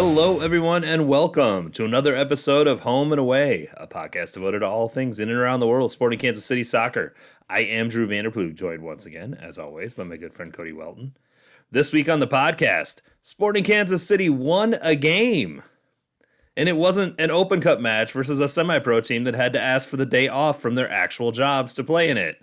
[0.00, 4.66] Hello, everyone, and welcome to another episode of Home and Away, a podcast devoted to
[4.66, 7.12] all things in and around the world sporting Kansas City soccer.
[7.50, 11.16] I am Drew Vanderplug, joined once again, as always, by my good friend Cody Welton.
[11.72, 15.64] This week on the podcast, Sporting Kansas City won a game.
[16.56, 19.60] And it wasn't an Open Cup match versus a semi pro team that had to
[19.60, 22.40] ask for the day off from their actual jobs to play in it,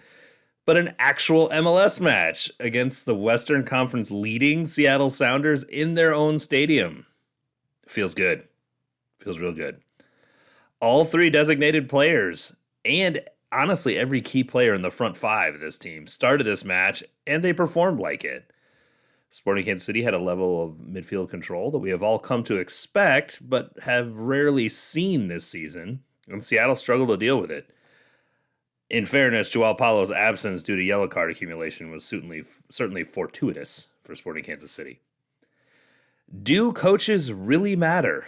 [0.65, 6.37] but an actual MLS match against the Western Conference leading Seattle Sounders in their own
[6.37, 7.05] stadium.
[7.87, 8.47] Feels good.
[9.19, 9.81] Feels real good.
[10.79, 13.21] All three designated players and
[13.51, 17.43] honestly every key player in the front five of this team started this match and
[17.43, 18.51] they performed like it.
[19.35, 22.55] Sporting Kansas City had a level of midfield control that we have all come to
[22.55, 27.69] expect, but have rarely seen this season, and Seattle struggled to deal with it.
[28.89, 34.15] In fairness, Joao Paulo's absence due to yellow card accumulation was certainly certainly fortuitous for
[34.15, 35.01] Sporting Kansas City.
[36.41, 38.27] Do coaches really matter?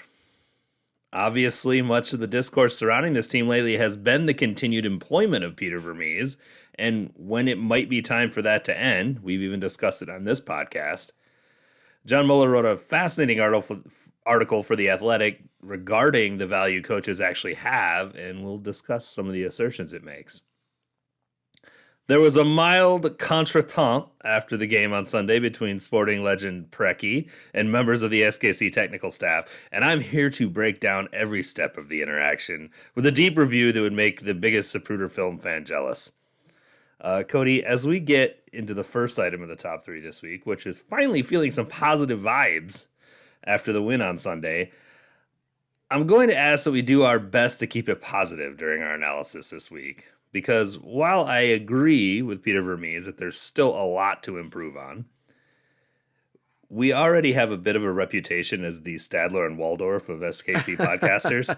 [1.12, 5.56] Obviously, much of the discourse surrounding this team lately has been the continued employment of
[5.56, 6.38] Peter Vermes
[6.76, 9.20] and when it might be time for that to end.
[9.23, 11.12] We've even discussed it on this podcast.
[12.06, 18.16] John Muller wrote a fascinating article for The Athletic regarding the value coaches actually have,
[18.16, 20.44] and we'll discuss some of the assertions it makes.
[22.08, 27.70] There was a mild contretemps after the game on Sunday between sporting legend Preki and
[27.70, 31.90] members of the SKC technical staff, and I'm here to break down every step of
[31.90, 36.14] the interaction with a deep review that would make the biggest Zapruder film fan jealous.
[37.02, 40.46] Uh, Cody, as we get into the first item of the top three this week,
[40.46, 42.88] which is finally feeling some positive vibes
[43.44, 44.72] after the win on Sunday,
[45.92, 48.94] I'm going to ask that we do our best to keep it positive during our
[48.94, 50.06] analysis this week.
[50.31, 55.05] Because while I agree with Peter Vermes that there's still a lot to improve on,
[56.70, 60.76] we already have a bit of a reputation as the Statler and Waldorf of SKC
[60.77, 61.55] podcasters.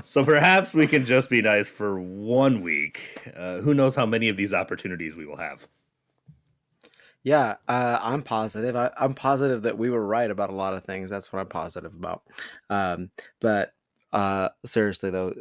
[0.00, 3.28] so perhaps we can just be nice for one week.
[3.36, 5.68] Uh, who knows how many of these opportunities we will have?
[7.22, 8.74] Yeah, uh, I'm positive.
[8.76, 11.10] I, am positive that we were right about a lot of things.
[11.10, 12.22] That's what I'm positive about.
[12.70, 13.10] Um,
[13.40, 13.74] but
[14.12, 15.34] uh, seriously, though,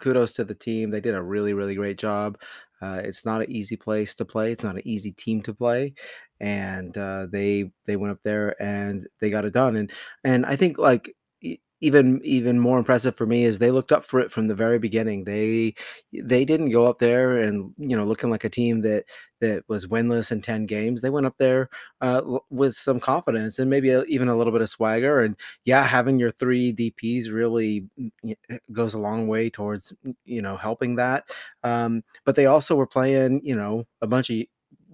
[0.00, 0.90] kudos to the team.
[0.90, 2.38] They did a really, really great job.
[2.82, 4.52] Uh, it's not an easy place to play.
[4.52, 5.94] It's not an easy team to play,
[6.40, 9.76] and uh, they they went up there and they got it done.
[9.76, 9.92] And
[10.24, 11.14] and I think like
[11.84, 14.78] even even more impressive for me is they looked up for it from the very
[14.78, 15.24] beginning.
[15.24, 15.74] They
[16.12, 19.04] they didn't go up there and you know looking like a team that
[19.40, 21.00] that was winless in ten games.
[21.02, 21.68] They went up there
[22.00, 25.20] uh, with some confidence and maybe even a little bit of swagger.
[25.22, 28.34] And yeah, having your three DPS really mm,
[28.72, 29.92] goes a long way towards
[30.24, 31.28] you know helping that.
[31.62, 34.42] Um, but they also were playing you know a bunch of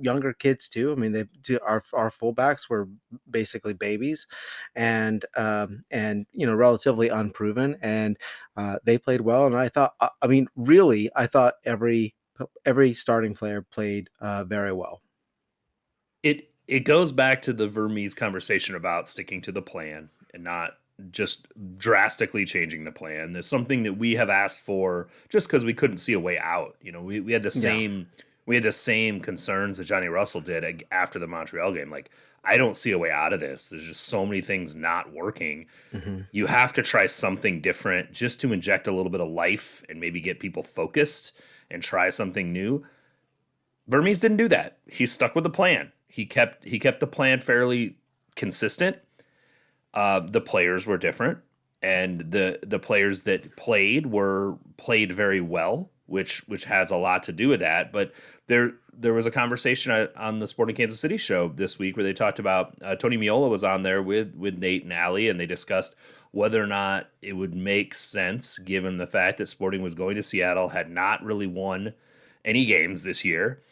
[0.00, 0.92] younger kids too.
[0.92, 2.88] I mean, they do our our fullbacks were
[3.30, 4.26] basically babies,
[4.74, 8.16] and um, and you know relatively unproven, and
[8.56, 9.46] uh, they played well.
[9.46, 12.14] And I thought, uh, I mean, really, I thought every
[12.64, 15.02] every starting player played uh, very well.
[16.22, 20.72] It it goes back to the Vermes conversation about sticking to the plan and not
[21.10, 21.46] just
[21.78, 23.32] drastically changing the plan.
[23.32, 26.76] There's something that we have asked for just because we couldn't see a way out.
[26.82, 30.08] You know, we, we had the same yeah we had the same concerns that Johnny
[30.08, 31.88] Russell did after the Montreal game.
[31.88, 32.10] Like,
[32.42, 33.68] I don't see a way out of this.
[33.68, 35.66] There's just so many things not working.
[35.92, 36.22] Mm-hmm.
[36.32, 40.00] You have to try something different just to inject a little bit of life and
[40.00, 41.38] maybe get people focused
[41.70, 42.84] and try something new.
[43.86, 44.78] Vermes didn't do that.
[44.88, 45.92] He stuck with the plan.
[46.08, 47.98] He kept he kept the plan fairly
[48.34, 48.96] consistent.
[49.94, 51.38] Uh, the players were different,
[51.82, 57.22] and the the players that played were played very well which which has a lot
[57.22, 57.92] to do with that.
[57.92, 58.12] But
[58.48, 62.12] there there was a conversation on the Sporting Kansas City show this week where they
[62.12, 65.46] talked about uh, Tony Meola was on there with with Nate and Ali, and they
[65.46, 65.94] discussed
[66.32, 70.22] whether or not it would make sense given the fact that Sporting was going to
[70.22, 71.94] Seattle, had not really won
[72.44, 73.62] any games this year.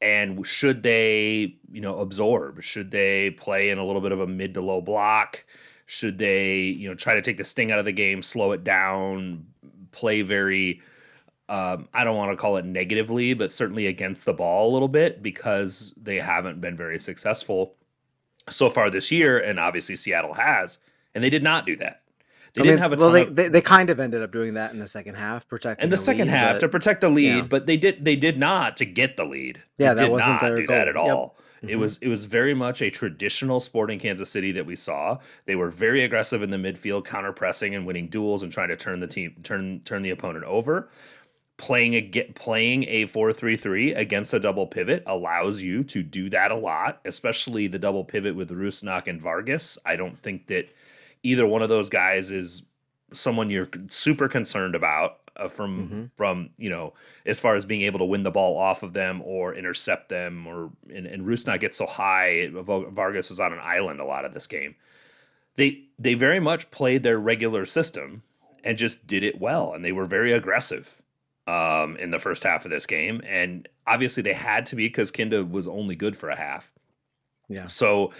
[0.00, 2.62] And should they, you know, absorb?
[2.62, 5.44] Should they play in a little bit of a mid to low block?
[5.86, 8.62] Should they, you know, try to take the sting out of the game, slow it
[8.62, 9.46] down,
[9.90, 10.82] play very
[11.48, 14.88] um, I don't want to call it negatively, but certainly against the ball a little
[14.88, 17.74] bit because they haven't been very successful
[18.50, 20.78] so far this year, and obviously Seattle has,
[21.14, 22.02] and they did not do that.
[22.54, 23.10] They I didn't mean, have a well.
[23.12, 25.84] They, of, they, they kind of ended up doing that in the second half, protecting
[25.84, 27.42] in the, the second lead, half but, to protect the lead, yeah.
[27.42, 29.62] but they did they did not to get the lead.
[29.76, 30.76] Yeah, they that wasn't their do goal.
[30.76, 31.06] that at all.
[31.06, 31.44] Yep.
[31.58, 31.68] Mm-hmm.
[31.70, 35.18] It was it was very much a traditional sporting Kansas City that we saw.
[35.46, 38.76] They were very aggressive in the midfield, counter pressing and winning duels and trying to
[38.76, 40.88] turn the team turn turn the opponent over
[41.58, 46.52] playing a get playing a 4-3-3 against a double pivot allows you to do that
[46.52, 49.76] a lot especially the double pivot with Rusnak and Vargas.
[49.84, 50.68] I don't think that
[51.22, 52.62] either one of those guys is
[53.12, 56.04] someone you're super concerned about uh, from Mm-hmm.
[56.16, 56.94] from you know
[57.26, 60.46] as far as being able to win the ball off of them or intercept them
[60.46, 64.32] or and, and Rusnak gets so high Vargas was on an island a lot of
[64.32, 64.76] this game.
[65.56, 68.22] They they very much played their regular system
[68.62, 71.02] and just did it well and they were very aggressive
[71.48, 75.10] um, in the first half of this game and obviously they had to be because
[75.10, 76.72] Kinda was only good for a half
[77.48, 77.66] Yeah.
[77.68, 78.12] so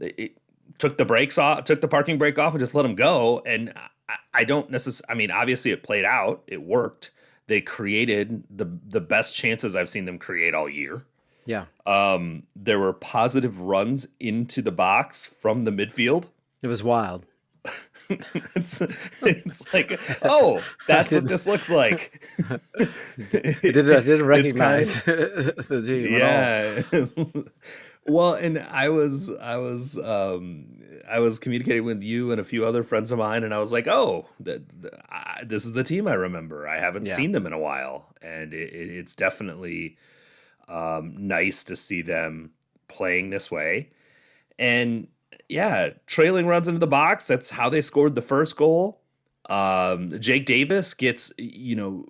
[0.00, 0.36] it
[0.78, 3.42] took the brakes off, took the parking brake off, and just let them go.
[3.44, 3.72] And
[4.08, 5.12] I, I don't necessarily.
[5.12, 6.42] I mean, obviously, it played out.
[6.46, 7.10] It worked.
[7.48, 11.04] They created the the best chances I've seen them create all year.
[11.44, 11.66] Yeah.
[11.84, 16.28] Um, there were positive runs into the box from the midfield.
[16.62, 17.26] It was wild.
[18.54, 18.80] it's
[19.22, 22.26] it's like, oh, that's what this looks like.
[22.50, 22.58] I
[23.30, 27.26] didn't, I didn't It's kind- recognize the team at all.
[27.34, 27.42] yeah
[28.06, 30.64] well and i was i was um
[31.08, 33.74] i was communicating with you and a few other friends of mine and i was
[33.74, 34.62] like oh that
[35.10, 37.12] I, this is the team i remember i haven't Yeah.
[37.14, 39.98] seen them in a while and it, it, it's definitely
[40.66, 42.52] um nice to see them
[42.88, 43.90] playing this way
[44.58, 45.06] and
[45.48, 49.00] yeah trailing runs into the box that's how they scored the first goal
[49.48, 52.04] um jake davis gets you know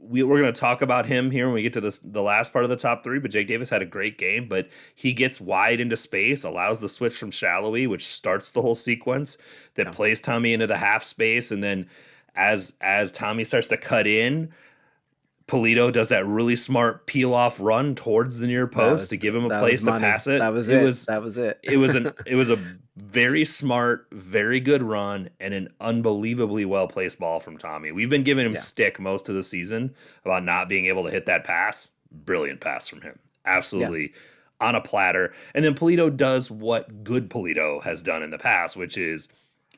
[0.00, 2.52] we, we're going to talk about him here when we get to this the last
[2.52, 3.18] part of the top three.
[3.18, 6.88] But Jake Davis had a great game, but he gets wide into space, allows the
[6.88, 9.36] switch from Salloi, which starts the whole sequence
[9.74, 9.92] that Yeah.
[9.92, 11.88] plays Tommy into the half space, and then
[12.34, 14.50] as as Tommy starts to cut in,
[15.48, 19.34] Pulido does that really smart peel off run towards the near post was- to give
[19.34, 20.38] him a place to pass it.
[20.38, 20.84] That was it.
[20.84, 21.58] was that was it.
[21.62, 22.58] it was an it was a
[22.96, 27.90] very smart, very good run and an unbelievably well placed ball from Tommy.
[27.92, 28.58] We've been giving him Yeah.
[28.60, 31.90] stick most of the season about not being able to hit that pass.
[32.12, 33.18] Brilliant pass from him.
[33.44, 34.12] Absolutely
[34.60, 35.32] on a platter.
[35.54, 39.28] And then Pulido does what good Pulido has done in the past, which is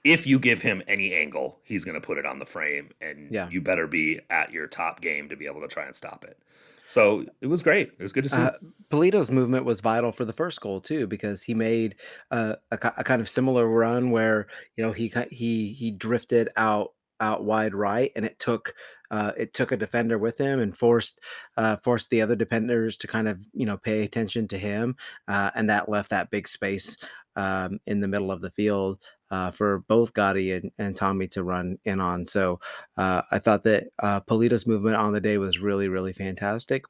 [0.04, 3.30] if you give him any angle, he's going to put it on the frame and
[3.30, 3.48] Yeah.
[3.50, 6.38] you better be at your top game to be able to try and stop it.
[6.86, 7.88] So it was great.
[7.88, 8.36] It was good to see.
[8.40, 8.50] Uh,
[8.90, 11.94] Pulido's movement was vital for the first goal too, because he made
[12.32, 16.92] uh, a, a kind of similar run where you know he he he drifted out
[17.20, 18.74] out wide right, and it took
[19.12, 21.20] uh, it took a defender with him and forced
[21.56, 24.96] uh, forced the other defenders to kind of you know pay attention to him,
[25.28, 26.96] uh, and that left that big space
[27.36, 31.42] um, in the middle of the field uh, for both Gadi and, and Tommy to
[31.44, 32.26] run in on.
[32.26, 32.60] So
[32.96, 36.84] uh, I thought that uh, Pulido's movement on the day was really really fantastic.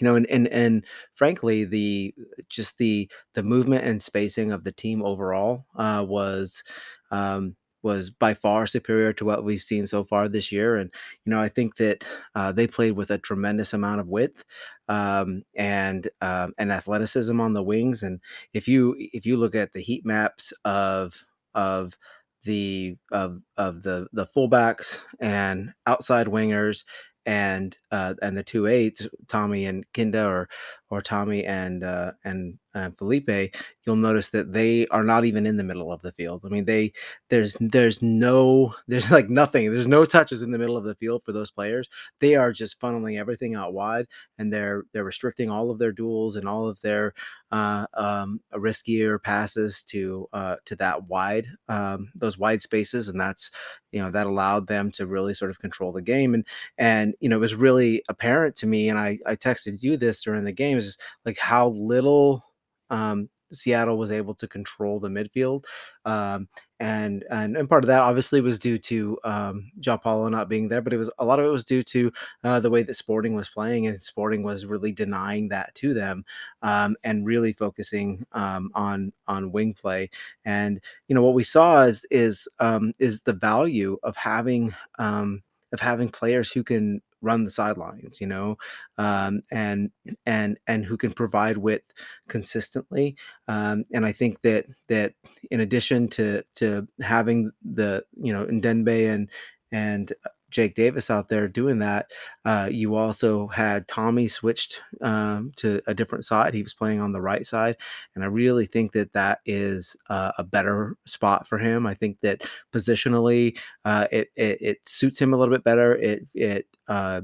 [0.00, 2.14] You know and and and frankly the
[2.48, 6.62] just the the movement and spacing of the team overall uh was
[7.10, 10.76] um was by far superior to what we've seen so far this year.
[10.76, 10.90] And
[11.24, 12.04] you know i think that
[12.34, 14.44] uh, they played with a tremendous amount of width
[14.88, 18.02] um and um and athleticism on the wings.
[18.02, 18.20] And
[18.52, 21.24] if you if you look at the heat maps of
[21.56, 21.98] of
[22.44, 26.84] the of of the the fullbacks and outside wingers
[27.26, 30.48] and uh, and the two eights, Tommy and Kinda, or
[30.90, 33.54] or Tommy and uh, and uh, Felipe,
[33.84, 36.42] you'll notice that they are not even in the middle of the field.
[36.44, 36.92] I mean, they
[37.30, 39.72] there's there's no there's like nothing.
[39.72, 41.88] There's no touches in the middle of the field for those players.
[42.20, 44.06] They are just funneling everything out wide,
[44.38, 47.14] and they're they're restricting all of their duels and all of their
[47.50, 53.50] uh, um, riskier passes to uh, to that wide um, those wide spaces, and that's
[53.96, 56.46] you know that allowed them to really sort of control the game and
[56.76, 60.20] and you know it was really apparent to me and i i texted you this
[60.22, 62.44] during the game is like how little
[62.90, 65.64] um seattle was able to control the midfield
[66.04, 66.48] um
[66.80, 69.70] and and, and part of that obviously was due to um
[70.02, 72.12] Paulo not being there but it was a lot of it was due to
[72.44, 76.24] uh, the way that sporting was playing and sporting was really denying that to them
[76.62, 80.10] um and really focusing um on on wing play.
[80.44, 85.42] And you know what we saw is is um is the value of having um
[85.72, 88.56] of having players who can run the sidelines you know
[88.98, 89.90] um and
[90.26, 91.92] and and who can provide width
[92.28, 93.16] consistently
[93.48, 95.12] um and i think that that
[95.50, 99.30] in addition to to having the you know in Ndenbe and
[99.72, 100.12] and
[100.50, 102.10] Jake Davis out there doing that.
[102.44, 106.54] Uh, you also had Tommy switched um, to a different side.
[106.54, 107.76] He was playing on the right side,
[108.14, 111.86] and I really think that that is uh, a better spot for him.
[111.86, 115.96] I think that positionally, uh, it, it it suits him a little bit better.
[115.96, 117.22] It it uh,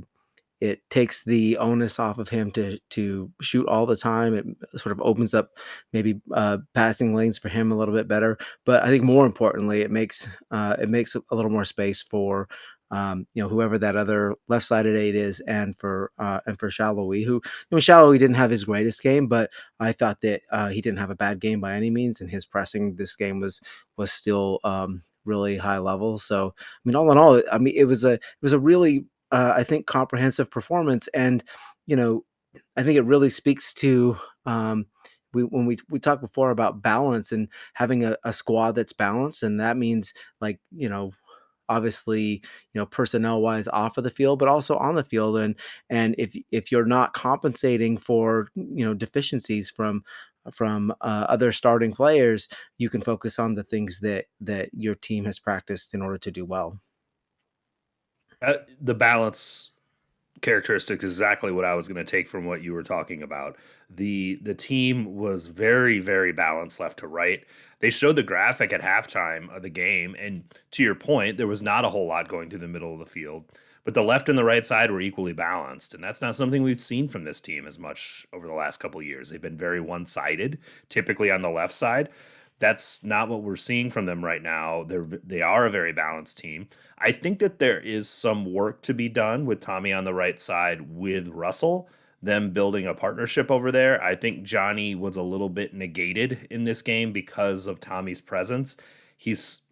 [0.62, 4.32] it takes the onus off of him to to shoot all the time.
[4.32, 4.46] It
[4.78, 5.50] sort of opens up
[5.92, 8.38] maybe uh, passing lanes for him a little bit better.
[8.64, 12.48] But I think more importantly, it makes uh, it makes a little more space for
[12.92, 16.68] um, you know whoever that other left sided eight is, and for uh, and for
[16.68, 17.40] Salloi, who
[17.72, 21.10] I Salloi didn't have his greatest game, but I thought that uh, he didn't have
[21.10, 23.60] a bad game by any means, and his pressing this game was
[23.96, 26.18] was still um, really high level.
[26.18, 29.06] So I mean, all in all, I mean it was a it was a really
[29.32, 31.42] uh, I think comprehensive performance, and
[31.86, 32.24] you know
[32.76, 34.86] I think it really speaks to um,
[35.34, 39.42] we when we we talked before about balance and having a, a squad that's balanced,
[39.42, 41.12] and that means like you know
[41.68, 42.42] obviously
[42.72, 45.56] you know personnel wise off of the field but also on the field and
[45.90, 50.02] and if if you're not compensating for you know deficiencies from
[50.50, 55.24] from uh, other starting players you can focus on the things that that your team
[55.24, 56.80] has practiced in order to do well.
[58.40, 59.70] Uh, the balance
[60.42, 63.56] characteristic is exactly what I was going to take from what you were talking about.
[63.88, 67.44] The the team was very very balanced left to right.
[67.80, 71.62] They showed the graphic at halftime of the game and to your point there was
[71.62, 73.44] not a whole lot going through the middle of the field.
[73.84, 76.78] But the left and the right side were equally balanced, and that's not something we've
[76.78, 79.30] seen from this team as much over the last couple years.
[79.30, 80.58] They've been very one-sided,
[80.88, 82.08] typically on the left side
[82.62, 84.84] that's not what we're seeing from them right now.
[84.84, 86.68] They're they are a very balanced team.
[86.96, 90.40] I think that there is some work to be done with Tommy on the right
[90.40, 91.88] side with Russell,
[92.22, 94.00] them building a partnership over there.
[94.00, 98.76] I think Johnny was a little bit negated in this game because of Tommy's presence.
[99.16, 99.62] He's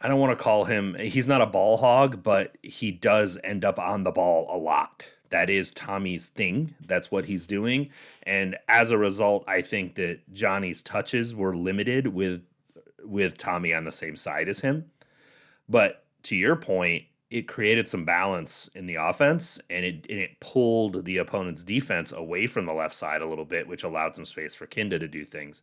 [0.00, 3.64] I don't want to call him he's not a ball hog, but he does end
[3.64, 6.74] up on the ball a lot that is Tommy's thing.
[6.86, 7.88] That's what he's doing.
[8.22, 12.42] And as a result, I think that Johnny's touches were limited with
[13.02, 14.90] with Tommy on the same side as him.
[15.68, 20.38] But to your point, it created some balance in the offense and it and it
[20.38, 24.26] pulled the opponent's defense away from the left side a little bit, which allowed some
[24.26, 25.62] space for Kinda to do things.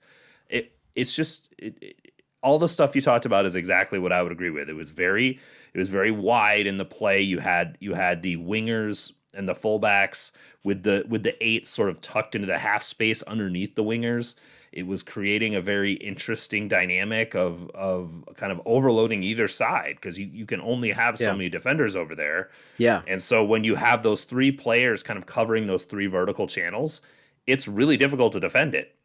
[0.49, 2.11] It it's just it, it,
[2.41, 4.67] all the stuff you talked about is exactly what I would agree with.
[4.67, 5.39] It was very
[5.73, 7.21] it was very wide in the play.
[7.21, 10.31] You had you had the wingers and the fullbacks
[10.63, 14.35] with the with the eight sort of tucked into the half space underneath the wingers.
[14.71, 20.19] It was creating a very interesting dynamic of of kind of overloading either side because
[20.19, 21.33] you, you can only have so yeah.
[21.33, 22.49] many defenders over there.
[22.77, 23.01] Yeah.
[23.07, 27.01] And so when you have those three players kind of covering those three vertical channels,
[27.47, 28.95] it's really difficult to defend it.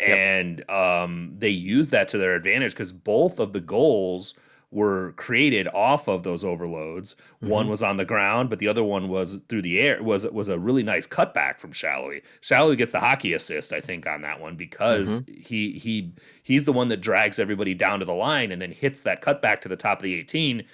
[0.00, 0.08] Yep.
[0.08, 4.34] And um, they use that to their advantage because both of the goals
[4.74, 7.14] were created off of those overloads.
[7.14, 7.48] Mm-hmm.
[7.48, 10.02] One was on the ground, but the other one was through the air.
[10.02, 12.22] was was a really nice cutback from Salloi.
[12.42, 15.40] Salloi gets the hockey assist, I think, on that one because mm-hmm.
[15.40, 16.12] he he
[16.42, 19.60] he's the one that drags everybody down to the line and then hits that cutback
[19.60, 20.64] to the top of the 18.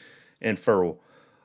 [0.40, 0.96] And for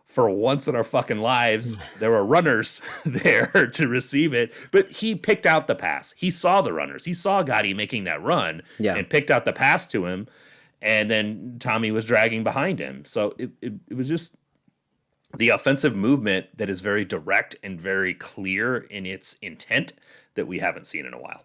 [0.06, 4.54] for once in our fucking lives, there were runners there to receive it.
[4.72, 6.14] But he picked out the pass.
[6.16, 7.04] He saw the runners.
[7.04, 8.96] He saw Gadi making that run yeah.
[8.96, 10.28] and picked out the pass to him
[10.86, 13.04] and then Tommy was dragging behind him.
[13.06, 14.36] So it, it, it, was just
[15.36, 19.94] the offensive movement that is very direct and very clear in its intent
[20.36, 21.42] that we haven't seen in a while.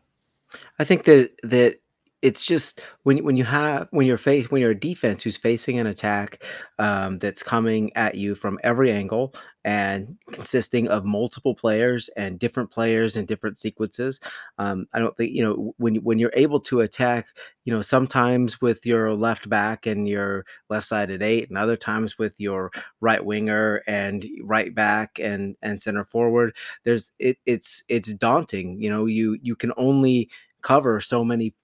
[0.78, 1.80] I think that that
[2.20, 5.78] it's just when when you have when you're face when you're a defense who's facing
[5.78, 6.44] an attack
[6.78, 12.70] um, that's coming at you from every angle and consisting of multiple players and different
[12.70, 14.20] players and different sequences.
[14.58, 17.26] Um, I don't think you know when when you're able to attack,
[17.64, 22.18] you know, sometimes with your left back and your left sided eight, and other times
[22.18, 26.56] with your right winger and right back and and center forward.
[26.84, 28.80] There's it, it's it's daunting.
[28.80, 30.30] You know, you you can only
[30.62, 31.54] cover so many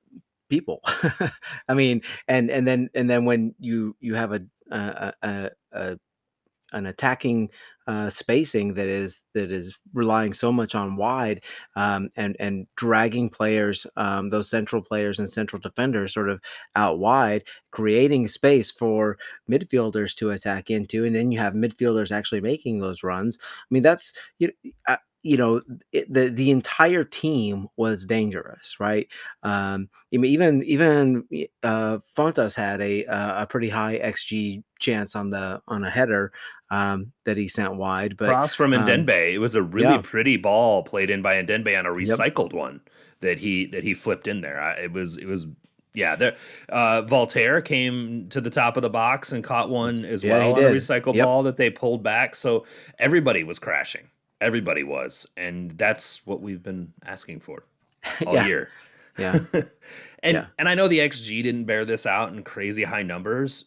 [0.49, 0.81] people.
[1.69, 5.99] I mean, and and then and then when you you have a a, a, a
[6.73, 7.51] an attacking
[7.87, 11.43] uh, spacing that is that is relying so much on wide
[11.77, 16.41] um, and and dragging players, um, those central players and central defenders, sort of
[16.75, 19.19] out wide, creating space for
[19.51, 23.39] midfielders to attack into, and then you have midfielders actually making those runs.
[23.43, 24.51] I mean, that's you.
[24.89, 25.61] Know, you know
[25.93, 29.09] it, the the entire team was dangerous right
[29.43, 31.27] um even even
[31.65, 36.33] uh fontas had a a pretty high xg chance on the on a header
[36.71, 39.29] um that he sent wide but cross from Ndenbe.
[39.29, 40.03] Um, it was a really yeah.
[40.03, 42.61] pretty ball played in by Ndenbe on a recycled yep.
[42.61, 42.81] one
[43.21, 45.47] that he that he flipped in there it was it was
[45.97, 46.37] yeah, there.
[46.69, 50.53] Uh, Walter came to the top of the box and caught one as yeah, well
[50.57, 51.25] on a recycle yep.
[51.25, 52.37] ball that they pulled back.
[52.37, 52.67] So
[52.99, 54.11] everybody was crashing.
[54.41, 57.65] Everybody was, and that's what we've been asking for
[58.27, 58.47] all yeah.
[58.47, 58.71] year.
[59.19, 59.39] Yeah.
[60.23, 60.47] and yeah.
[60.59, 63.67] and I know the XG didn't bear this out in crazy high numbers,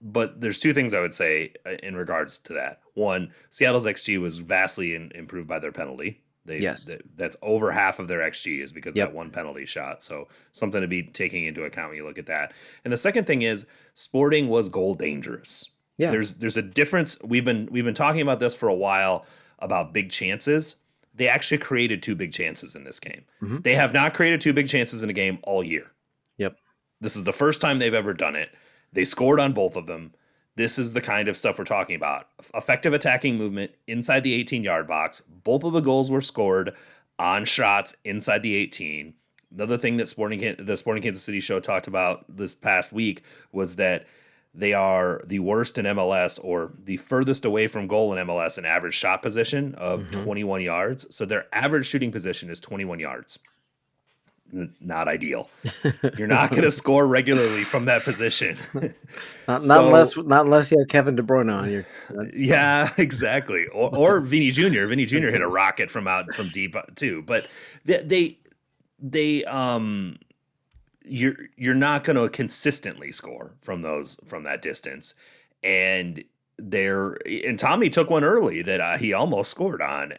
[0.00, 2.80] but there's two things I would say uh, in regards to that.
[2.94, 6.20] One, Seattle's XG was vastly in, improved by their penalty.
[6.46, 6.84] They, yes.
[6.84, 9.08] They, that's over half of their XG is because yep.
[9.08, 10.02] that one penalty shot.
[10.02, 12.52] So something to be taking into account when you look at that.
[12.84, 15.70] And the second thing is Sporting was goal dangerous.
[15.96, 16.10] Yeah.
[16.10, 17.22] There's there's a difference.
[17.22, 19.24] We've been we've been talking about this for a while
[19.64, 20.76] about big chances.
[21.14, 23.24] They actually created two big chances in this game.
[23.42, 23.58] Mm-hmm.
[23.62, 25.90] They have not created two big chances in a game all year.
[26.38, 26.56] Yep.
[27.00, 28.54] This is the first time they've ever done it.
[28.92, 30.12] They scored on both of them.
[30.56, 32.28] This is the kind of stuff we're talking about.
[32.54, 35.20] Effective attacking movement inside the 18 yard box.
[35.20, 36.74] Both of the goals were scored
[37.18, 39.14] on shots inside the 18.
[39.52, 43.76] Another thing that Sporting the Sporting Kansas City show talked about this past week was
[43.76, 44.06] that
[44.54, 48.64] they are the worst in MLS or the furthest away from goal in MLS in
[48.64, 50.22] average shot position of mm-hmm.
[50.22, 51.14] 21 yards.
[51.14, 53.38] So their average shooting position is 21 yards
[54.80, 55.48] not ideal.
[56.16, 58.56] You're not going to score regularly from that position.
[59.48, 61.84] not, so, not, unless not unless you have Kevin De Bruyne on you.
[62.34, 63.66] yeah, exactly.
[63.68, 64.86] Or or Vinny Jr.
[64.86, 65.28] Vinny Jr.
[65.28, 67.22] hit a rocket from out from deep too.
[67.22, 67.46] But
[67.84, 68.38] they they,
[69.00, 70.18] they um
[71.04, 75.14] you're you're not going to consistently score from those from that distance
[75.62, 76.24] and
[76.58, 80.14] there and Tommy took one early that uh, he almost scored on.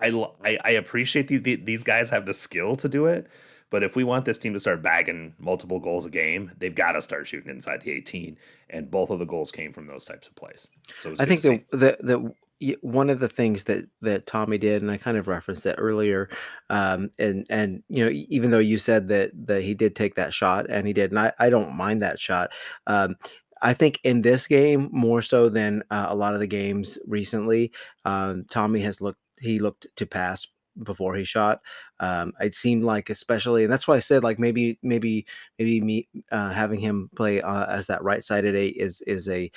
[0.00, 0.08] I,
[0.44, 3.28] I, I appreciate the, the, these guys have the skill to do it,
[3.70, 6.92] but if we want this team to start bagging multiple goals a game, they've got
[6.92, 8.36] to start shooting inside the 18.
[8.68, 10.68] And both of the goals came from those types of plays.
[10.98, 12.34] So I think the, the, the
[12.80, 16.28] one of the things that that Tommy did, and I kind of referenced that earlier,
[16.70, 20.34] um, and and you know even though you said that that he did take that
[20.34, 22.50] shot, and he did, and I, I don't mind that shot.
[22.86, 23.16] Um,
[23.62, 27.72] I think in this game more so than uh, a lot of the games recently,
[28.04, 30.46] um, Tommy has looked he looked to pass
[30.84, 31.60] before he shot.
[32.00, 35.26] Um, it seemed like, especially, and that's why I said like maybe, maybe,
[35.58, 39.50] maybe me uh, having him play uh, as that right sided eight is is a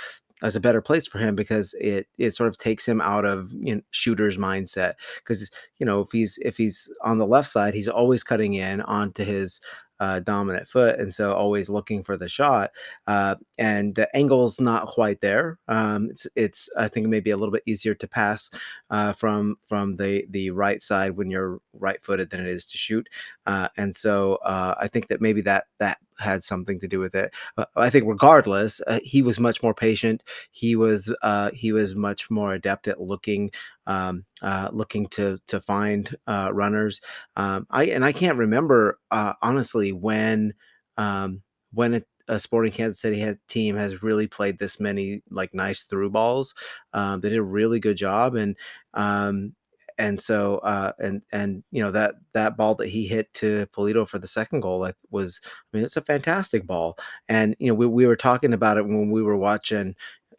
[0.45, 3.51] as a better place for him because it it sort of takes him out of
[3.51, 5.49] you know, shooter's mindset because
[5.79, 9.25] you know if he's if he's on the left side he's always cutting in onto
[9.25, 9.59] his
[9.99, 12.71] uh, dominant foot, and so always looking for the shot.
[13.07, 15.57] Uh, and the angle's not quite there.
[15.67, 18.49] Um, it's it's I think maybe a little bit easier to pass
[18.89, 22.77] uh, from from the the right side when you're right footed than it is to
[22.77, 23.07] shoot.
[23.45, 27.13] Uh, and so uh, I think that maybe that that had something to do with
[27.13, 27.33] it.
[27.57, 30.23] Uh, I think regardless, he was much more patient.
[30.51, 31.13] He was
[31.53, 33.51] he was much more adept at looking
[33.87, 37.01] um, uh, looking to to find uh, runners.
[37.35, 40.53] Um, I and I can't remember uh, honestly when
[40.97, 41.41] um,
[41.73, 46.09] when a, a, Sporting Kansas City team has really played this many like nice through
[46.09, 46.53] balls.
[46.93, 48.57] Um, they did a really good job, and
[48.93, 49.53] um,
[49.97, 54.07] and so uh, and and you know that that ball that he hit to Pulido
[54.07, 56.97] for the second goal like was I mean it's a fantastic ball
[57.29, 59.95] and you know we, we were talking about it when we were watching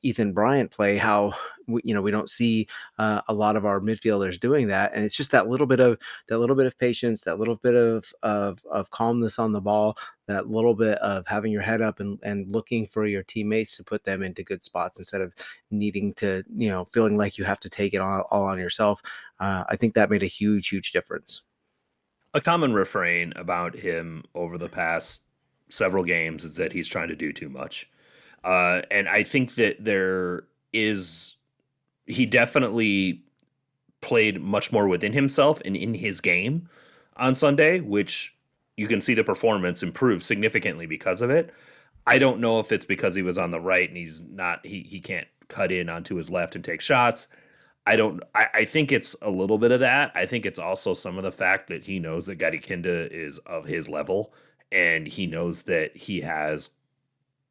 [0.07, 1.33] Ethan Bryant play, how
[1.67, 5.05] we, you know we don't see uh, a lot of our midfielders doing that, and
[5.05, 8.13] it's just that little bit of that little bit of patience, that little bit of
[8.23, 12.21] of, of calmness on the ball, that little bit of having your head up and,
[12.23, 15.35] and looking for your teammates to put them into good spots instead of
[15.73, 19.03] needing to you know feeling like you have to take it all, all on yourself.
[19.41, 21.43] Uh, I think that made a huge huge difference.
[22.33, 25.25] A common refrain about him over the past
[25.69, 27.91] several games is that he's trying to do too much
[28.47, 31.35] uh, and I think that there is,
[32.07, 33.25] he definitely
[34.01, 36.69] played much more within himself and in his game
[37.17, 38.37] on Sunday, which
[38.77, 41.53] you can see the performance improve significantly because of it.
[42.07, 44.83] I don't know if it's because he was on the right and he's not, he,
[44.83, 47.27] he can't cut in onto his left and take shots.
[47.85, 48.23] I don't.
[48.35, 50.11] I, I, think it's a little bit of that.
[50.17, 53.39] I think it's also some of the fact that he knows that Gadi Kinda is
[53.39, 54.35] of his level,
[54.73, 56.71] and he knows that he has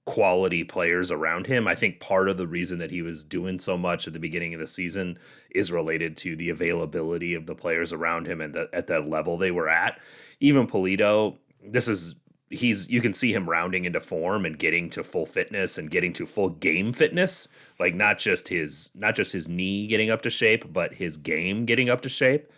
[0.06, 1.68] quality players around him.
[1.68, 4.54] I think part of the reason that he was doing so much at the beginning
[4.54, 5.18] of the season
[5.54, 9.38] is related to the availability of the players around him and the, at that level
[9.38, 10.00] they were at.
[10.40, 12.16] Even Pulido, this is
[12.50, 16.14] he's you can see him rounding into form and getting to full fitness and getting
[16.14, 17.48] to full game fitness
[17.80, 21.66] like not just his not just his knee getting up to shape but his game
[21.66, 22.52] getting up to shape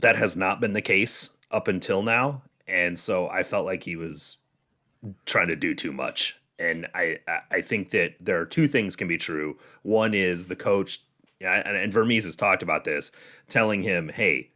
[0.00, 3.94] that has not been the case up until now and so i felt like he
[3.94, 4.38] was
[5.26, 6.38] trying to do too much.
[6.58, 7.18] And I
[7.50, 9.58] I think that there are two things can be true.
[9.82, 11.00] One is the coach,
[11.40, 13.10] and, Vermes has talked about this,
[13.48, 14.50] telling him, "Hey,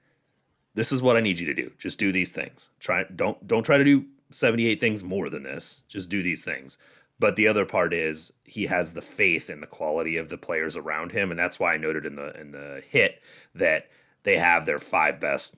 [0.74, 1.72] this is what I need you to do.
[1.78, 2.68] Just do these things.
[2.78, 5.84] Try don't don't try to do 78 things more than this.
[5.88, 6.78] Just do these things."
[7.18, 10.76] But the other part is he has the faith in the quality of the players
[10.76, 13.22] around him, and that's why I noted in the in the hit
[13.54, 13.88] that
[14.22, 15.56] they have their five best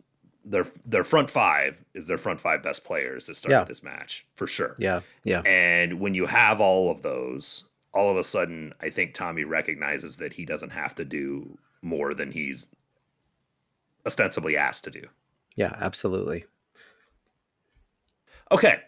[0.49, 3.65] their their front five is their front five best players that started yeah.
[3.65, 4.75] this match for sure.
[4.79, 5.43] Yeah, yeah.
[5.43, 10.17] And when you have all of those, all of a sudden, I think Tommy recognizes
[10.19, 12.67] that he doesn't have to do more than he's
[14.07, 15.07] ostensibly asked to do.
[15.55, 16.45] Yeah, absolutely.
[18.51, 18.81] Okay.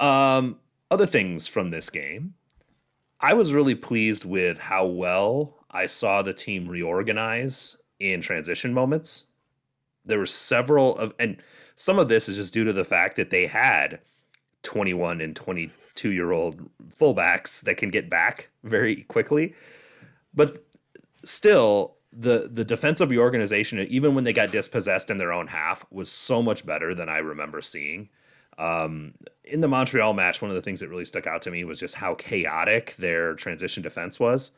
[0.00, 0.58] Um,
[0.90, 2.34] other things from this game.
[3.20, 9.26] I was really pleased with how well I saw the team reorganize in transition moments.
[10.04, 11.38] There were several of, and
[11.76, 14.00] some of this is just due to the fact that they had
[14.62, 19.54] 21 and 22 year old fullbacks that can get back very quickly.
[20.34, 20.64] But
[21.24, 26.10] still, the the defensive organization, even when they got dispossessed in their own half, was
[26.10, 28.08] so much better than I remember seeing.
[28.56, 31.64] Um, in the Montreal match, one of the things that really stuck out to me
[31.64, 34.52] was just how chaotic their transition defense was.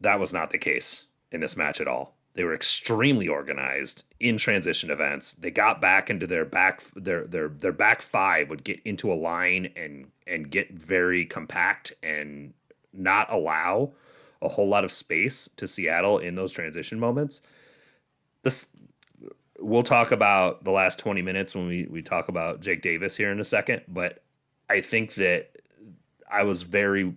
[0.00, 2.14] That was not the case in this match at all.
[2.34, 5.34] They were extremely organized in transition events.
[5.34, 9.14] They got back into their back their their their back five would get into a
[9.14, 12.52] line and and get very compact and
[12.92, 13.92] not allow
[14.42, 17.40] a whole lot of space to Seattle in those transition moments.
[18.42, 18.68] This
[19.60, 23.30] we'll talk about the last 20 minutes when we we talk about Jake Davis here
[23.30, 24.24] in a second, but
[24.68, 25.50] I think that
[26.30, 27.14] I was very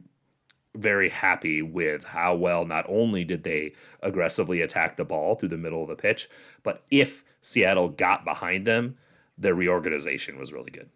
[0.77, 5.57] very happy with how well not only did they aggressively attack the ball through the
[5.57, 6.29] middle of the pitch,
[6.63, 8.97] but if Seattle got behind them,
[9.37, 10.89] their reorganization was really good.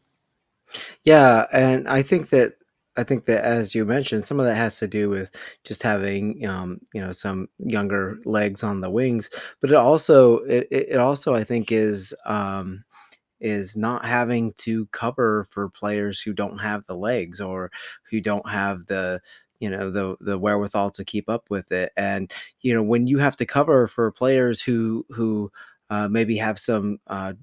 [1.03, 2.53] Yeah, and I think that
[2.97, 5.31] I think that as you mentioned, some of that has to do with
[5.63, 9.29] just having um, you know some younger legs on the wings,
[9.61, 12.83] but it also it, it also I think is um,
[13.39, 17.71] is not having to cover for players who don't have the legs or
[18.09, 19.19] who don't have the
[19.61, 21.93] you know the the wherewithal to keep up with it.
[21.95, 25.51] And you know when you have to cover for players who who
[25.89, 27.33] uh, maybe have some uh,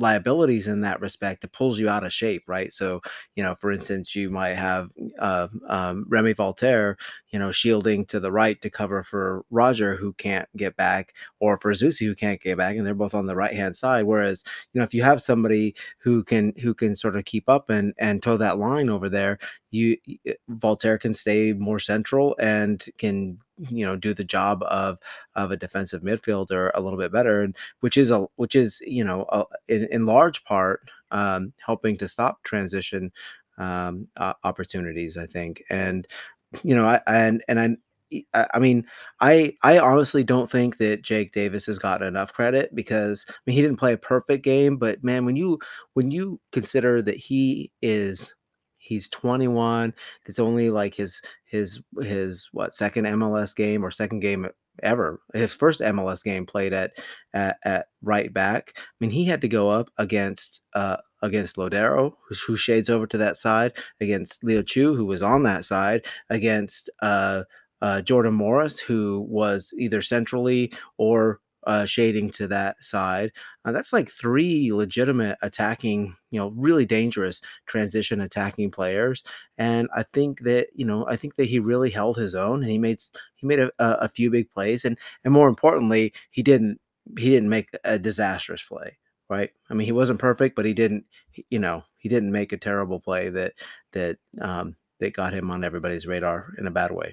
[0.00, 2.72] liabilities in that respect it pulls you out of shape right?
[2.72, 3.00] So
[3.36, 6.96] you know for instance you might have uh, um, Remi Walter,
[7.30, 11.56] you know shielding to the right to cover for roger who can't get back or
[11.56, 14.04] for Zusi who can't get back and they're both on the right hand side.
[14.04, 17.70] Whereas you know if you have somebody who can who can sort of keep up
[17.70, 19.38] and and toe that line over there
[19.70, 19.96] you
[20.62, 24.98] Walter can stay more central and can you know do the job of
[25.34, 29.04] of a defensive midfielder a little bit better and which is a which is you
[29.04, 33.10] know a, in, in large part um, helping to stop transition
[33.58, 36.06] um, uh, opportunities i think and
[36.62, 37.76] you know i and and i
[38.34, 38.84] I mean,
[39.20, 43.54] I I honestly don't think that Jake Davis has gotten enough credit because I mean
[43.54, 45.60] he didn't play a perfect game, but man, when you
[45.94, 48.34] when you consider that he is
[48.80, 49.94] He's 21.
[50.26, 54.48] It's only like his his his what second MLS game or second game
[54.82, 55.20] ever.
[55.34, 56.92] His first MLS game played at
[57.32, 58.72] at, at right back.
[58.76, 63.06] I mean, he had to go up against uh, against Lodeiro, who, who, shades over
[63.06, 67.42] to that side, against Leo Chu, who was on that side, against uh,
[67.82, 73.32] uh, Jordan Morris, who was either centrally or uh, shading to that side.
[73.64, 79.22] Uh, that's like three legitimate attacking, you know, really dangerous transition attacking players.
[79.58, 82.70] And I think that you know, I think that he really held his own, and
[82.70, 83.02] he made
[83.36, 86.80] he made a, a few big plays, and and more importantly, he didn't
[87.18, 88.96] he didn't make a disastrous play.
[89.28, 89.50] Right.
[89.70, 91.04] I mean, he wasn't perfect, but he didn't,
[91.50, 93.54] you know, he didn't make a terrible play that
[93.92, 97.12] that um, that got him on everybody's radar in a bad way.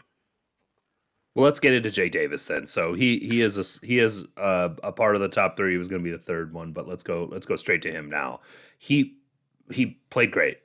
[1.38, 2.66] Well, let's get into Jay Davis then.
[2.66, 5.74] So he he is a he is a, a part of the top three.
[5.74, 7.92] He was going to be the third one, but let's go let's go straight to
[7.92, 8.40] him now.
[8.80, 9.18] He
[9.72, 10.58] he played great.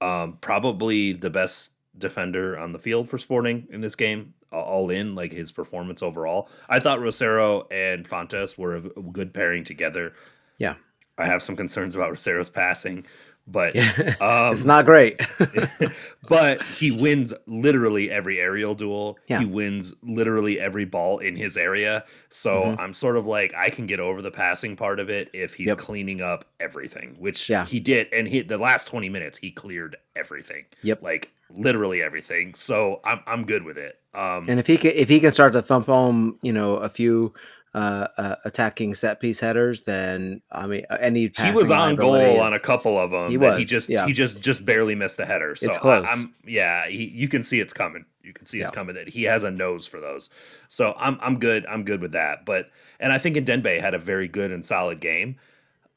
[0.00, 4.34] Um, probably the best defender on the field for Sporting in this game.
[4.50, 6.48] All in, like his performance overall.
[6.68, 10.12] I thought Rosero and Fontàs were a good pairing together.
[10.58, 10.74] Yeah,
[11.16, 13.06] I have some concerns about Rosero's passing
[13.46, 13.76] but
[14.20, 15.20] um, it's not great.
[16.28, 19.18] but he wins literally every aerial duel.
[19.28, 19.40] Yeah.
[19.40, 22.04] He wins literally every ball in his area.
[22.28, 22.80] So mm-hmm.
[22.80, 25.68] I'm sort of like I can get over the passing part of it if he's
[25.68, 25.78] yep.
[25.78, 27.64] cleaning up everything, which yeah.
[27.64, 28.08] he did.
[28.12, 30.64] And he the last 20 minutes he cleared everything.
[30.82, 32.54] Yep, like literally everything.
[32.54, 33.98] So I'm I'm good with it.
[34.14, 36.88] Um, and if he can if he can start to thump home, you know, a
[36.88, 37.34] few
[37.76, 42.40] uh, uh, attacking set piece headers, then I mean, uh, any he was on goal
[42.40, 43.30] on a couple of them.
[43.30, 43.58] He was.
[43.58, 44.06] He just yeah.
[44.06, 45.54] he just just barely missed the header.
[45.54, 46.06] So it's close.
[46.08, 46.88] I, am yeah.
[46.88, 48.06] He, you can see it's coming.
[48.22, 48.74] You can see it's yeah.
[48.74, 48.94] coming.
[48.94, 50.30] That he has a nose for those.
[50.68, 51.66] So I'm I'm good.
[51.66, 52.46] I'm good with that.
[52.46, 55.36] But and I think Ndenbe had a very good and solid game.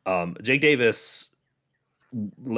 [0.06, 1.29] Um, Jake Davis,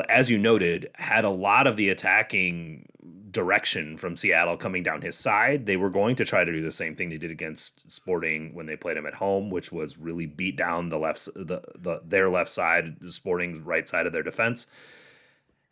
[0.10, 2.88] as you noted, had a lot of the attacking
[3.32, 5.66] direction from Seattle coming down his side.
[5.66, 8.66] They were going to try to do the same thing they did against Sporting when
[8.66, 12.30] they played him at home, which was really beat down the left the, the their
[12.30, 14.68] left side, the Sporting's right side of their defense.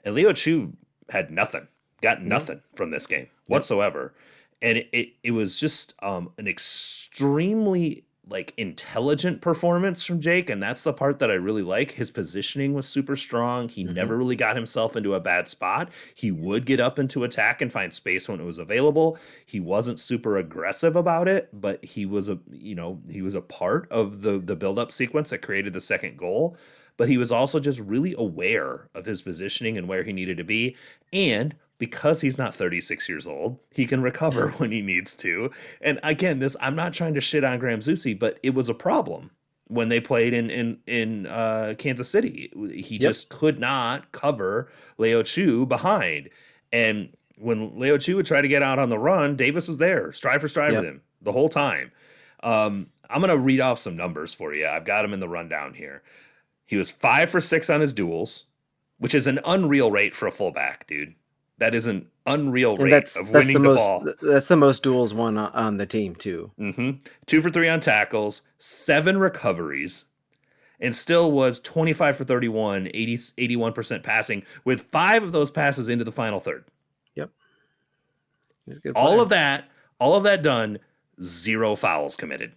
[0.04, 0.74] And Leo Chu
[1.10, 1.68] had nothing,
[2.02, 2.76] got nothing mm-hmm.
[2.76, 4.14] from this game whatsoever.
[4.62, 10.62] And it, it, it was just um, an extremely like intelligent performance from Jake, and
[10.62, 11.92] that's the part that I really like.
[11.92, 13.70] His positioning was super strong.
[13.70, 13.94] He Mhm.
[13.96, 15.90] never really got himself into a bad spot.
[16.14, 19.18] He would get up into attack and find space when it was available.
[19.46, 23.42] He wasn't super aggressive about it, but he was a you know he was a
[23.42, 26.56] part of the the build up sequence that created the second goal.
[26.98, 30.44] But he was also just really aware of his positioning and where he needed to
[30.44, 30.76] be,
[31.14, 35.50] and because he's not 36 years old, he can recover when he needs to.
[35.82, 38.74] And again, this I'm not trying to shit on Graham Zusi, but it was a
[38.76, 39.32] problem
[39.68, 42.52] when they played in in in uh, Kansas City.
[42.72, 43.02] He Yep.
[43.02, 46.30] just could not cover Leo Chu behind,
[46.72, 50.12] and when Leo Chu would try to get out on the run, Davis was there,
[50.12, 50.82] stride for stride Yep.
[50.82, 51.92] with him the whole time.
[52.44, 54.68] Um, I'm gonna read off some numbers for you.
[54.68, 56.04] I've got them in the rundown here.
[56.66, 58.46] He was five for six on his duels,
[58.98, 61.16] which is an unreal rate for a fullback, dude.
[61.60, 64.14] That is an unreal And rate that's of that's winning the the, most ball.
[64.22, 66.52] that's the most duels won on, the team too.
[66.58, 66.92] hmm
[67.26, 70.06] Two for three on tackles, seven recoveries,
[70.80, 76.04] and still was 25 for 31, 80, 81% passing, with five of those passes into
[76.06, 76.66] the final third.
[78.66, 78.96] He's a good.
[78.96, 79.68] All of that,
[80.00, 80.78] all of that done,
[81.24, 82.52] zero fouls committed.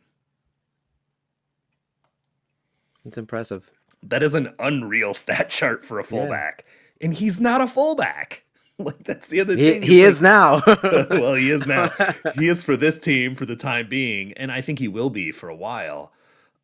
[3.05, 3.71] It's impressive.
[4.03, 6.09] That is an unreal stat chart for a Yeah.
[6.09, 6.65] fullback.
[7.01, 8.45] And he's not a fullback.
[8.79, 9.83] Like that's the other He, thing.
[9.83, 10.61] he is now.
[11.11, 11.91] well, he is now.
[12.37, 15.31] he is for this team for the time being, and I think he will be
[15.31, 16.13] for a while.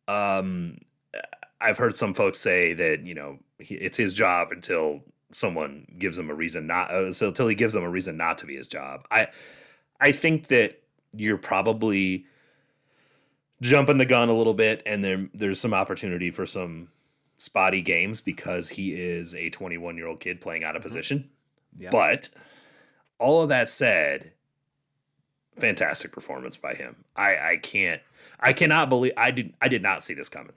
[0.07, 0.79] Um,
[1.61, 6.17] I've heard some folks say that you know he, it's his job until someone gives
[6.17, 6.91] him a reason not.
[6.91, 9.05] Uh, so until he gives them a reason not to be his job.
[9.11, 9.27] I
[10.01, 10.81] I think that
[11.15, 12.25] you're probably
[13.61, 16.89] jumping the gun a little bit, and there there's some opportunity for some
[17.37, 20.85] spotty games because he is a 21 year old kid playing out of Mhm.
[20.85, 21.29] position.
[21.77, 21.91] Yeah.
[21.91, 22.29] But
[23.19, 24.31] all of that said,
[25.57, 26.95] fantastic performance by him.
[27.15, 28.01] I I can't
[28.39, 30.53] I cannot believe I did I did not see this coming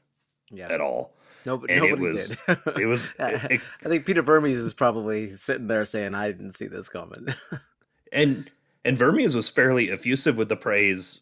[0.50, 0.68] yeah.
[0.72, 1.12] at all.
[1.44, 2.58] Nobody, and it was- did.
[2.80, 6.66] It was it- I think Peter Vermes is probably sitting there saying, "I didn't see
[6.68, 7.26] this coming."
[8.12, 8.48] and
[8.84, 11.20] and Vermes was fairly effusive with the praise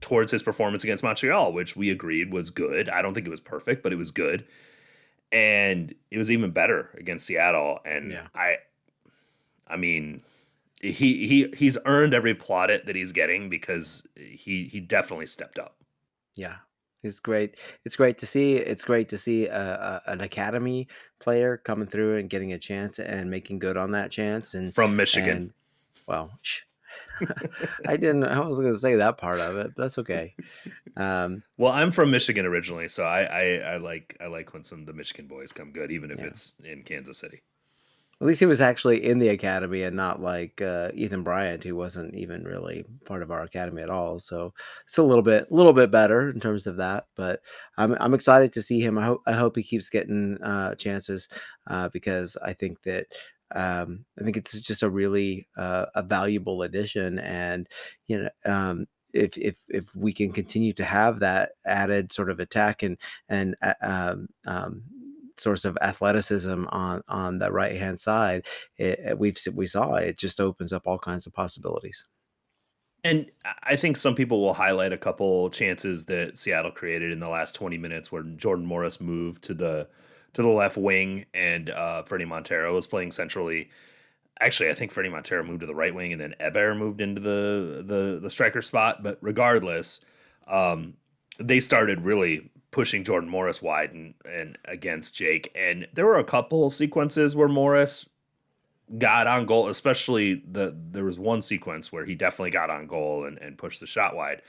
[0.00, 2.88] towards his performance against Montreal, which we agreed was good.
[2.88, 4.46] I don't think it was perfect, but it was good.
[5.32, 7.80] And it was even better against Seattle.
[7.84, 8.28] And Yeah.
[8.34, 8.58] I
[9.70, 10.22] I mean
[10.80, 15.76] he he he's earned every plaudit that he's getting because he he definitely stepped up.
[16.36, 16.56] yeah,
[17.02, 17.58] it's great.
[17.84, 18.54] It's great to see.
[18.54, 20.86] It's great to see a, a, an academy
[21.20, 24.54] player coming through and getting a chance and making good on that chance.
[24.54, 25.36] And From Michigan.
[25.36, 25.52] and
[26.06, 26.60] well, sh-
[27.86, 28.24] I didn't.
[28.24, 30.34] I was going to say that part of it, but that's okay.
[30.96, 34.80] Um, Well, I'm from Michigan originally, so I, I I like I like when some
[34.80, 36.26] of the Michigan boys come good, even if Yeah.
[36.26, 37.42] it's in Kansas City.
[38.20, 41.76] At least he was actually in the academy and not like uh, Ethan Bryant, who
[41.76, 44.18] wasn't even really part of our academy at all.
[44.18, 44.52] So
[44.84, 47.06] it's a little bit, little bit better in terms of that.
[47.14, 47.40] But
[47.76, 48.98] I'm, I'm excited to see him.
[48.98, 51.28] I hope, I hope he keeps getting uh, chances
[51.68, 53.06] uh, because I think that
[53.54, 57.18] um, I think it's just a really uh, a valuable addition.
[57.20, 57.68] And
[58.08, 62.40] you know, um, if if if we can continue to have that added sort of
[62.40, 64.82] attack and and uh, um, um,
[65.40, 68.46] source of athleticism on on the right hand side,
[68.76, 72.04] it, we've we saw it just opens up all kinds of possibilities.
[73.04, 77.20] And I- I think some people will highlight a couple chances that Seattle created in
[77.20, 79.88] the last 20 minutes where Jordan Morris moved to the
[80.34, 83.70] to the left wing and uh, Fredy Montero was playing centrally.
[84.40, 87.20] Actually, I think Fredy Montero moved to the right wing and then Eber moved into
[87.20, 89.02] the the the striker spot.
[89.02, 90.04] But regardless,
[90.48, 90.96] um,
[91.38, 95.50] they started really pushing Jordan Morris wide and, and against Jake.
[95.54, 98.08] And there were a couple sequences where Morris
[98.98, 103.24] got on goal, especially the there was one sequence where he definitely got on goal
[103.24, 104.42] and, and pushed the shot wide.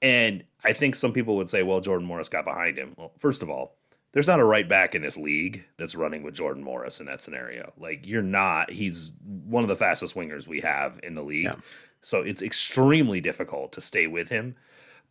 [0.00, 2.94] And I think some people would say, well, Jordan Morris got behind him.
[2.96, 3.76] Well, first of all,
[4.12, 7.20] there's not a right back in this league that's running with Jordan Morris in that
[7.20, 7.72] scenario.
[7.78, 11.44] Like you're not, he's one of the fastest wingers we have in the league.
[11.44, 11.54] Yeah.
[12.02, 14.56] So it's extremely difficult to stay with him.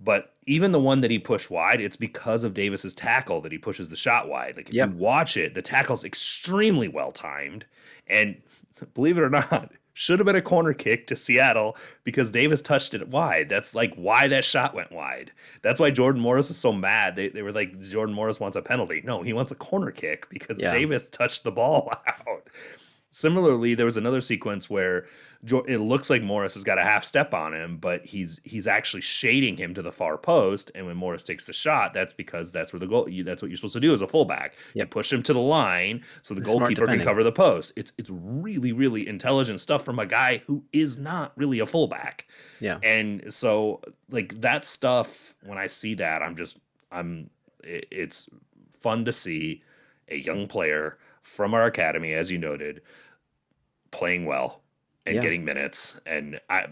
[0.04, 3.58] But even the one that he pushed wide, it's because of Davis's tackle that he
[3.60, 4.56] pushes the shot wide.
[4.58, 4.90] Like if Yep.
[4.92, 7.66] you watch it, the tackle's extremely well timed.
[8.08, 8.42] And
[8.96, 12.94] believe it or not, should have been a corner kick to Seattle because Davis touched
[12.96, 13.50] it wide.
[13.50, 15.32] That's like why that shot went wide.
[15.62, 17.16] That's why Jordan Morris was so mad.
[17.16, 19.02] They, they were like, Jordan Morris wants a penalty.
[19.06, 20.72] No, he wants a corner kick because Yeah.
[20.74, 22.48] Davis touched the ball out.
[23.12, 25.06] Similarly, there was another sequence where
[25.44, 29.02] it looks like Morris has got a half step on him, but he's he's actually
[29.02, 30.72] shading him to the far post.
[30.76, 33.10] And when Morris takes the shot, that's because that's where the goal.
[33.26, 34.56] That's what you're supposed to do as a fullback.
[34.76, 34.86] Yep.
[34.86, 37.74] You push him to the line so the goalkeeper can cover the post.
[37.76, 42.28] It's it's really really intelligent stuff from a guy who is not really a fullback.
[42.60, 42.78] Yeah.
[42.84, 46.60] And so like that stuff, when I see that, I'm just
[46.92, 47.30] I'm
[47.64, 48.30] it, it's
[48.70, 49.64] fun to see
[50.08, 52.82] a young player from our academy, as you noted,
[53.92, 54.62] playing well
[55.06, 55.22] and yeah.
[55.22, 56.68] getting minutes, and I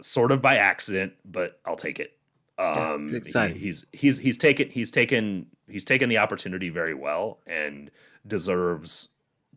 [0.00, 2.16] sort of by accident, but I'll take it.
[2.58, 3.48] Um, yeah.
[3.48, 7.90] He, he's he's he's taken he's taken he's taken the opportunity very well and
[8.26, 9.08] deserves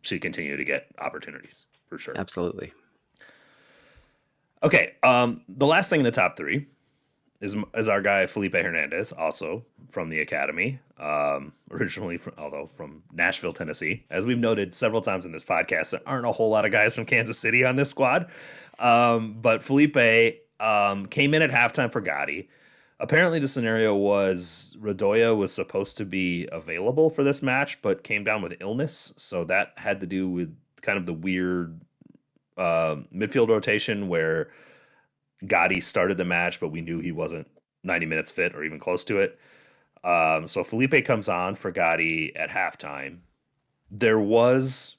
[0.02, 2.14] to continue to get opportunities for sure.
[2.16, 2.72] Absolutely.
[4.62, 6.66] Okay, um, the last thing in the top three
[7.40, 13.02] is is our guy Felipe Hernandez, also from the academy, um, originally from although from
[13.12, 14.04] Nashville, Tennessee.
[14.10, 16.94] As we've noted several times in this podcast, there aren't a whole lot of guys
[16.94, 18.30] from Kansas City on this squad,
[18.78, 19.96] um, but Felipe
[20.60, 22.48] um, came in at halftime for Gadi.
[22.98, 28.24] Apparently, the scenario was Radoja was supposed to be available for this match, but came
[28.24, 31.80] down with illness, so that had to do with kind of the weird
[32.56, 34.48] uh, midfield rotation where
[35.44, 37.48] Gadi started the match, but we knew he wasn't
[37.82, 39.38] 90 minutes fit or even close to it.
[40.04, 43.18] Um, so Felipe comes on for Gadi at halftime.
[43.90, 44.96] There was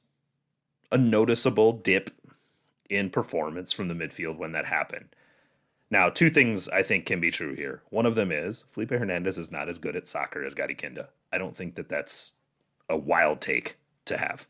[0.92, 2.12] a noticeable dip
[2.90, 5.10] in performance from the midfield when that happened.
[5.90, 7.82] Now, two things I think can be true here.
[7.90, 11.10] One of them is Felipe Hernandez is not as good at soccer as Gadi Kinda.
[11.32, 12.34] I don't think that that's
[12.90, 14.48] a wild take to have.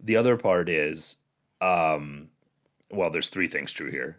[0.00, 1.16] The other part is,
[1.60, 2.28] um,
[2.90, 4.18] well, there's three things true here.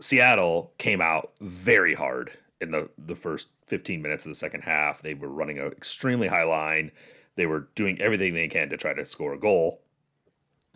[0.00, 2.30] Seattle came out very hard
[2.60, 5.02] in the the first 15 minutes of the second half.
[5.02, 6.90] They were running an extremely high line.
[7.36, 9.82] They were doing everything they can to try to score a goal.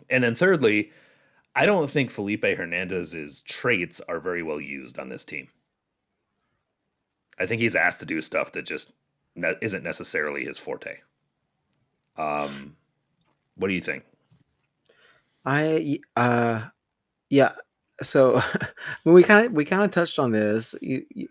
[0.09, 0.91] And then thirdly,
[1.55, 5.49] I don't think Felipe Hernandez's traits are very well used on this team.
[7.39, 8.93] I think he's asked to do stuff that just
[9.35, 10.99] isn't necessarily his forte.
[12.17, 12.75] Um,
[13.55, 14.03] what do you think?
[15.45, 16.67] I uh,
[17.29, 17.53] yeah,
[18.03, 18.41] so
[19.05, 20.75] we kind of we kind of touched on this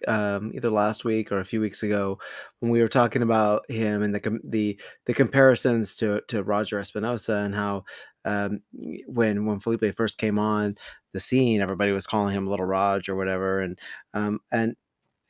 [0.09, 2.19] um, either last week or a few weeks ago
[2.61, 7.45] when we were talking about him and the the the comparisons to to Roger Espinoza
[7.45, 7.85] and how
[8.25, 8.61] um,
[9.07, 10.77] when when Felipe first came on
[11.13, 13.79] the scene, everybody was calling him Little Raj or whatever, and
[14.15, 14.77] um, and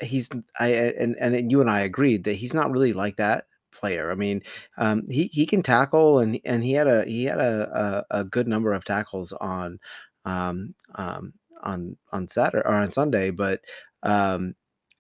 [0.00, 4.10] he's I and and you and I agreed that he's not really like that player.
[4.12, 4.42] I mean,
[4.78, 8.24] um, he he can tackle and and he had a he had a, a, a
[8.24, 9.78] good number of tackles on
[10.24, 11.32] um, um,
[11.62, 13.60] on on Saturday or on Sunday, but
[14.02, 14.54] um,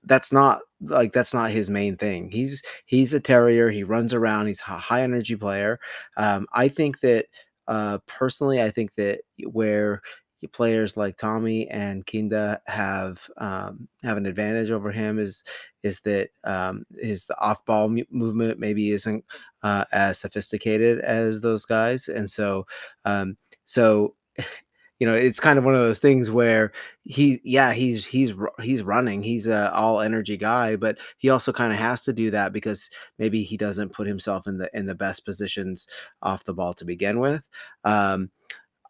[0.04, 2.30] that's not like that's not his main thing.
[2.30, 3.70] He's he's a terrier.
[3.70, 4.46] He runs around.
[4.48, 5.78] He's a high energy player.
[6.16, 7.26] Um, I think that
[7.68, 10.02] uh, personally, I think that where
[10.52, 15.44] players like Tommy and Kinda have um, have an advantage over him is
[15.84, 19.24] is that um, his off ball movement maybe isn't
[19.62, 22.66] uh, as sophisticated as those guys, and so
[23.04, 24.14] um, so
[25.02, 26.70] you know it's kind of one of those things where
[27.02, 31.72] he yeah he's he's he's running he's a all energy guy but he also kind
[31.72, 32.88] of has to do that because
[33.18, 35.88] maybe he doesn't put himself in the in the best positions
[36.22, 37.48] off the ball to begin with.
[37.82, 38.30] Um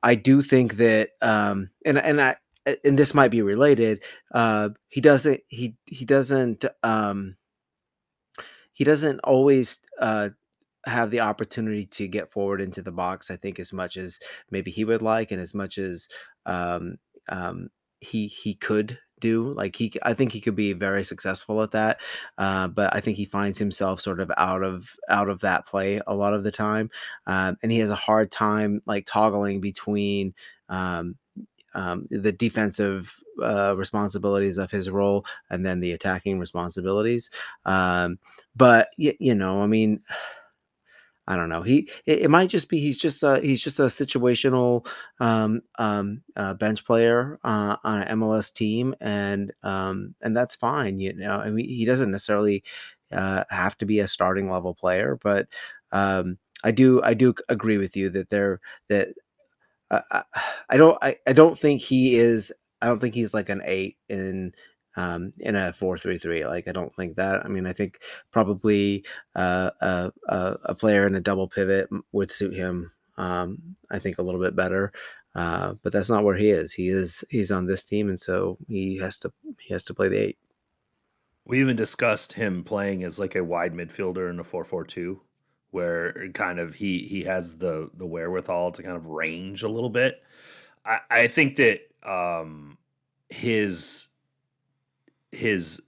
[0.03, 2.37] i do think that um and and i
[2.85, 7.37] and this might be related uh he doesn't he he doesn't um
[8.75, 10.29] he doesn't always uh
[10.87, 13.31] have the opportunity to get forward into the box.
[13.31, 14.19] I think as much as
[14.51, 16.09] maybe he would like, and as much as
[16.47, 16.97] um,
[17.29, 17.69] um,
[18.01, 19.55] he he could do.
[19.55, 22.01] Like he, I think he could be very successful at that.
[22.37, 26.01] Uh, but I think he finds himself sort of out of out of that play
[26.07, 26.91] a lot of the time,
[27.27, 30.35] um, and he has a hard time like toggling between.
[30.69, 31.17] Um,
[31.75, 37.31] um, the defensive uh, responsibilities of his role and then the attacking responsibilities.
[37.65, 38.19] Um,
[38.55, 40.03] but you know, I mean,
[41.33, 41.63] I don't know.
[41.63, 44.87] He it, it, might just be he's just a, he's just a situational
[45.19, 51.01] um, um, uh, bench player uh, on an MLS team, and um, and that's fine.
[51.01, 52.63] You know, I mean, he doesn't necessarily
[53.11, 55.49] uh, have to be a starting level player, but
[55.93, 59.09] um, I do I do agree with you that there that
[59.91, 60.23] uh,
[60.69, 63.97] I don't I, I don't think he is I don't think he's like an eight
[64.11, 64.53] in
[64.97, 66.47] um, in a four three three.
[66.47, 67.45] Like I don't think that.
[67.45, 68.01] I mean, I think
[68.31, 70.13] probably uh, a,
[70.65, 72.91] a, player in a double pivot would suit him.
[73.17, 74.93] Um, I think a little bit better.
[75.35, 76.73] Uh, but that's not where he is.
[76.73, 80.09] He is he's on this team, and so he has to he has to play
[80.09, 80.39] the eight.
[81.45, 85.23] We even discussed him playing as like a wide midfielder in a four four two
[85.71, 89.91] where kind of he he has the the wherewithal to kind of range a little
[89.91, 90.23] bit.
[90.85, 92.77] I, I think that um
[93.31, 94.09] his
[95.33, 95.83] his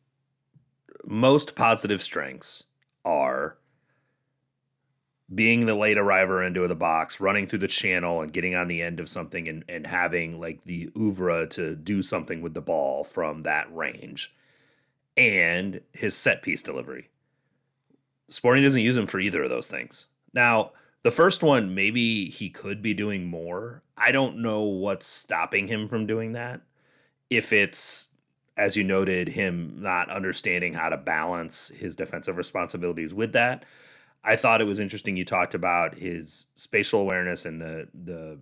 [1.05, 2.65] most positive strengths
[3.05, 3.57] are
[5.35, 8.83] being the late arriver into the box, running through the channel and getting on the
[8.83, 13.05] end of something and, and having like the oeuvre to do something with the ball
[13.05, 14.35] from that range
[15.17, 17.09] and his set piece delivery.
[18.29, 20.07] Sporting doesn't use him for either of those things.
[20.33, 20.73] Now,
[21.03, 23.83] the first one, maybe he could be doing more.
[23.97, 26.63] I don't know what's stopping him from doing that.
[27.31, 28.11] If it's,
[28.57, 33.65] as you noted, him not understanding how to balance his defensive responsibilities with that.
[34.23, 38.39] I thought it was interesting you talked about his spatial awareness and the the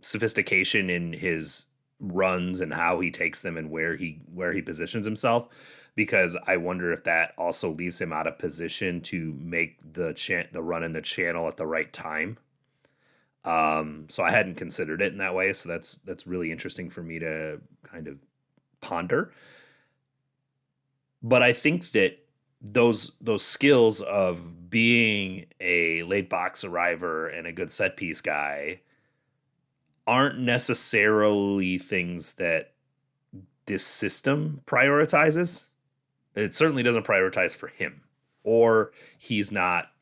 [0.00, 1.66] sophistication in his
[2.00, 5.48] runs and how he takes them and where he where he positions himself
[5.94, 10.46] because I wonder if that also leaves him out of position to make the cha-
[10.52, 12.38] the run in the channel at the right time.
[13.44, 15.52] Um, so I hadn't considered it in that way.
[15.52, 18.18] So that's that's really interesting for me to kind of
[18.80, 19.32] ponder.
[21.22, 22.18] But I think that
[22.60, 28.80] those those skills of being a late box arriver and a good set piece guy
[30.06, 32.72] aren't necessarily things that
[33.66, 35.66] this system prioritizes.
[36.34, 38.02] It certainly doesn't prioritize for him,
[38.42, 39.92] or he's not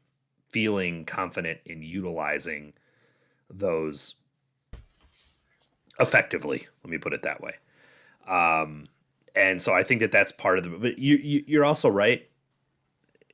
[0.51, 2.73] feeling confident in utilizing
[3.51, 4.15] those
[5.99, 6.67] effectively.
[6.85, 7.55] Let me put it that way.
[8.27, 8.89] Um,
[9.35, 10.71] and so I think that that's part of the.
[10.71, 12.27] But you, you you're also right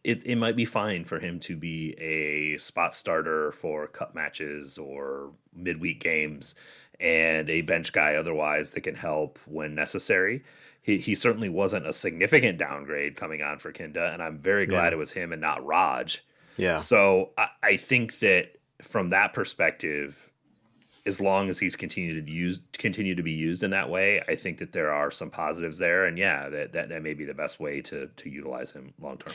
[0.05, 4.79] it, it might be fine for him to be a spot starter for cup matches
[4.79, 6.55] or midweek games
[6.99, 10.43] and a bench guy otherwise that can help when necessary.
[10.83, 14.89] He, he certainly wasn't a significant downgrade coming on for Kinda, and I'm very glad
[14.89, 14.95] yeah.
[14.95, 16.25] it was him and not Raj.
[16.57, 16.79] Yeah.
[16.79, 20.32] So I, I think that from that perspective,
[21.05, 24.37] as long as he's continued to use continue to be used in that way, I
[24.37, 27.35] think that there are some positives there, and yeah, that that, that may be the
[27.35, 29.35] best way to to utilize him long term.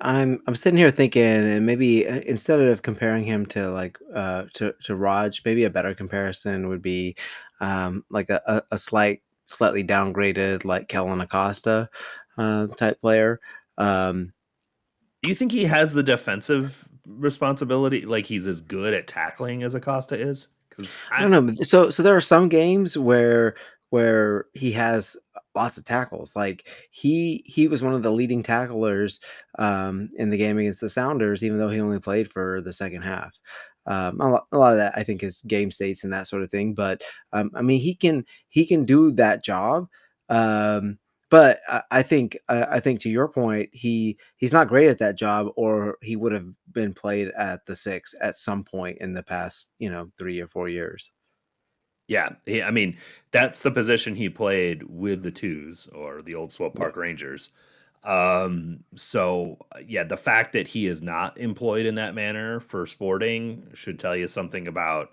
[0.00, 4.44] I'm I'm sitting here thinking, and maybe uh, instead of comparing him to like uh
[4.54, 7.16] to to Raj, maybe a better comparison would be
[7.60, 11.88] um like a, a, slight slightly downgraded like Kellyn Acosta
[12.38, 13.40] uh, type player.
[13.78, 14.32] Um,
[15.22, 18.04] Do you think he has the defensive responsibility?
[18.04, 20.48] Like he's as good at tackling as Acosta is?
[20.68, 21.54] Because I, I don't know.
[21.62, 23.54] So so there are some games where
[23.90, 25.18] where he has
[25.54, 26.34] lots of tackles.
[26.34, 29.20] Like he he was one of the leading tacklers
[29.58, 33.02] um, in the game against the Sounders, even though he only played for the second
[33.02, 33.32] half.
[33.84, 36.42] Um, a, lot, a, lot, of that I think is game states and that sort
[36.42, 36.72] of thing.
[36.72, 39.88] But um, I mean, he can he can do that job.
[40.28, 40.98] Um,
[41.32, 44.98] but I, I think I, I think to your point, he he's not great at
[44.98, 49.14] that job, or he would have been played at the six at some point in
[49.14, 51.10] the past, you know, three or four years.
[52.06, 52.98] Yeah, he, I mean
[53.30, 57.00] that's the position he played with the twos or the old Swope Park yeah.
[57.00, 57.50] Rangers.
[58.04, 62.86] Um, so uh, yeah, the fact that he is not employed in that manner for
[62.86, 65.08] sporting should tell you something about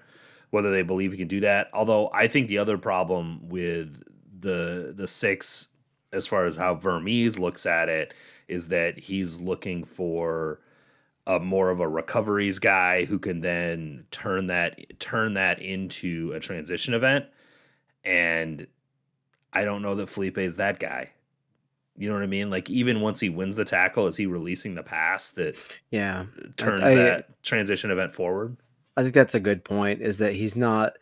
[0.49, 1.69] whether they believe he can do that.
[1.71, 4.03] Although I think the other problem with
[4.37, 5.69] the the six,
[6.11, 8.13] as far as how Vermes looks at it,
[8.47, 10.59] is that he's looking for
[11.27, 16.39] a more of a recoveries guy who can then turn that turn that into a
[16.39, 17.25] transition event.
[18.03, 18.65] And
[19.53, 21.11] I don't know that Felipe is that guy.
[21.97, 22.49] You know what I mean?
[22.49, 25.55] Like even once he wins the tackle, is he releasing the pass that
[25.91, 26.25] yeah
[26.57, 28.57] turns I, I, that transition event forward?
[28.97, 30.01] I think that's a good point.
[30.01, 30.93] Is that he's not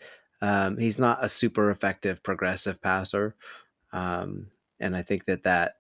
[0.42, 3.36] um, he's not a super effective progressive passer,
[3.94, 4.48] um,
[4.80, 5.76] and I think that that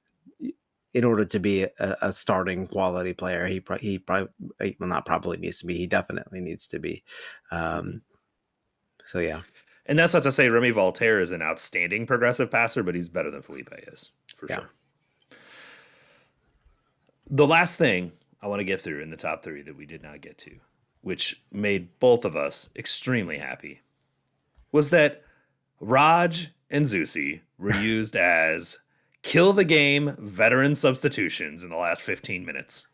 [0.93, 4.29] in order to be a, a starting quality player, he pro- he probably
[4.79, 5.77] well not probably needs to be.
[5.77, 7.03] He definitely needs to be.
[7.51, 8.01] Um,
[9.05, 9.41] so yeah,
[9.85, 13.31] and that's not to say Remi Walter is an outstanding progressive passer, but he's better
[13.31, 14.55] than Felipe is for yeah.
[14.55, 14.69] sure.
[17.29, 20.03] The last thing I want to get through in the top three that we did
[20.03, 20.55] not get to,
[21.01, 23.81] which made both of us extremely happy,
[24.71, 25.23] was that
[25.79, 28.79] Raj and Zusi were used as
[29.23, 32.87] kill the game veteran substitutions in the last 15 minutes.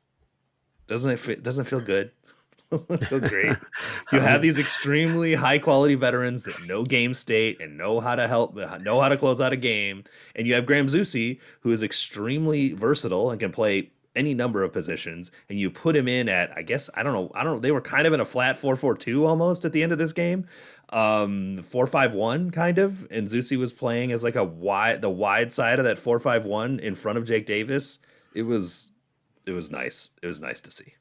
[0.88, 2.12] Doesn't it feel, doesn't feel good?
[2.72, 3.58] doesn't feel great?
[4.12, 8.28] You have these extremely high quality veterans that know game state and know how to
[8.28, 10.04] help uh, know how to close out a game,
[10.36, 14.72] and you have Graham Zusi who is extremely versatile and can play any number of
[14.72, 17.60] positions and you put him in at I guess I don't know I don't know
[17.60, 20.48] they were kind of in a flat 4-4-2 almost at the end of this game
[20.94, 25.80] um 4-5-1 kind of and Zusi was playing as like a wide the wide side
[25.80, 28.00] of that 4-5-1 in front of Jake Davis
[28.36, 28.92] it was
[29.46, 30.94] it was nice it was nice to see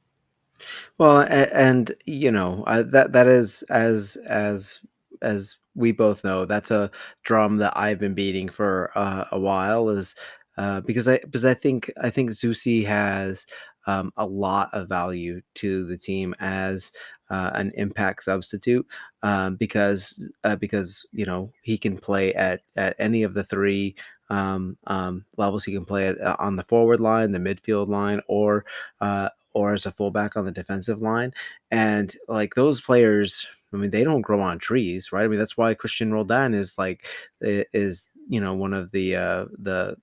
[0.98, 4.80] Well, a- and you know uh, that that is as as
[5.22, 6.90] as we both know, that's a
[7.22, 9.88] drum that I've been beating for uh, a while.
[9.90, 10.14] Is
[10.58, 13.46] uh, because I because I think I think Zusi has
[13.86, 16.92] um, a lot of value to the team as
[17.30, 18.86] uh, an impact substitute
[19.22, 23.94] um, because uh, because you know he can play at at any of the three
[24.30, 25.64] um, um, levels.
[25.64, 28.64] He can play it uh, on the forward line, the midfield line, or
[29.00, 31.32] uh, or as a fullback on the defensive line.
[31.70, 35.24] And like those players, I mean, they don't grow on trees, right?
[35.24, 37.06] I mean, that's why Cristian Roldan is like
[37.40, 39.96] is you know one of the uh, the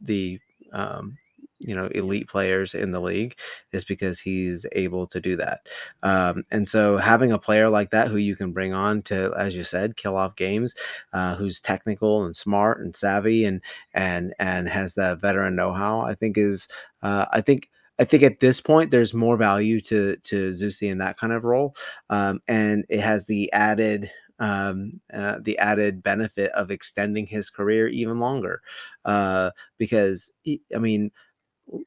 [0.00, 0.38] the
[0.72, 1.16] um,
[1.60, 3.36] you know elite players in the league
[3.72, 5.60] is because he's able to do that.
[6.02, 9.54] Um, and so having a player like that who you can bring on to as
[9.56, 10.74] you said kill off games
[11.12, 13.62] uh, who's technical and smart and savvy and
[13.94, 16.68] and and has that veteran know-how i think is
[17.02, 20.96] uh, i think I think at this point there's more value to to Zusi in
[20.98, 21.74] that kind of role,
[22.08, 27.88] um, and it has the added um, uh, the added benefit of extending his career
[27.88, 28.62] even longer,
[29.04, 31.10] uh, because he, I mean,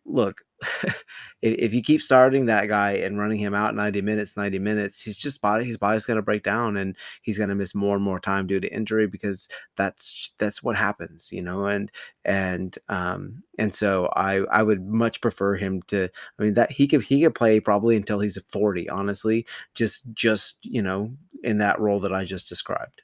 [0.06, 0.42] look,
[0.84, 0.94] if,
[1.42, 5.18] if, you keep starting that guy and running him out 90 minutes, 90 minutes, he's
[5.18, 8.48] just body his body's gonna break down and he's gonna miss more and more time
[8.48, 11.92] due to injury because that's that's what happens, you know, and
[12.26, 16.10] and um and so I I would much prefer him to
[16.40, 20.58] I mean that he could he could play probably until he's 40, honestly, just just
[20.62, 21.12] you know,
[21.44, 23.02] in that role that I just described.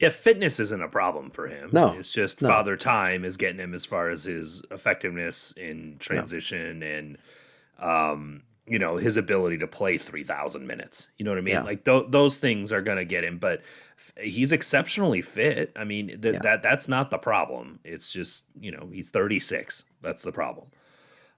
[0.00, 1.70] Yeah, fitness isn't a problem for him.
[1.72, 2.48] No, it's just no.
[2.48, 6.86] father time is getting him as far as his effectiveness in transition no.
[6.86, 7.18] and,
[7.78, 11.08] um, you know, his ability to play three thousand minutes.
[11.16, 11.54] You know what I mean?
[11.54, 11.62] Yeah.
[11.62, 13.62] Like th- those things are gonna get him, but
[13.96, 15.72] f- he's exceptionally fit.
[15.76, 16.40] I mean, th- yeah.
[16.42, 17.78] that that's not the problem.
[17.84, 19.84] It's just you know he's thirty six.
[20.02, 20.66] That's the problem.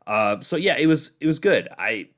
[0.07, 1.69] Uh, so yeah, it was it was good.
[1.79, 2.09] I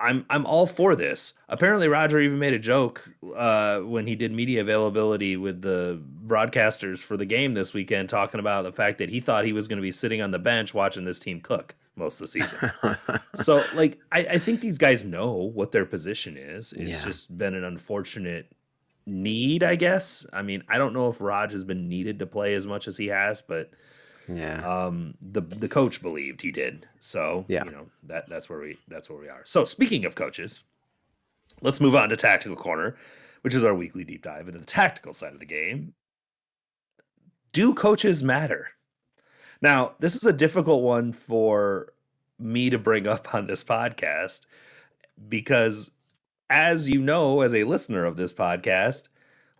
[0.00, 1.34] I'm I'm all for this.
[1.48, 7.00] Apparently, Roger even made a joke uh, when he did media availability with the broadcasters
[7.00, 9.78] for the game this weekend, talking about the fact that he thought he was going
[9.78, 12.70] to be sitting on the bench watching this team cook most of the season.
[13.34, 16.72] so, like, I, I, think these guys know what their position is.
[16.72, 17.04] It's yeah.
[17.04, 18.46] just been an unfortunate
[19.04, 20.26] need, I guess.
[20.32, 22.96] I mean, I don't know if Raj has been needed to play as much as
[22.96, 23.70] he has, but
[24.28, 24.84] yeah.
[24.86, 26.86] Um, the the coach believed he did.
[27.00, 27.64] So yeah.
[27.64, 29.42] you know that that's where we that's where we are.
[29.44, 30.64] So speaking of coaches,
[31.62, 32.96] let's move on to tactical corner,
[33.42, 35.94] which is our weekly deep dive into the tactical side of the game.
[37.52, 38.68] Do coaches matter?
[39.60, 41.92] Now, this is a difficult one for
[42.38, 44.46] me to bring up on this podcast
[45.28, 45.90] because
[46.50, 49.08] as you know as a listener of this podcast,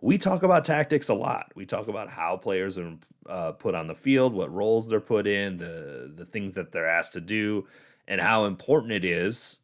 [0.01, 1.51] we talk about tactics a lot.
[1.55, 2.93] We talk about how players are
[3.27, 6.89] uh, put on the field, what roles they're put in, the the things that they're
[6.89, 7.67] asked to do,
[8.07, 9.59] and how important it is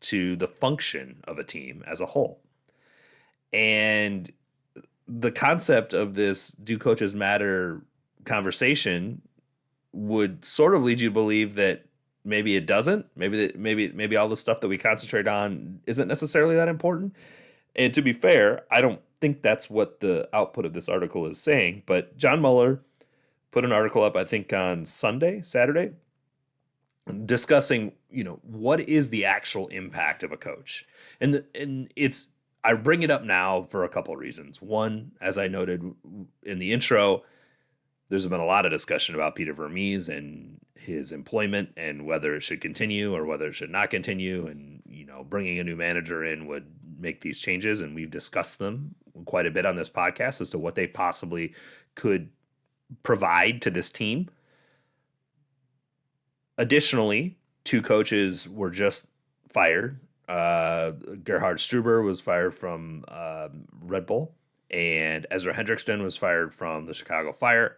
[0.00, 2.40] to the function of a team as a whole.
[3.52, 4.30] And
[5.08, 7.82] the concept of this "do coaches matter"
[8.24, 9.22] conversation
[9.92, 11.86] would sort of lead you to believe that
[12.24, 13.06] maybe it doesn't.
[13.16, 17.14] Maybe that maybe maybe all the stuff that we concentrate on isn't necessarily that important.
[17.74, 21.40] And to be fair, I don't think that's what the output of this article is
[21.40, 22.80] saying, but John Muller
[23.56, 25.92] put an article up, I think, on Sunday, Saturday,
[27.24, 30.84] discussing, you know, what is the actual impact of a coach.
[31.22, 32.28] And the, and it's
[32.62, 34.60] I bring it up now for a couple of reasons.
[34.60, 35.94] One, as I noted
[36.42, 37.22] in the intro,
[38.10, 42.42] there's been a lot of discussion about Peter Vermes and his employment and whether it
[42.42, 44.46] should continue or whether it should not continue.
[44.46, 46.66] And, you know, bringing a new manager in would
[46.98, 47.80] make these changes.
[47.80, 51.54] And we've discussed them quite a bit on this podcast as to what they possibly
[51.94, 52.28] could
[53.02, 54.28] provide to this team.
[56.58, 59.06] Additionally, two coaches were just
[59.48, 60.00] fired.
[60.28, 63.48] Uh, Gerhard Struber was fired from uh,
[63.80, 64.34] Red Bull,
[64.70, 67.76] and Ezra Hendrickson was fired from the Chicago Fire.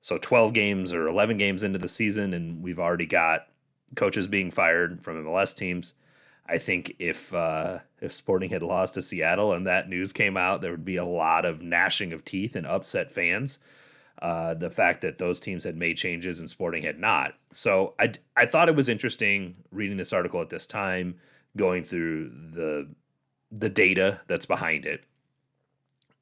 [0.00, 3.46] So 12 games or 11 games into the season, and we've already got
[3.94, 5.94] coaches being fired from MLS teams.
[6.46, 10.60] I think if uh, if Sporting had lost to Seattle and that news came out,
[10.60, 13.60] there would be a lot of gnashing of teeth and upset fans.
[14.22, 17.34] Uh, the fact that those teams had made changes and Sporting had not.
[17.52, 21.16] So I I thought it was interesting reading this article at this time,
[21.56, 22.88] going through the
[23.50, 25.02] the data that's behind it.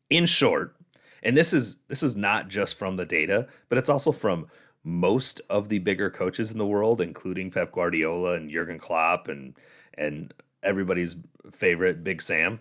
[0.09, 0.74] In short,
[1.22, 4.46] and this is this is not just from the data, but it's also from
[4.82, 9.55] most of the bigger coaches in the world, including Pep Guardiola and Jurgen Klopp and
[9.92, 10.32] and
[10.62, 11.16] everybody's
[11.51, 12.61] favorite Big Sam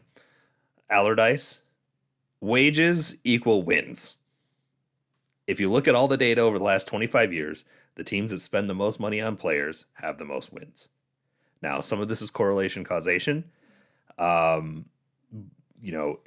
[0.90, 1.62] Allardyce.
[2.42, 4.18] Wages equal wins.
[5.50, 8.38] If you look at all the data over the last 25 years, the teams that
[8.38, 10.90] spend the most money on players have the most wins.
[11.60, 13.46] Now, some of this is correlation causation.
[14.20, 14.86] Um,
[15.82, 16.20] you know,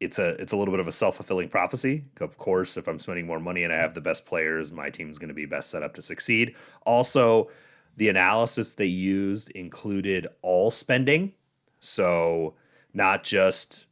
[0.00, 2.06] it's a it's a little bit of a self fulfilling prophecy.
[2.20, 5.20] Of course, if I'm spending more money and I have the best players, my team's
[5.20, 6.56] going to be best set up to succeed.
[6.84, 7.48] Also,
[7.96, 11.34] the analysis they used included all spending,
[11.78, 12.54] so
[12.92, 13.85] not just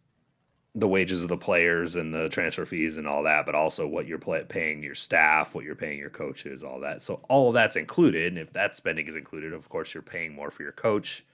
[0.77, 4.07] the wages of the players and the transfer fees and all that, but also what
[4.07, 7.01] you're play- paying your staff, what you're paying your coaches, all that.
[7.03, 8.27] So all of that's included.
[8.27, 11.25] And if that spending is included, of course, you're paying more for your coach.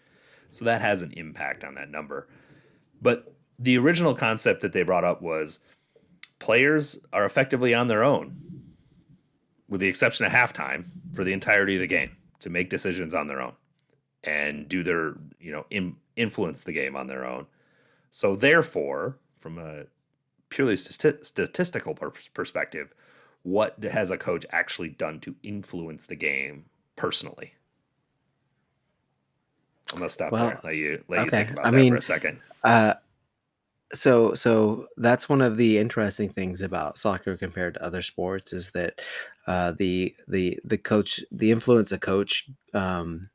[0.51, 2.29] So that has an impact on that number.
[3.01, 5.61] But the original concept that they brought up was
[6.39, 8.37] players are effectively on their own,
[9.71, 10.85] with the exception of halftime,
[11.15, 13.53] for the entirety of the game to make decisions on their own
[14.23, 17.47] and do their, you know, Im- influence the game on their own.
[18.11, 19.85] So therefore, from a
[20.49, 22.95] purely st- statistical per- perspective,
[23.43, 26.67] what has a coach actually done to influence the game
[26.97, 27.55] personally?
[29.93, 30.61] I'm gonna stop well, there.
[30.63, 31.25] Let you let okay.
[31.25, 32.41] you think about I that mean, for a second.
[32.63, 32.95] Uh,
[33.93, 38.71] so so that's one of the interesting things about soccer compared to other sports is
[38.71, 39.01] that
[39.47, 43.29] uh, the the the coach the influence a coach um,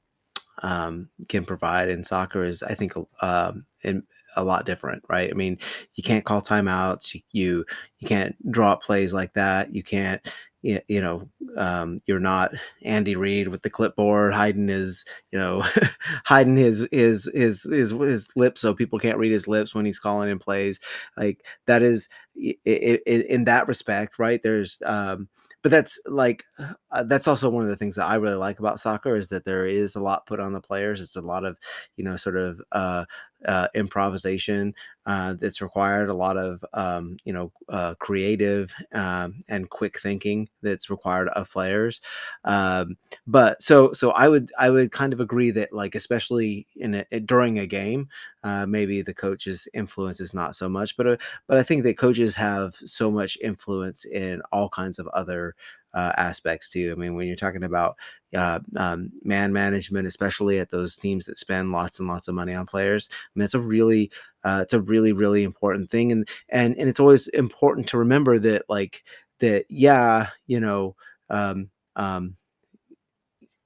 [0.61, 4.03] um, can provide in soccer is I think um, in,
[4.35, 5.29] a lot different, right?
[5.29, 5.57] I mean,
[5.93, 7.13] you can't call timeouts.
[7.31, 7.65] You
[7.99, 9.73] you, can't draw plays like that.
[9.73, 10.21] You can't
[10.61, 12.51] you, you know um, you're not
[12.83, 15.63] Andy Reid with the clipboard hiding his you know
[16.25, 19.99] hiding his his his his his lips so people can't read his lips when he's
[19.99, 20.79] calling in plays.
[21.17, 24.41] Like that is it, it, in that respect, right?
[24.41, 25.29] There's um,
[25.65, 26.43] but that's like
[26.91, 29.45] uh, that's also one of the things that I really like about soccer is that
[29.45, 31.01] there is a lot put on the players.
[31.01, 31.57] It's a lot of
[31.97, 33.05] you know sort of uh,
[33.47, 34.73] uh, improvisation
[35.05, 40.49] uh, that's required, a lot of um, you know uh, creative um, and quick thinking
[40.61, 42.01] that's required of players.
[42.43, 47.05] Um, but so so I would I would kind of agree that like especially in
[47.11, 48.09] a, during a game,
[48.43, 51.17] uh, maybe the coach's influence is not so much, but uh,
[51.47, 55.55] but I think that coaches have so much influence in all kinds of other
[55.95, 56.93] uh, aspects too.
[56.95, 57.97] I mean, when you're talking about
[58.35, 62.53] uh, um, man management, especially at those teams that spend lots and lots of money
[62.53, 64.11] on players, I mean, it's a really,
[64.43, 68.39] uh, it's a really, really important thing, and and and it's always important to remember
[68.39, 69.03] that, like
[69.39, 70.95] that, yeah, you know,
[71.29, 72.35] um, um,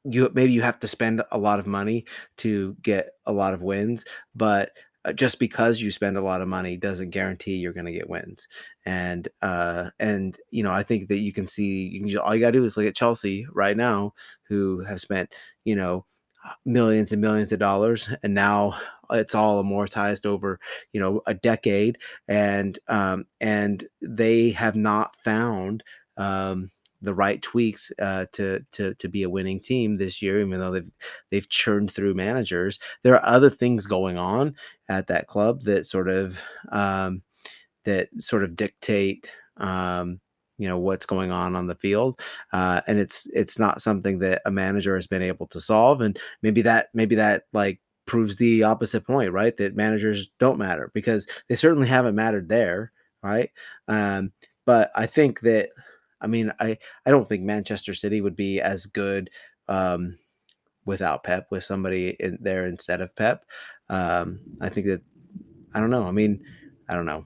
[0.05, 2.05] you maybe you have to spend a lot of money
[2.37, 4.05] to get a lot of wins,
[4.35, 4.71] but
[5.05, 8.09] uh, just because you spend a lot of money doesn't guarantee you're going to get
[8.09, 8.47] wins.
[8.85, 12.35] And uh, and you know, I think that you can see you can just, all
[12.35, 14.13] you got to do is look at Chelsea right now,
[14.47, 15.33] who have spent
[15.63, 16.05] you know
[16.65, 18.77] millions and millions of dollars, and now
[19.11, 20.59] it's all amortized over
[20.93, 21.97] you know a decade,
[22.27, 25.83] and um, and they have not found.
[26.17, 26.69] Um,
[27.01, 30.71] the right tweaks uh, to to to be a winning team this year, even though
[30.71, 30.91] they've
[31.31, 32.79] they've churned through managers.
[33.03, 34.55] There are other things going on
[34.89, 36.39] at that club that sort of
[36.71, 37.21] um,
[37.85, 40.19] that sort of dictate um,
[40.59, 42.21] you know what's going on on the field
[42.53, 46.19] uh, and it's it's not something that a manager has been able to solve and
[46.43, 51.27] maybe that maybe that like proves the opposite point right that managers don't matter because
[51.47, 52.91] they certainly haven't mattered there
[53.23, 53.49] right
[53.87, 54.31] um,
[54.65, 55.69] but i think that
[56.21, 59.29] I mean, I I don't think Manchester City would be as good
[59.67, 60.17] um,
[60.85, 63.45] without Pep with somebody in there instead of Pep.
[63.89, 65.01] Um, I think that
[65.73, 66.03] I don't know.
[66.03, 66.43] I mean,
[66.87, 67.25] I don't know.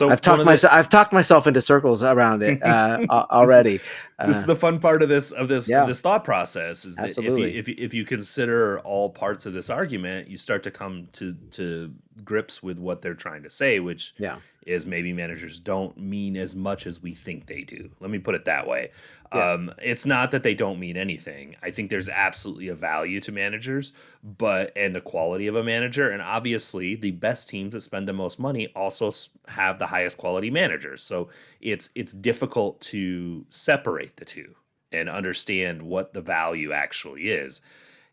[0.00, 0.72] So I've talked myself.
[0.72, 0.78] The...
[0.78, 3.76] I've talked myself into circles around it uh, already.
[3.76, 3.86] this,
[4.18, 5.84] uh, this, is the fun part of this of this yeah.
[5.84, 6.86] this thought process.
[6.86, 7.58] Is that Absolutely.
[7.58, 10.70] if you, if you if you consider all parts of this argument, you start to
[10.70, 11.92] come to to
[12.24, 16.54] grips with what they're trying to say, which yeah is maybe managers don't mean as
[16.54, 17.90] much as we think they do.
[18.00, 18.90] Let me put it that way.
[19.34, 19.52] Yeah.
[19.52, 21.56] Um, it's not that they don't mean anything.
[21.62, 23.92] I think there's absolutely a value to managers,
[24.22, 28.12] but and the quality of a manager, and obviously the best teams that spend the
[28.12, 29.10] most money also
[29.48, 31.02] have the highest quality managers.
[31.02, 31.28] So
[31.60, 34.54] it's it's difficult to separate the two
[34.92, 37.60] and understand what the value actually is.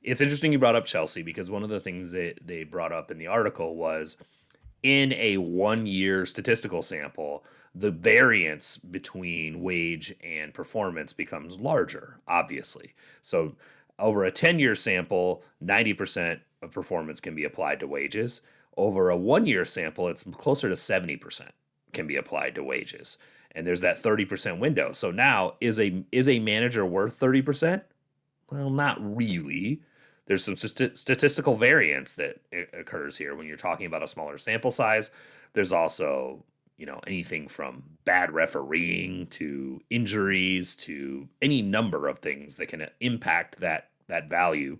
[0.02, 3.12] It's interesting you brought up Chelsea because one of the things that they brought up
[3.12, 4.18] in the article was
[4.84, 7.44] in a one year statistical sample,
[7.74, 12.94] the variance between wage and performance becomes larger, obviously.
[13.22, 13.56] So,
[14.00, 18.42] over a 10 year sample, 90% of performance can be applied to wages.
[18.76, 21.50] Over a one year sample, it's closer to 70%
[21.94, 23.18] can be applied to wages.
[23.56, 24.92] And there's that 30% window.
[24.92, 27.82] So now is a is a manager worth 30%?
[28.50, 29.82] Well, not really
[30.28, 32.42] there's some st- statistical variance that
[32.74, 35.10] occurs here when you're talking about a smaller sample size.
[35.54, 36.44] There's also,
[36.78, 42.88] you know, anything from bad refereeing to injuries to any number of things that can
[43.00, 44.78] impact that that value.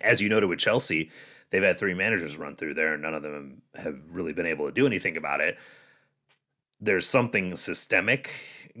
[0.00, 1.10] as you noted with Chelsea,
[1.50, 4.66] they've had three managers run through there, and none of them have really been able
[4.66, 5.58] to do anything about it.
[6.82, 8.30] There's something systemic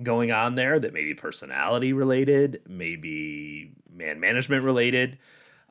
[0.02, 5.18] going on there that may be personality related, maybe man management related.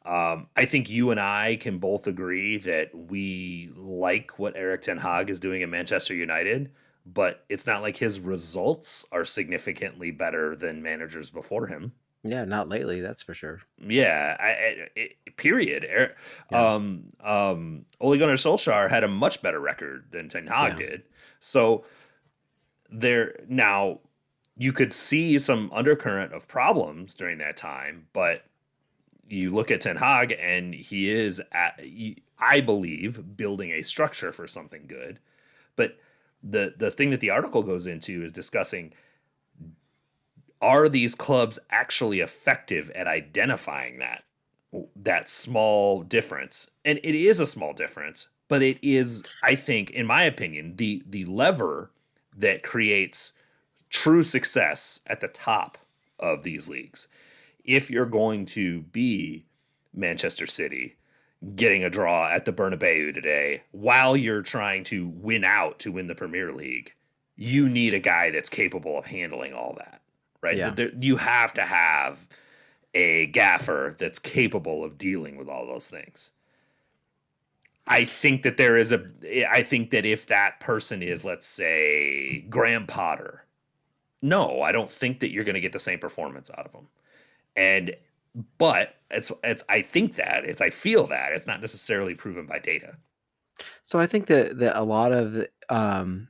[0.05, 4.97] Um, I think you and I can both agree that we like what Erik Ten
[4.97, 6.71] Hag is doing at Manchester United,
[7.05, 11.91] but it's not like his results are significantly better than managers before him.
[12.23, 13.61] Yeah, not lately, that's for sure.
[13.79, 15.83] Yeah, I, I, it, period.
[15.85, 16.15] Er,
[16.51, 16.73] yeah.
[16.73, 20.87] Um, um, Ole Gunnar Solskjaer had a much better record than Ten Hag yeah.
[20.87, 21.03] did.
[21.39, 21.83] So
[22.91, 23.99] there now
[24.57, 28.43] you could see some undercurrent of problems during that time, but
[29.27, 31.81] you look at Ten Hag and he is, at,
[32.37, 35.19] I believe, building a structure for something good.
[35.75, 35.97] But
[36.43, 38.93] the the thing that the article goes into is discussing
[40.61, 44.23] are these clubs actually effective at identifying that
[44.95, 50.05] that small difference and it is a small difference but it is i think in
[50.05, 51.91] my opinion the the lever
[52.35, 53.33] that creates
[53.89, 55.77] true success at the top
[56.19, 57.07] of these leagues
[57.63, 59.45] if you're going to be
[59.93, 60.95] manchester city
[61.55, 66.07] getting a draw at the bernabeu today while you're trying to win out to win
[66.07, 66.93] the premier league
[67.35, 70.01] you need a guy that's capable of handling all that
[70.41, 70.57] right?
[70.57, 70.71] Yeah.
[70.71, 72.27] There, you have to have
[72.93, 76.31] a gaffer that's capable of dealing with all those things.
[77.87, 79.03] I think that there is a.
[79.49, 83.45] I think that if that person is, let's say, Graham Potter,
[84.21, 86.87] no, I don't think that you're going to get the same performance out of him.
[87.55, 87.95] And
[88.57, 92.59] but it's it's I think that it's I feel that it's not necessarily proven by
[92.59, 92.97] data.
[93.83, 96.29] So I think that that a lot of um,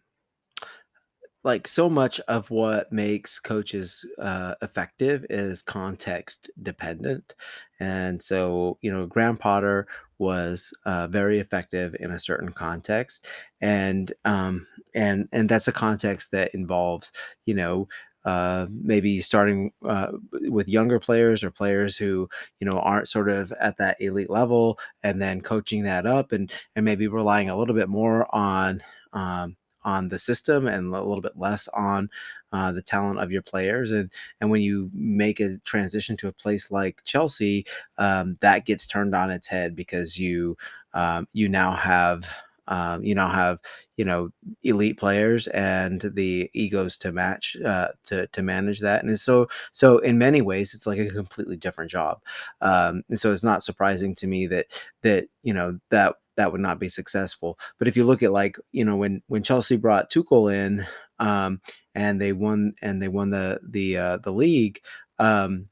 [1.44, 7.36] like so much of what makes coaches uh, effective is context dependent
[7.80, 9.88] and so you know graham potter
[10.22, 13.28] was uh, very effective in a certain context
[13.60, 17.12] and um, and and that's a context that involves
[17.46, 17.88] you know
[18.24, 20.12] uh, maybe starting uh,
[20.44, 24.78] with younger players or players who you know aren't sort of at that elite level
[25.02, 29.58] and then coaching that up and and maybe relying a little bit more on um,
[29.84, 32.08] on the system and a little bit less on
[32.52, 33.92] uh, the talent of your players.
[33.92, 37.66] And and when you make a transition to a place like Chelsea,
[37.98, 40.58] um, that gets turned on its head because you
[40.94, 42.26] um, you now have.
[42.68, 43.60] Um, you now have
[43.98, 44.30] you know
[44.64, 49.98] elite players and the egos to match uh, to to manage that, and so so
[49.98, 52.22] in many ways it's like a completely different job.
[52.62, 54.68] Um, and so it's not surprising to me that
[55.02, 57.60] that you know that that would not be successful.
[57.78, 60.86] But if you look at like you know when when Chelsea brought Tuchel in
[61.22, 61.62] um,
[61.96, 64.82] and they won and they won the the uh, the league.
[65.20, 65.70] Um,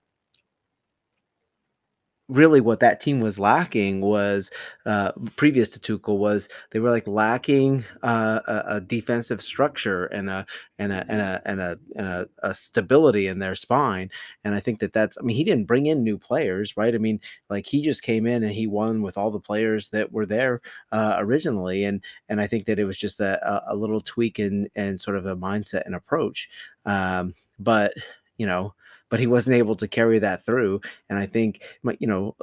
[2.29, 4.51] really what that team was lacking was
[4.85, 10.29] uh, previous to Tuchel was they were like lacking uh, a, a, defensive structure and
[10.29, 10.45] a
[10.77, 14.11] and a and a and, a, and a, a, stability in their spine.
[14.43, 16.93] And I think that that's I mean he didn't bring in new players, right?
[16.93, 17.19] I mean
[17.49, 20.61] like he just came in and he won with all the players that were there
[20.91, 24.69] uh, originally, and and I think that it was just a, a little tweak in
[24.75, 26.47] and sort of a mindset and approach.
[26.85, 27.93] Um, but
[28.37, 28.73] you know
[29.09, 30.81] but he wasn't able to carry that through.
[31.09, 31.63] And I think,
[31.99, 32.35] you know,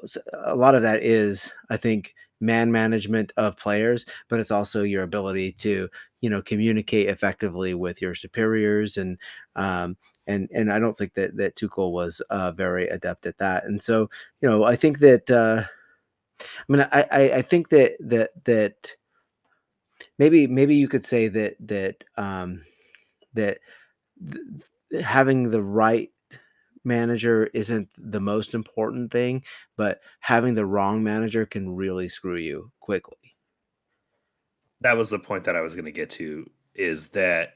[0.45, 5.03] a lot of that is, I think, man management of players, but it's also your
[5.03, 5.89] ability to,
[6.21, 9.19] you know, communicate effectively with your superiors and,
[9.55, 9.97] um,
[10.27, 13.65] and and I don't think that that Tuchel was uh, very adept at that.
[13.65, 14.11] And so,
[14.41, 15.63] you know, I think that uh,
[16.41, 18.97] I mean, I, I I think that that that
[20.19, 22.63] maybe maybe you could say that that um,
[23.35, 23.59] that
[24.29, 26.11] th- having the right
[26.87, 29.43] manager isn't the most important thing,
[29.77, 33.17] but having the wrong manager can really screw you quickly.
[34.81, 37.55] That was the point that I was going to get to is that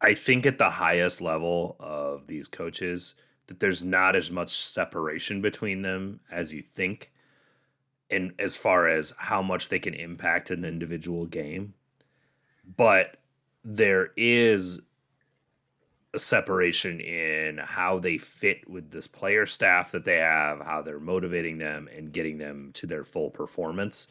[0.00, 3.14] I think at the highest level of these coaches
[3.48, 7.10] that there's not as much separation between them as you think
[8.10, 11.74] and as far as how much they can impact an individual game.
[12.76, 13.16] But
[13.64, 14.80] there is
[16.16, 21.58] separation in how they fit with this player staff that they have, how they're motivating
[21.58, 24.08] them and getting them to their full performance.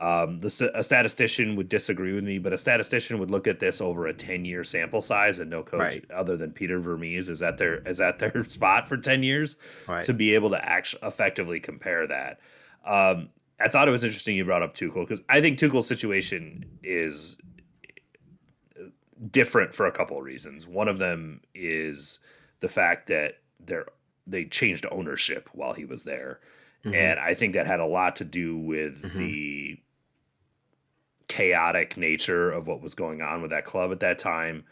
[0.00, 3.80] Um, the, a statistician would disagree with me, but a statistician would look at this
[3.80, 6.10] over a ten year sample size, and no coach right.
[6.10, 9.56] other than Peter Vermes is at their is at their spot for ten years
[9.86, 10.02] right.
[10.02, 12.40] to be able to actually effectively compare that.
[12.84, 13.28] Um,
[13.60, 17.36] I thought it was interesting you brought up Tuchel because I think Tuchel's situation is
[19.30, 20.66] different for a couple of reasons.
[20.66, 22.20] One of them is
[22.60, 23.86] the fact that they're
[24.26, 26.38] they changed ownership while he was there,
[26.84, 26.94] Mm-hmm.
[26.94, 29.18] And I think that had a lot to do with mm-hmm.
[29.18, 29.78] the
[31.28, 34.64] chaotic nature of what was going on with that club at that time,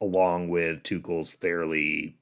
[0.00, 2.16] along with Tuchel's fairly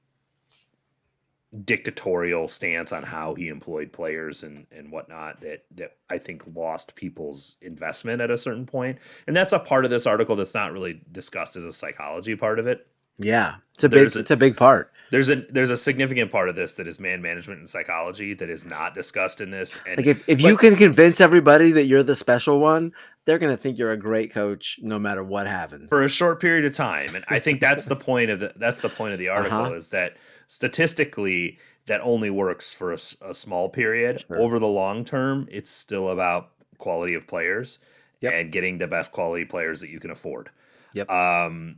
[1.65, 6.95] dictatorial stance on how he employed players and and whatnot that that I think lost
[6.95, 8.99] people's investment at a certain point.
[9.27, 12.59] And that's a part of this article that's not really discussed as a psychology part
[12.59, 12.87] of it.
[13.19, 14.93] Yeah, it's a there's big a, it's a big part.
[15.11, 18.49] There's a there's a significant part of this that is man management and psychology that
[18.49, 19.79] is not discussed in this.
[19.87, 22.95] And, like if, if but, you can convince everybody that you're the special one,
[23.27, 26.41] they're going to think you're a great coach no matter what happens for a short
[26.41, 27.15] period of time.
[27.15, 29.75] And I think that's the point of the that's the point of the article uh-huh.
[29.75, 30.17] is that
[30.53, 34.23] statistically that only works for a, a small period.
[34.29, 34.39] Sure.
[34.39, 37.79] Over the long term, it's still about quality of players
[38.21, 38.35] yep.
[38.35, 40.51] and getting the best quality players that you can afford.
[40.93, 41.11] Yep.
[41.11, 41.77] Um,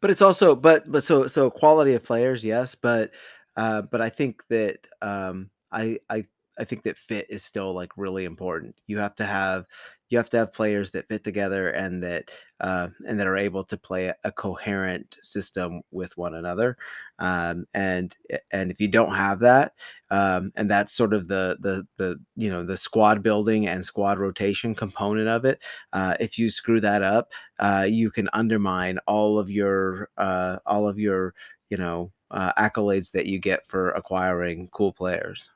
[0.00, 3.12] but it's also but but so so quality of players, yes, but
[3.56, 6.26] uh, but I think that um, I I
[6.58, 8.76] I think that fit is still like really important.
[8.86, 9.66] You have to have
[10.08, 12.30] you have to have players that fit together and that
[12.60, 16.76] uh, and that are able to play a, coherent system with one another.
[17.18, 18.14] Um, and
[18.52, 19.72] and if you don't have that,
[20.10, 24.18] um, and that's sort of the the the you know the squad building and squad
[24.18, 25.62] rotation component of it.
[25.92, 30.88] Uh, if you screw that up, uh, you can undermine all of your uh, all
[30.88, 31.34] of your
[31.70, 35.50] you know uh, accolades that you get for acquiring cool players.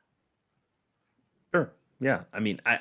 [2.00, 2.22] Yeah.
[2.32, 2.80] I mean, I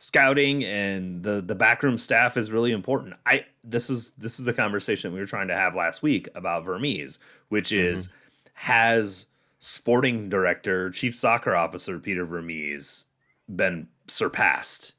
[0.00, 3.14] scouting and the the backroom staff is really important.
[3.26, 6.64] I this is this is the conversation we were trying to have last week about
[6.64, 8.16] Vermes, which is mm-hmm.
[8.54, 9.26] has
[9.58, 13.06] sporting director, chief soccer officer Peter Vermes
[13.48, 14.94] been surpassed?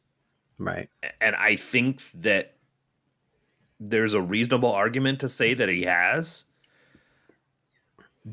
[0.57, 0.89] Right.
[1.19, 2.53] And I think that
[3.79, 6.43] there's a reasonable argument to say that he has,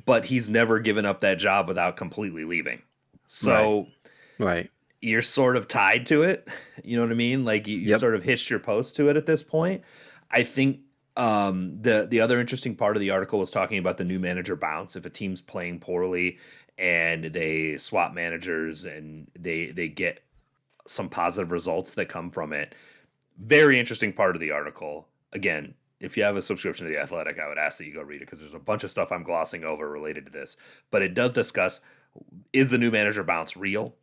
[0.04, 2.82] but he's never given up that job without completely leaving.
[3.26, 3.92] So right
[4.38, 4.70] Right.
[5.00, 6.48] You're sort of tied to it.
[6.84, 7.44] You know what I mean?
[7.44, 7.98] Like you, you yep.
[7.98, 9.82] sort of hitched your post to it at this point.
[10.30, 10.78] I think
[11.16, 14.54] um, the the other interesting part of the article was talking about the new manager
[14.54, 14.94] bounce.
[14.94, 16.38] If a team's playing poorly
[16.78, 20.20] and they swap managers and they they get
[20.86, 22.74] some positive results that come from it.
[23.38, 25.08] Very interesting part of the article.
[25.32, 28.02] Again, if you have a subscription to the Athletic, I would ask that you go
[28.02, 30.56] read it because there's a bunch of stuff I'm glossing over related to this.
[30.90, 31.80] But it does discuss
[32.52, 33.94] is the new manager bounce real?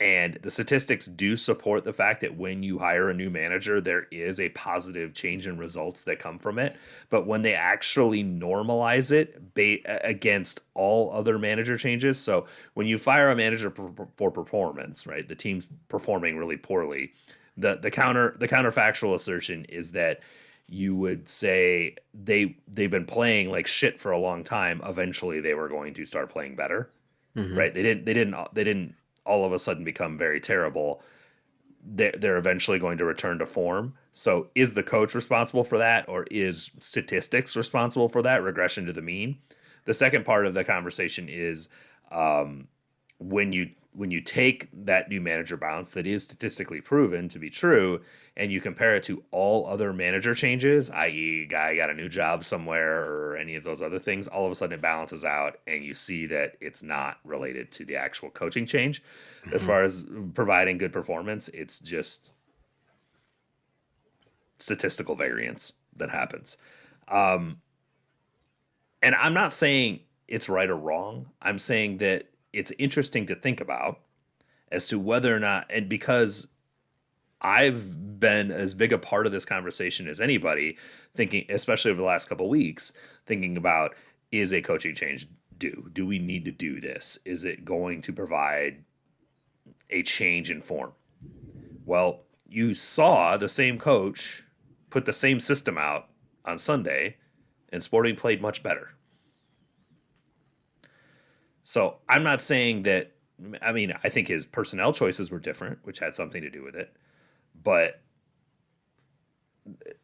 [0.00, 4.06] And the statistics do support the fact that when you hire a new manager, there
[4.12, 6.76] is a positive change in results that come from it.
[7.10, 12.96] But when they actually normalize it ba- against all other manager changes, so when you
[12.96, 17.12] fire a manager for performance, right, the team's performing really poorly.
[17.56, 20.20] The the counter the counterfactual assertion is that
[20.68, 24.80] you would say they they've been playing like shit for a long time.
[24.84, 26.88] Eventually, they were going to start playing better.
[27.34, 27.58] Mm-hmm.
[27.58, 27.74] Right?
[27.74, 28.04] They didn't.
[28.04, 28.54] They didn't.
[28.54, 28.94] They didn't
[29.28, 31.02] all of a sudden become very terrible,
[31.84, 33.94] they're, they're eventually going to return to form.
[34.12, 38.92] So is the coach responsible for that, or is statistics responsible for that regression to
[38.92, 39.38] the mean?
[39.84, 41.68] The second part of the conversation is
[42.10, 42.68] um,
[43.18, 47.50] when you when you take that new manager bounce that is statistically proven to be
[47.50, 48.00] true
[48.36, 52.44] and you compare it to all other manager changes, i.e., guy got a new job
[52.44, 55.84] somewhere or any of those other things, all of a sudden it balances out and
[55.84, 59.02] you see that it's not related to the actual coaching change.
[59.44, 59.54] Mm-hmm.
[59.54, 62.32] As far as providing good performance, it's just
[64.58, 66.56] statistical variance that happens.
[67.08, 67.60] Um,
[69.02, 71.30] and I'm not saying it's right or wrong.
[71.40, 72.28] I'm saying that
[72.58, 74.00] it's interesting to think about
[74.70, 76.48] as to whether or not, and because
[77.40, 80.76] I've been as big a part of this conversation as anybody,
[81.14, 82.92] thinking, especially over the last couple weeks,
[83.26, 83.94] thinking about
[84.32, 85.88] is a coaching change due?
[85.92, 87.18] Do we need to do this?
[87.24, 88.84] Is it going to provide
[89.88, 90.92] a change in form?
[91.86, 94.42] Well, you saw the same coach
[94.90, 96.08] put the same system out
[96.44, 97.16] on Sunday,
[97.70, 98.94] and Sporting played much better.
[101.68, 103.12] So I'm not saying that.
[103.62, 106.74] I mean, I think his personnel choices were different, which had something to do with
[106.74, 106.92] it
[107.62, 108.00] but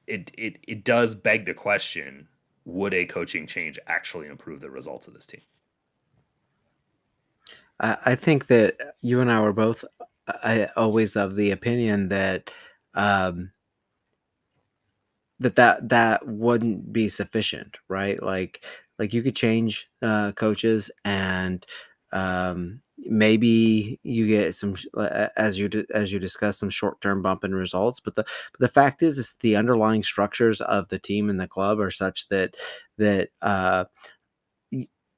[0.06, 2.28] it it it does beg the question:
[2.64, 5.42] Would a coaching change actually improve the results of this team?
[7.80, 9.84] I think that you and I were both
[10.28, 12.52] I always of the opinion that
[12.94, 13.50] um,
[15.40, 18.22] that that that wouldn't be sufficient, right?
[18.22, 18.64] Like
[18.98, 21.66] like you could change uh, coaches and
[22.12, 24.76] um, maybe you get some
[25.36, 29.02] as you as you discuss some short-term bump in results but the but the fact
[29.02, 32.54] is is the underlying structures of the team and the club are such that
[32.98, 33.84] that uh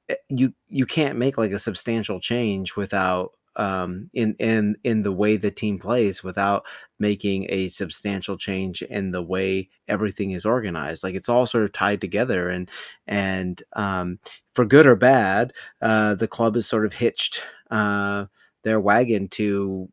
[0.08, 5.12] eh, you you can't make like a substantial change without um, in in in the
[5.12, 6.64] way the team plays without
[6.98, 11.02] making a substantial change in the way everything is organized.
[11.04, 12.70] Like it's all sort of tied together, and
[13.06, 14.18] and um,
[14.54, 15.52] for good or bad,
[15.82, 18.26] uh, the club is sort of hitched uh,
[18.62, 19.88] their wagon to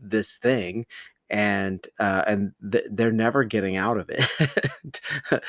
[0.00, 0.86] this thing
[1.30, 5.00] and uh, and th- they're never getting out of it.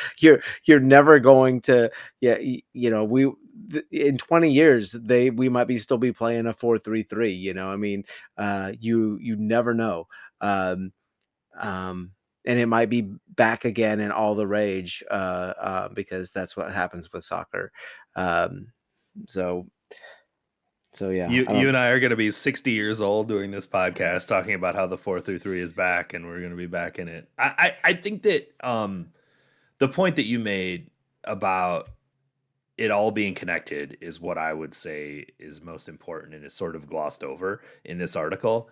[0.20, 1.89] you're you're never going to
[2.20, 2.38] yeah
[2.74, 3.32] you know we
[3.72, 7.70] th- in 20 years they we might be still be playing a 4-3-3 you know
[7.72, 8.03] i mean
[8.38, 10.07] uh you you never know
[10.41, 10.91] um
[11.57, 12.12] um
[12.45, 16.72] and it might be back again in all the rage uh, uh because that's what
[16.72, 17.72] happens with soccer
[18.16, 18.68] um
[19.28, 19.68] so
[20.91, 23.68] so yeah, you you and I are going to be 60 years old doing this
[23.68, 26.66] podcast talking about how the four through three is back, and we're going to be
[26.66, 27.30] back in it.
[27.38, 29.10] I, I I think that um
[29.78, 30.89] the point that you made
[31.24, 31.89] about
[32.80, 36.77] it all being connected is what I would say is most important, and it's sort
[36.77, 38.69] of glossed over in this article.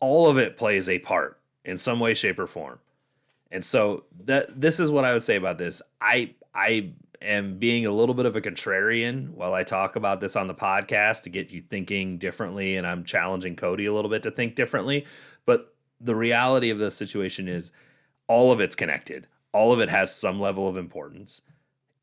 [0.00, 2.78] All of it plays a part in some way, shape, or form,
[3.50, 5.80] and so that this is what I would say about this.
[5.98, 6.90] I I
[7.22, 10.54] am being a little bit of a contrarian while I talk about this on the
[10.54, 12.76] podcast to get you thinking differently.
[12.76, 15.06] And I'm challenging Cody a little bit to think differently.
[15.46, 17.72] But the reality of the situation is
[18.26, 21.42] all of it's connected, all of it has some level of importance.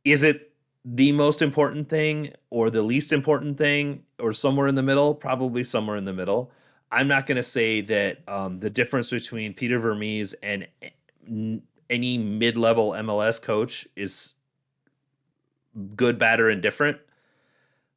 [0.04, 0.54] Is it
[0.86, 5.14] the most important thing or the least important thing or somewhere in the middle?
[5.14, 6.52] Probably somewhere in the middle.
[6.92, 10.68] I'm not going to say that um, the difference between Peter Vermes and
[11.90, 14.36] any mid level MLS coach is
[15.96, 16.98] good, bad, or indifferent.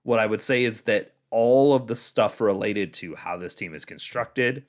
[0.03, 3.74] What I would say is that all of the stuff related to how this team
[3.74, 4.64] is constructed,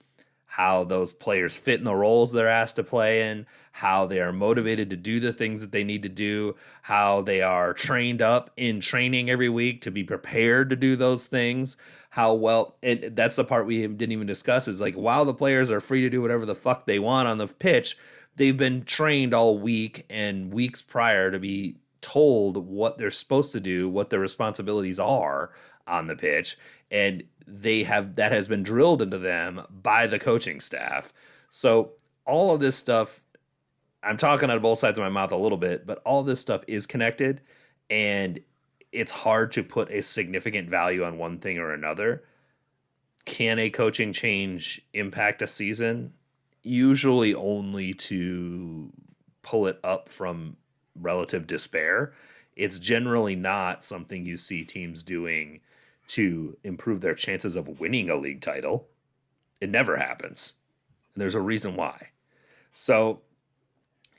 [0.54, 4.32] how those players fit in the roles they're asked to play in, how they are
[4.32, 8.52] motivated to do the things that they need to do, how they are trained up
[8.56, 11.76] in training every week to be prepared to do those things,
[12.12, 15.72] how well and that's the part we didn't even discuss is like while the players
[15.72, 17.98] are free to do whatever the fuck they want on the pitch,
[18.36, 23.60] they've been trained all week and weeks prior to be told what they're supposed to
[23.60, 25.50] do, what their responsibilities are
[25.88, 26.58] on the pitch,
[26.92, 31.14] and they have that has been drilled into them by the coaching staff.
[31.50, 31.92] So
[32.26, 33.22] all of this stuff
[34.04, 36.42] I'm talking out of both sides of my mouth a little bit, but all this
[36.42, 37.42] stuff is connected
[37.90, 38.40] and
[38.92, 42.24] it's hard to put a significant value on one thing or another.
[43.26, 46.14] Can a coaching change impact a season?
[46.62, 48.92] Usually only to
[49.42, 50.58] pull it up from
[51.00, 52.14] relative despair,
[52.56, 55.62] it's generally not something you see teams doing
[56.08, 58.88] to improve their chances of winning a league title.
[59.62, 60.54] It never happens.
[61.14, 62.10] And there's a reason why.
[62.74, 63.22] So,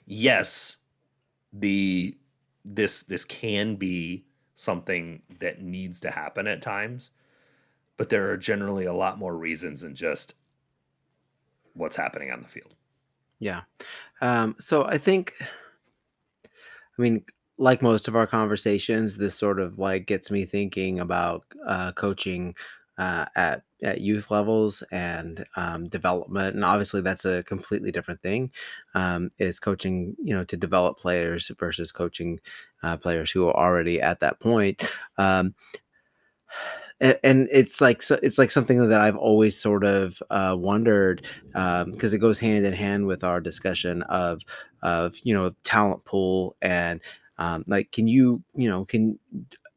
[0.07, 0.79] yes,
[1.53, 2.17] the
[2.65, 4.25] this this can be
[4.55, 7.11] something that needs to happen at times,
[7.97, 10.35] but there are generally a lot more reasons than just
[11.75, 12.75] what's happening on the field.
[13.41, 13.63] Yeah.
[14.21, 15.35] Um, so I think
[16.99, 17.25] I mean,
[17.59, 22.55] like most of our conversations, this sort of like gets me thinking about uh, coaching
[22.99, 28.51] uh, at at youth levels and um, development, and obviously that's a completely different thing.
[28.95, 32.41] Um, is coaching, you know, to develop players versus coaching
[32.83, 34.83] uh, players who are already at that point.
[35.19, 35.55] Um,
[37.01, 41.83] and, it's like so it's like something that I've always sort of uh, wondered because
[41.83, 44.43] um, it goes hand in hand with our discussion of
[44.83, 47.01] of you know talent pool and
[47.39, 49.19] um, like can you you know can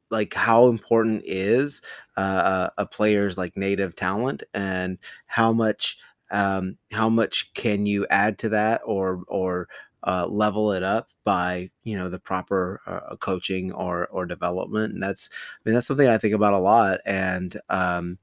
[0.10, 1.82] like how important is
[2.16, 5.98] uh, a player's like native talent and how much
[6.32, 9.68] um, how much can you add to that or or
[10.04, 14.94] uh, level it up by you know the proper uh, coaching or or development?
[14.94, 18.18] And that's i mean that's something i think about a lot and um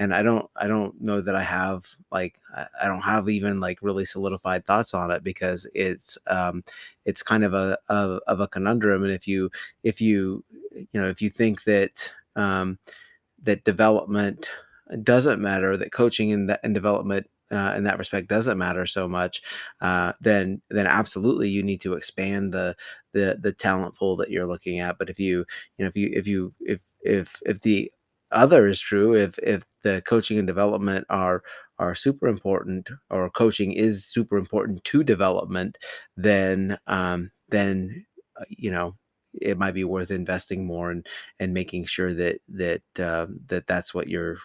[0.00, 2.40] and i don't i don't know that i have like
[2.82, 6.64] i don't have even like really solidified thoughts on it because it's um
[7.04, 9.48] it's kind of a of, of a conundrum and if you
[9.84, 10.42] if you
[10.74, 12.78] you know if you think that um
[13.42, 14.50] that development
[15.02, 19.42] doesn't matter that coaching and, and development uh, in that respect doesn't matter so much,
[19.80, 22.76] uh, then then absolutely you need to expand the
[23.12, 24.98] the the talent pool that you're looking at.
[24.98, 25.38] But if you
[25.76, 27.90] you know if you if you if if if the
[28.32, 31.42] other is true, if if the coaching and development are
[31.78, 35.78] are super important, or coaching is super important to development,
[36.16, 38.06] then um, then
[38.40, 38.96] uh, you know
[39.40, 41.06] it might be worth investing more and
[41.38, 44.38] and making sure that that uh, that that's what you're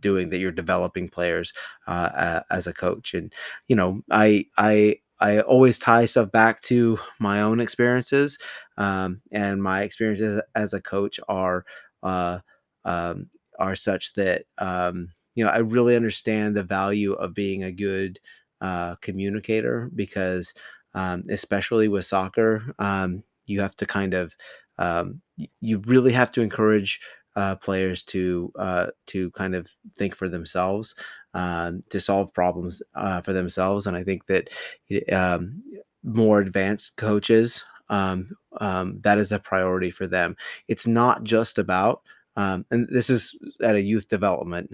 [0.00, 1.52] doing that you're developing players
[1.86, 3.14] uh, as a coach.
[3.14, 3.32] And
[3.68, 8.38] you know i i i always tie stuff back to my own experiences
[8.78, 11.64] um, and my experiences as a coach are
[12.02, 12.38] uh,
[12.84, 13.28] um,
[13.58, 18.18] are such that um, you know I really understand the value of being a good
[18.60, 20.52] uh, communicator because
[20.94, 24.34] um, especially with soccer, um, you have to kind of
[24.78, 25.20] um,
[25.60, 27.00] you really have to encourage
[27.36, 30.94] uh, players to uh, to kind of think for themselves,
[31.34, 34.50] uh, to solve problems uh, for themselves, and I think that
[35.12, 35.62] um,
[36.02, 40.36] more advanced coaches um, um, that is a priority for them.
[40.68, 42.02] It's not just about,
[42.36, 44.70] and this is at a youth development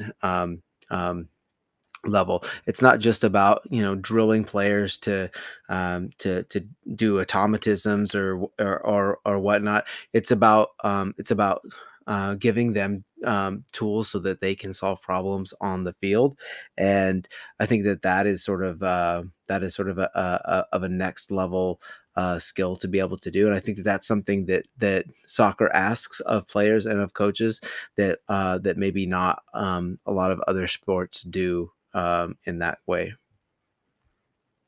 [2.09, 2.45] level.
[2.67, 5.31] It's not just about you know drilling players to
[5.69, 9.87] um, to to do automatisms or or or, or whatnot.
[10.13, 11.63] It's about um, it's about
[12.07, 16.39] uh, giving them um, tools so that they can solve problems on the field,
[16.77, 17.27] and
[17.59, 20.83] I think that that is sort of uh, that is sort of a, a of
[20.83, 21.81] a next level
[22.17, 23.47] uh, skill to be able to do.
[23.47, 27.61] And I think that that's something that that soccer asks of players and of coaches
[27.97, 32.79] that uh, that maybe not um, a lot of other sports do um, in that
[32.87, 33.15] way.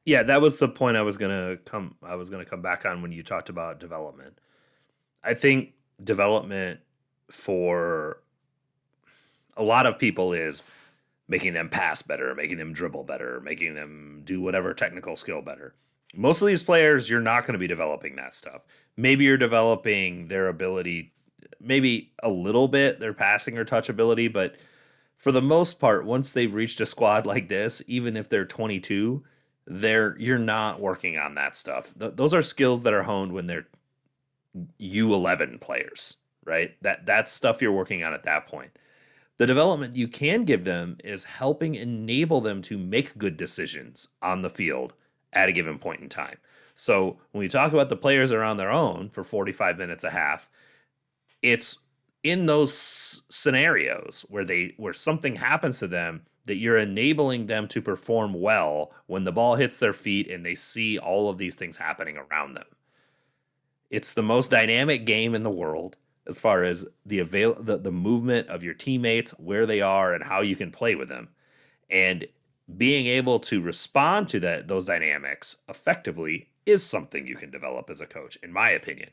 [0.04, 1.96] Yeah, that was the point I was gonna come.
[2.02, 4.38] I was gonna come back on when you talked about development.
[5.22, 6.80] I think development
[7.30, 8.22] for
[9.56, 10.64] a lot of people is
[11.28, 15.74] making them pass better, making them dribble better, making them do whatever technical skill better.
[16.14, 18.64] Most of these players, you're not going to be developing that stuff.
[18.96, 21.12] Maybe you're developing their ability,
[21.60, 24.56] maybe a little bit, their passing or touch ability, but
[25.18, 29.22] for the most part, once they've reached a squad like this, even if they're 22,
[29.66, 31.92] they're you're not working on that stuff.
[31.98, 33.66] Th- those are skills that are honed when they're
[34.80, 36.74] U11 players, right?
[36.82, 38.70] That that's stuff you're working on at that point.
[39.36, 44.42] The development you can give them is helping enable them to make good decisions on
[44.42, 44.94] the field
[45.32, 46.38] at a given point in time.
[46.74, 50.10] So when we talk about the players are on their own for 45 minutes a
[50.10, 50.48] half,
[51.42, 51.78] it's
[52.22, 57.82] in those scenarios where they where something happens to them that you're enabling them to
[57.82, 61.76] perform well when the ball hits their feet and they see all of these things
[61.76, 62.64] happening around them.
[63.90, 65.96] It's the most dynamic game in the world
[66.28, 70.22] as far as the avail the, the movement of your teammates, where they are and
[70.22, 71.28] how you can play with them.
[71.90, 72.26] And
[72.76, 78.00] being able to respond to that those dynamics effectively is something you can develop as
[78.00, 79.08] a coach in my opinion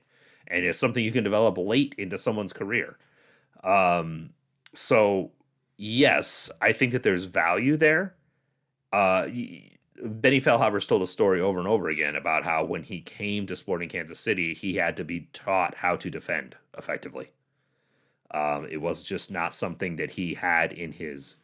[0.47, 2.97] and it's something you can develop late into someone's career.
[3.63, 4.31] Um,
[4.73, 5.31] so
[5.77, 8.15] yes, I think that there's value there.
[8.93, 9.27] Uh,
[10.03, 13.55] Benny Feilhaber's told a story over and over again about how when he came to
[13.55, 17.31] Sporting Kansas City, he had to be taught how to defend effectively.
[18.31, 21.37] Um, it was just not something that he had in his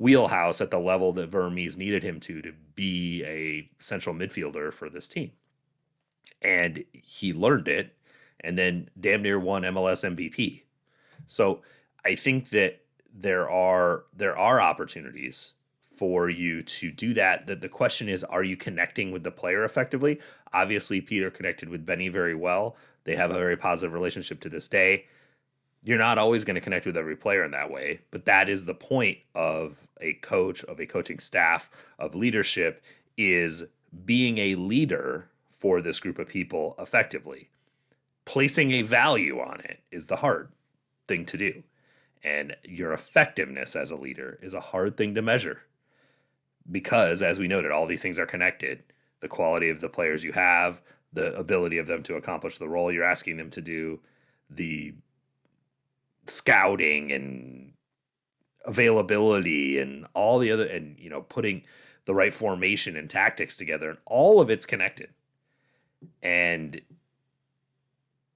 [0.00, 4.88] wheelhouse at the level that Vermes needed him to to be a central midfielder for
[4.88, 5.30] this team.
[6.40, 7.94] And he learned it
[8.40, 10.62] and then damn near won MLS MVP.
[11.26, 11.60] So
[12.02, 12.80] I think that
[13.14, 15.52] there are there are opportunities
[15.94, 17.46] for you to do that.
[17.46, 20.18] That the question is, are you connecting with the player effectively?
[20.50, 22.74] Obviously, Peter connected with Benny very well.
[23.04, 25.04] They have a very positive relationship to this day.
[25.82, 28.64] You're not always going to connect with every player in that way, but that is
[28.64, 32.82] the point of a coach, of a coaching staff, of leadership
[33.16, 33.64] is
[34.04, 37.50] being a leader for this group of people effectively
[38.30, 40.50] placing a value on it is the hard
[41.08, 41.64] thing to do.
[42.22, 45.62] And your effectiveness as a leader is a hard thing to measure
[46.70, 48.84] because, as we noted, all these things are connected.
[49.18, 50.80] The quality of the players you have,
[51.12, 53.98] the ability of them to accomplish the role you're asking them to do,
[54.48, 54.94] the
[56.26, 57.72] scouting and
[58.64, 61.62] availability and all the other and you know putting
[62.04, 65.10] the right formation and tactics together and all of it's connected
[66.22, 66.80] and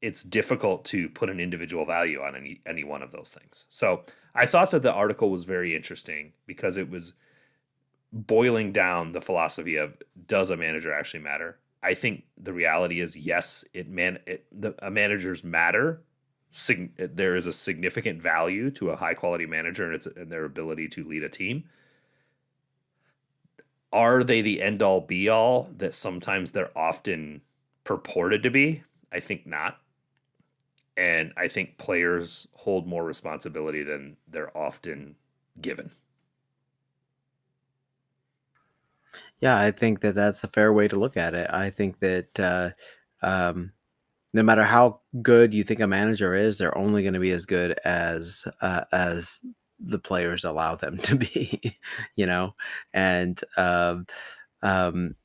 [0.04, 3.64] it's difficult to put an individual value on any any one of those things.
[3.70, 4.02] So
[4.34, 7.14] I thought that the article was very interesting because it was
[8.12, 9.96] boiling down the philosophy of
[10.26, 11.58] does a manager actually matter?
[11.82, 16.02] I think the reality is yes, it man it, the managers matter.
[16.54, 20.44] Sig, there is a significant value to a high quality manager and its and their
[20.44, 21.64] ability to lead a team.
[23.92, 27.42] Are they the end all be all that sometimes they're often
[27.82, 28.84] purported to be?
[29.10, 29.80] I think not
[30.96, 35.16] and I think players hold more responsibility than they're often
[35.60, 35.90] given.
[39.40, 41.48] Yeah, I think that that's a fair way to look at it.
[41.50, 42.70] I think that uh,
[43.22, 43.72] um,
[44.34, 47.46] no matter how good you think a manager is, they're only going to be as
[47.46, 49.40] good as uh, as
[49.80, 51.78] the players allow them to be.
[52.16, 52.54] you know,
[52.92, 54.06] and um,
[54.62, 55.16] um,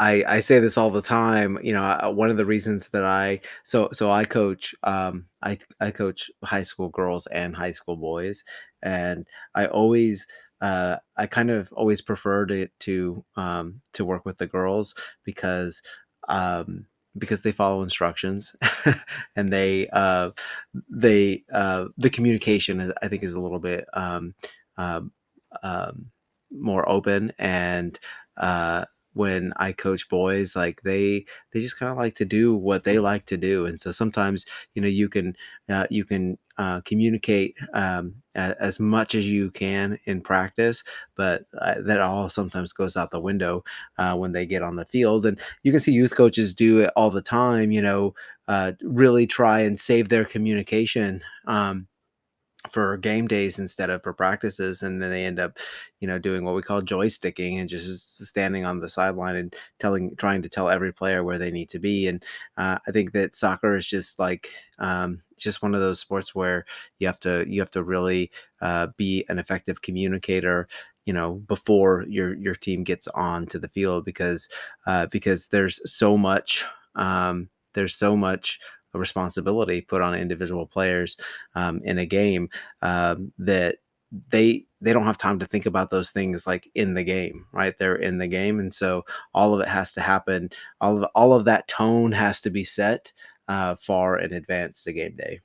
[0.00, 1.58] I, I say this all the time.
[1.62, 5.90] You know, one of the reasons that I so so I coach um, I I
[5.90, 8.42] coach high school girls and high school boys,
[8.82, 10.26] and I always
[10.60, 14.94] uh, I kind of always preferred it to um, to work with the girls
[15.24, 15.82] because
[16.28, 16.86] um,
[17.16, 18.54] because they follow instructions
[19.36, 20.30] and they uh,
[20.90, 24.34] they uh, the communication is, I think is a little bit um,
[24.76, 25.12] um,
[25.62, 26.10] um
[26.50, 27.98] more open and
[28.36, 28.84] uh,
[29.18, 32.98] when I coach boys, like they they just kind of like to do what they
[32.98, 35.36] like to do, and so sometimes you know you can
[35.68, 40.82] uh, you can uh, communicate um, as much as you can in practice,
[41.16, 43.62] but uh, that all sometimes goes out the window
[43.98, 45.26] uh, when they get on the field.
[45.26, 47.70] And you can see youth coaches do it all the time.
[47.72, 48.14] You know,
[48.48, 51.22] uh, really try and save their communication.
[51.46, 51.86] Um,
[52.72, 55.58] for game days instead of for practices and then they end up
[56.00, 60.14] you know doing what we call joysticking and just standing on the sideline and telling
[60.16, 62.24] trying to tell every player where they need to be and
[62.56, 66.64] uh, i think that soccer is just like um, just one of those sports where
[66.98, 68.30] you have to you have to really
[68.60, 70.68] uh, be an effective communicator
[71.04, 74.48] you know before your your team gets on to the field because
[74.86, 76.64] uh, because there's so much
[76.96, 78.60] um, there's so much
[78.94, 81.16] a responsibility put on individual players
[81.54, 82.48] um, in a game
[82.82, 83.76] um, that
[84.30, 87.76] they they don't have time to think about those things like in the game right
[87.78, 89.04] they're in the game and so
[89.34, 90.48] all of it has to happen
[90.80, 93.12] all of all of that tone has to be set
[93.48, 95.40] uh, far in advance to game day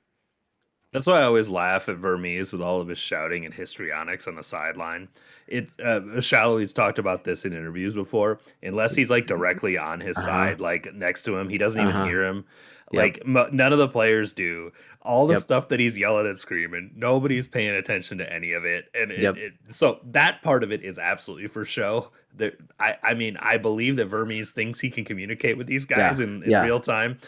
[0.94, 4.36] that's why I always laugh at Vermes with all of his shouting and histrionics on
[4.36, 5.08] the sideline.
[5.48, 8.38] It uh, Salloi, talked about this in interviews before.
[8.62, 10.26] Unless he's like directly on his uh-huh.
[10.26, 12.04] side, like next to him, he doesn't even uh-huh.
[12.04, 12.44] hear him.
[12.92, 14.72] Like m- none of the players do.
[15.02, 15.42] All the yep.
[15.42, 18.88] stuff that he's yelling and screaming, nobody's paying attention to any of it.
[18.94, 19.36] And it, yep.
[19.36, 22.10] it, so that part of it is absolutely for show.
[22.36, 26.20] That I, I mean, I believe that Vermes thinks he can communicate with these guys
[26.20, 26.26] yeah.
[26.26, 26.64] in, in yeah.
[26.64, 27.18] real time.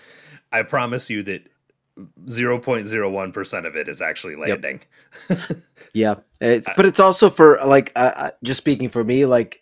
[0.53, 1.49] I promise you that
[2.27, 4.81] 0.01% of it is actually landing.
[5.29, 5.39] Yep.
[5.95, 6.15] yeah.
[6.41, 9.61] It's but it's also for like uh, uh, just speaking for me like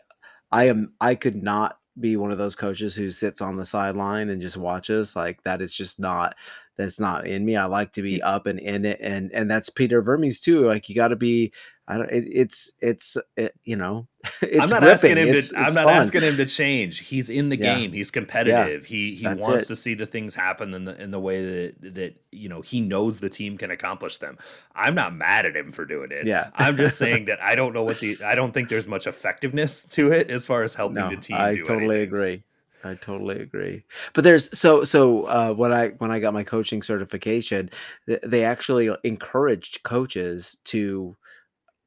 [0.50, 4.30] I am I could not be one of those coaches who sits on the sideline
[4.30, 5.14] and just watches.
[5.14, 6.34] Like that is just not
[6.76, 7.56] that's not in me.
[7.56, 8.24] I like to be mm.
[8.24, 10.66] up and in it, and and that's Peter Vermes too.
[10.66, 11.52] Like you got to be.
[11.86, 12.10] I don't.
[12.10, 14.06] It, it's it's it, you know.
[14.42, 15.54] I'm not asking him it's, to.
[15.54, 15.96] It's I'm not fun.
[16.02, 17.00] asking him to change.
[17.00, 17.76] He's in the yeah.
[17.76, 17.92] game.
[17.92, 18.84] He's competitive.
[18.84, 18.88] Yeah.
[18.88, 19.68] He he that's wants it.
[19.68, 22.80] to see the things happen in the in the way that that you know he
[22.80, 24.38] knows the team can accomplish them.
[24.74, 26.26] I'm not mad at him for doing it.
[26.26, 26.50] Yeah.
[26.54, 28.16] I'm just saying that I don't know what the.
[28.24, 31.36] I don't think there's much effectiveness to it as far as helping no, the team.
[31.38, 32.02] I totally anything.
[32.02, 32.42] agree.
[32.82, 33.82] I totally agree.
[34.12, 37.70] But there's so so uh, when I when I got my coaching certification,
[38.06, 41.16] they actually encouraged coaches to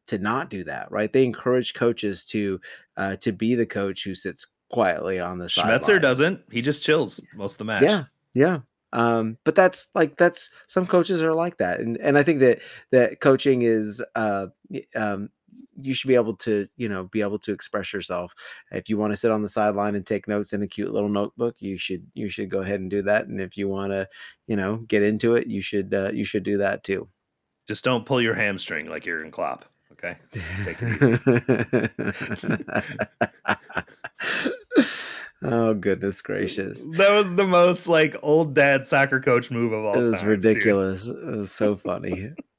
[0.07, 0.91] to not do that.
[0.91, 1.11] Right?
[1.11, 2.59] They encourage coaches to
[2.95, 6.01] uh, to be the coach who sits quietly on the Schmetzer sidelines.
[6.01, 6.41] doesn't.
[6.51, 7.83] He just chills most of the match.
[7.83, 8.03] Yeah,
[8.33, 8.59] yeah.
[8.93, 12.59] Um, but that's like that's some coaches are like that, and and I think that
[12.91, 14.47] that coaching is uh,
[14.95, 15.29] um,
[15.79, 18.33] you should be able to you know be able to express yourself
[18.71, 21.09] if you want to sit on the sideline and take notes in a cute little
[21.09, 24.07] notebook you should you should go ahead and do that and if you want to
[24.47, 27.07] you know get into it you should uh, you should do that too
[27.67, 29.65] just don't pull your hamstring like Jürgen Klopp.
[29.97, 31.91] Okay, just take it
[34.75, 35.43] easy.
[35.43, 36.85] oh goodness gracious!
[36.97, 39.99] That was the most like old dad soccer coach move of all.
[39.99, 41.07] It was time, ridiculous.
[41.07, 41.33] Dude.
[41.33, 42.31] It was so funny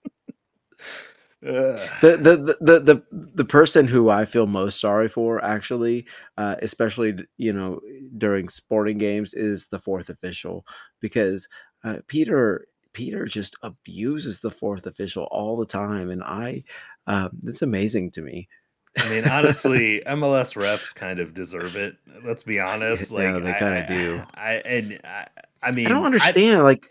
[1.41, 3.03] the, the the the
[3.35, 6.07] the person who I feel most sorry for, actually,
[6.37, 7.81] uh, especially you know
[8.17, 10.67] during sporting games, is the fourth official
[11.01, 11.49] because
[11.85, 16.65] uh, Peter Peter just abuses the fourth official all the time, and I
[17.09, 18.49] um, it's amazing to me.
[18.97, 21.97] I mean, honestly, MLS refs kind of deserve it.
[22.25, 23.11] Let's be honest.
[23.11, 24.23] Like, yeah, they kind of do.
[24.35, 25.27] I and I,
[25.63, 26.59] I mean, I don't understand.
[26.59, 26.87] I, like,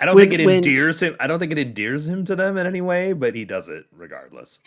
[0.00, 1.16] I don't when, think it when, endears him.
[1.20, 3.84] I don't think it endears him to them in any way, but he does it
[3.92, 4.58] regardless.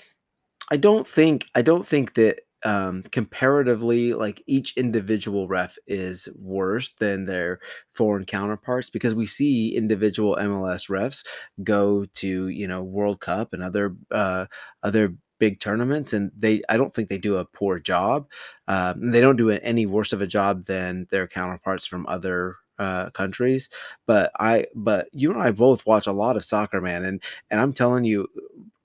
[0.72, 1.46] I don't think.
[1.54, 7.60] I don't think that um, comparatively, like each individual ref is worse than their
[7.94, 11.24] foreign counterparts because we see individual MLS refs
[11.64, 14.48] go to you know World Cup and other uh,
[14.84, 18.26] other big tournaments and they i don't think they do a poor job
[18.70, 23.10] um, they don't do any worse of a job than their counterparts from other uh,
[23.12, 23.70] countries.
[24.06, 27.60] But I, but you and I both watch a lot of soccer, man, and and
[27.62, 28.28] I'm telling you,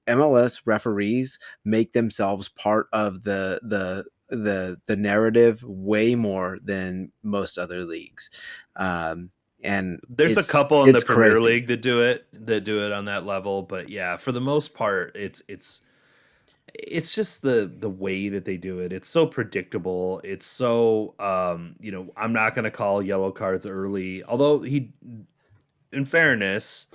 [0.07, 7.59] MLS referees make themselves part of the the the the narrative way more than most
[7.59, 8.31] other leagues.
[8.77, 9.31] Um,
[9.63, 13.05] and there's a couple in the Premier League that do it that do it on
[13.07, 15.83] that level, but yeah, for the most part, it's it's
[16.73, 18.93] it's just the the way that they do it.
[18.93, 20.21] It's so predictable.
[20.25, 24.25] It's so um, you know, I'm not going to call yellow cards early.
[24.25, 24.93] Although he
[25.93, 26.87] in fairness,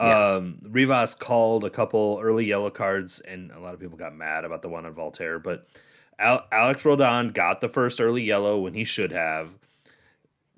[0.00, 4.44] um Rivas called a couple early yellow cards and a lot of people got mad
[4.44, 5.66] about the one on Walter, but
[6.18, 9.50] Al- Alex Roldan got the first early yellow when he should have.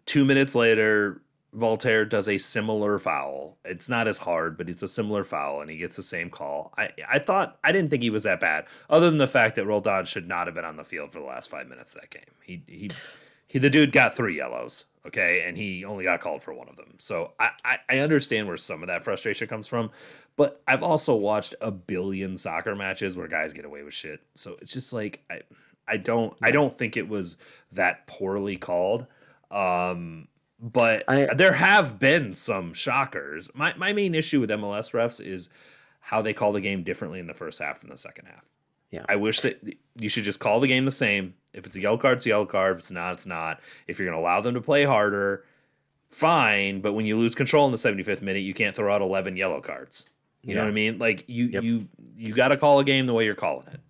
[0.06, 3.58] 2 minutes later, Walter does a similar foul.
[3.64, 6.72] It's not as hard, but it's a similar foul, and he gets the same call.
[6.78, 9.66] I, I thought I didn't think he was that bad, other than the fact that
[9.66, 12.10] Roldan should not have been on the field for the last five minutes of that
[12.10, 12.34] game.
[12.42, 12.90] He he
[13.52, 16.76] he the dude got three yellows, okay, and he only got called for one of
[16.76, 16.94] them.
[16.96, 19.90] So I, I, I understand where some of that frustration comes from,
[20.36, 24.20] but I've also watched a billion soccer matches where guys get away with shit.
[24.34, 25.42] So it's just like I
[25.86, 26.34] I don't.
[26.40, 27.36] I don't think it was
[27.72, 29.06] that poorly called.
[29.50, 33.50] Um but I, there have been some shockers.
[33.54, 35.50] My my main issue with MLS refs is
[36.00, 38.46] how they call the game differently in the first half than the second half.
[38.92, 39.04] Yeah.
[39.08, 39.60] I wish that
[39.96, 41.34] you should just call the game the same.
[41.52, 42.76] If it's a yellow card, it's a yellow card.
[42.76, 43.60] If it's not, it's not.
[43.88, 45.44] If you're going to allow them to play harder,
[46.08, 46.80] fine.
[46.80, 49.60] But when you lose control in the 75th minute, you can't throw out 11 yellow
[49.60, 50.08] cards.
[50.42, 50.56] You yeah.
[50.56, 50.98] know what I mean?
[50.98, 51.62] Like you, yep.
[51.62, 53.80] you, you got to call a game the way you're calling it.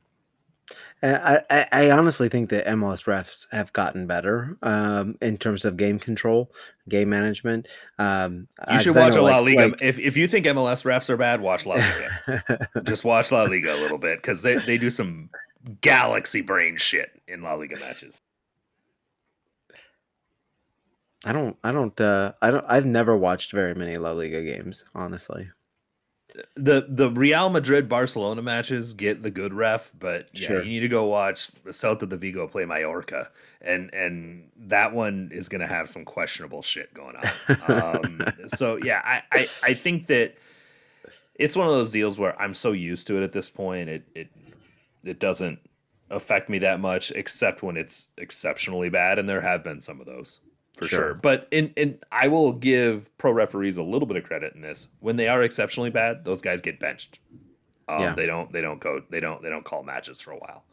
[1.02, 5.76] I, I, I, honestly think that MLS refs have gotten better um, in terms of
[5.76, 6.52] game control,
[6.88, 7.66] game management.
[7.98, 9.68] Um, you should watch a La like, Liga.
[9.68, 12.68] Like, if, if you think MLS refs are bad, watch La Liga.
[12.84, 15.30] Just watch La Liga a little bit because they, they do some
[15.80, 18.20] galaxy brain shit in La Liga matches.
[21.24, 21.56] I don't.
[21.64, 22.00] I don't.
[22.00, 22.64] Uh, I don't.
[22.68, 25.50] I've never watched very many La Liga games, honestly
[26.54, 30.62] the the Real Madrid Barcelona matches get the good ref, but yeah, sure.
[30.62, 33.30] you need to go watch Celta de Vigo play Mallorca,
[33.60, 37.96] and and that one is going to have some questionable shit going on.
[37.96, 40.36] um, so yeah, I, I I think that
[41.34, 44.04] it's one of those deals where I'm so used to it at this point, it
[44.14, 44.28] it
[45.04, 45.58] it doesn't
[46.10, 50.06] affect me that much, except when it's exceptionally bad, and there have been some of
[50.06, 50.40] those
[50.76, 50.98] for sure.
[50.98, 51.14] sure.
[51.14, 54.88] But in in I will give pro referees a little bit of credit in this.
[55.00, 57.20] When they are exceptionally bad, those guys get benched.
[57.88, 58.14] Um, yeah.
[58.14, 58.52] They don't.
[58.52, 59.02] They don't go.
[59.10, 59.42] They don't.
[59.42, 60.64] They don't call matches for a while,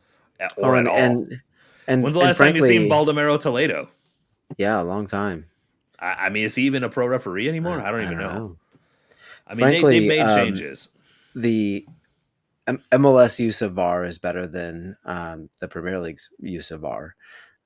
[0.58, 0.98] or oh, and, at all.
[0.98, 1.42] And,
[1.88, 3.90] and when's the last frankly, time you seen Baldomero Toledo?
[4.58, 5.46] Yeah, a long time.
[6.00, 7.82] I, I, mean, is he even a pro referee anymore?
[7.82, 8.48] I don't even I don't know.
[8.48, 8.58] know.
[9.48, 10.90] I mean, frankly, they, have made um, changes.
[11.36, 11.86] The
[12.68, 17.16] MLS use of VAR is better than um, the Premier League's use of VAR.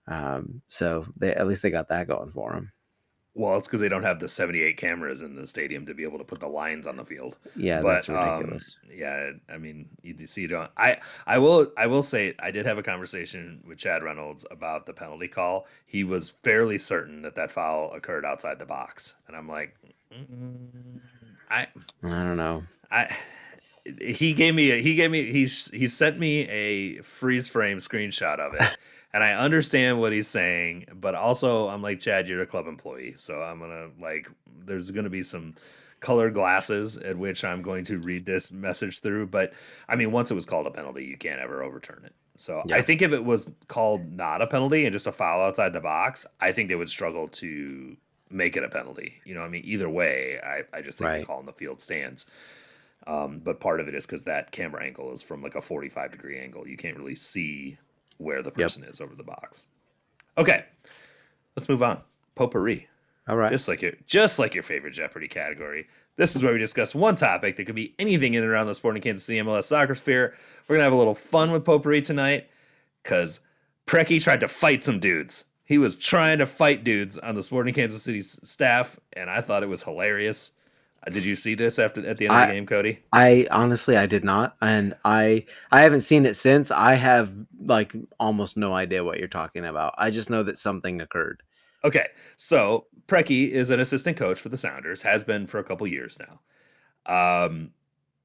[0.07, 2.71] Um, so they at least they got that going for them.
[3.35, 6.19] Well, it's because they don't have the 78 cameras in the stadium to be able
[6.19, 7.35] to put the lines on the field.
[7.55, 8.77] Yeah, but, that's um, ridiculous.
[8.83, 10.69] Um, yeah, I mean, you see, you don't.
[10.77, 14.85] I I will I will say I did have a conversation with Chad Reynolds about
[14.85, 15.65] the penalty call.
[15.85, 19.75] He was fairly certain that that foul occurred outside the box, and I'm like,
[21.49, 21.67] I
[22.03, 22.63] I don't know.
[22.91, 23.15] I
[23.99, 28.39] he gave me a, he gave me he's he sent me a freeze frame screenshot
[28.39, 28.77] of it.
[29.13, 33.15] and I understand what he's saying, but also I'm like, Chad, you're a club employee,
[33.17, 34.29] so I'm gonna like,
[34.65, 35.55] there's gonna be some
[36.03, 39.27] colored glasses at which I'm going to read this message through.
[39.27, 39.53] But
[39.87, 42.13] I mean, once it was called a penalty, you can't ever overturn it.
[42.35, 42.75] So yeah.
[42.75, 45.79] I think if it was called not a penalty and just a foul outside the
[45.79, 47.95] box, I think they would struggle to
[48.29, 49.21] make it a penalty.
[49.23, 51.21] You know, I mean, either way, I, I just think right.
[51.21, 52.29] the call in the field stands.
[53.05, 56.11] Um, but part of it is because that camera angle is from like a 45
[56.11, 56.67] degree angle.
[56.67, 57.77] You can't really see
[58.23, 58.91] where the person yep.
[58.91, 59.65] is over the box.
[60.37, 60.65] Okay,
[61.55, 62.01] let's move on.
[62.35, 62.87] Potpourri.
[63.27, 63.51] All right.
[63.51, 65.87] Just like your just like your favorite Jeopardy category.
[66.15, 68.75] This is where we discuss one topic that could be anything in and around the
[68.75, 70.35] sporting Kansas City MLS soccer sphere.
[70.67, 72.49] We're gonna have a little fun with potpourri tonight,
[73.03, 73.41] cause
[73.87, 75.45] Preki tried to fight some dudes.
[75.65, 79.63] He was trying to fight dudes on the Sporting Kansas City staff, and I thought
[79.63, 80.51] it was hilarious.
[81.09, 82.99] Did you see this after at the end of the game, Cody?
[83.11, 86.71] I honestly I did not, and I I haven't seen it since.
[86.71, 89.93] I have like almost no idea what you're talking about.
[89.97, 91.43] I just know that something occurred.
[91.83, 92.07] Okay,
[92.37, 96.17] so Preki is an assistant coach for the Sounders, has been for a couple years
[96.19, 96.39] now.
[97.45, 97.71] Um,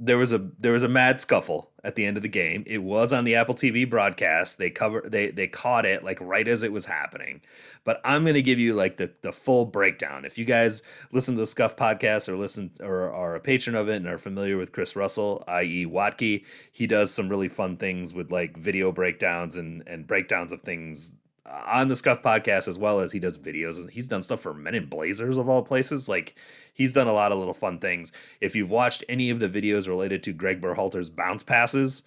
[0.00, 2.62] there was a there was a mad scuffle at the end of the game.
[2.66, 4.56] It was on the Apple TV broadcast.
[4.56, 7.40] They cover they they caught it like right as it was happening.
[7.82, 10.24] But I'm gonna give you like the the full breakdown.
[10.24, 13.88] If you guys listen to the Scuff podcast or listen or are a patron of
[13.88, 15.84] it and are familiar with Chris Russell, i.e.
[15.84, 20.60] Watke, he does some really fun things with like video breakdowns and and breakdowns of
[20.60, 21.16] things
[21.48, 23.88] on the Scuff podcast as well as he does videos.
[23.90, 26.08] He's done stuff for Men in Blazers of all places.
[26.08, 26.34] Like
[26.72, 28.12] he's done a lot of little fun things.
[28.40, 32.02] If you've watched any of the videos related to Greg Berhalter's bounce passes,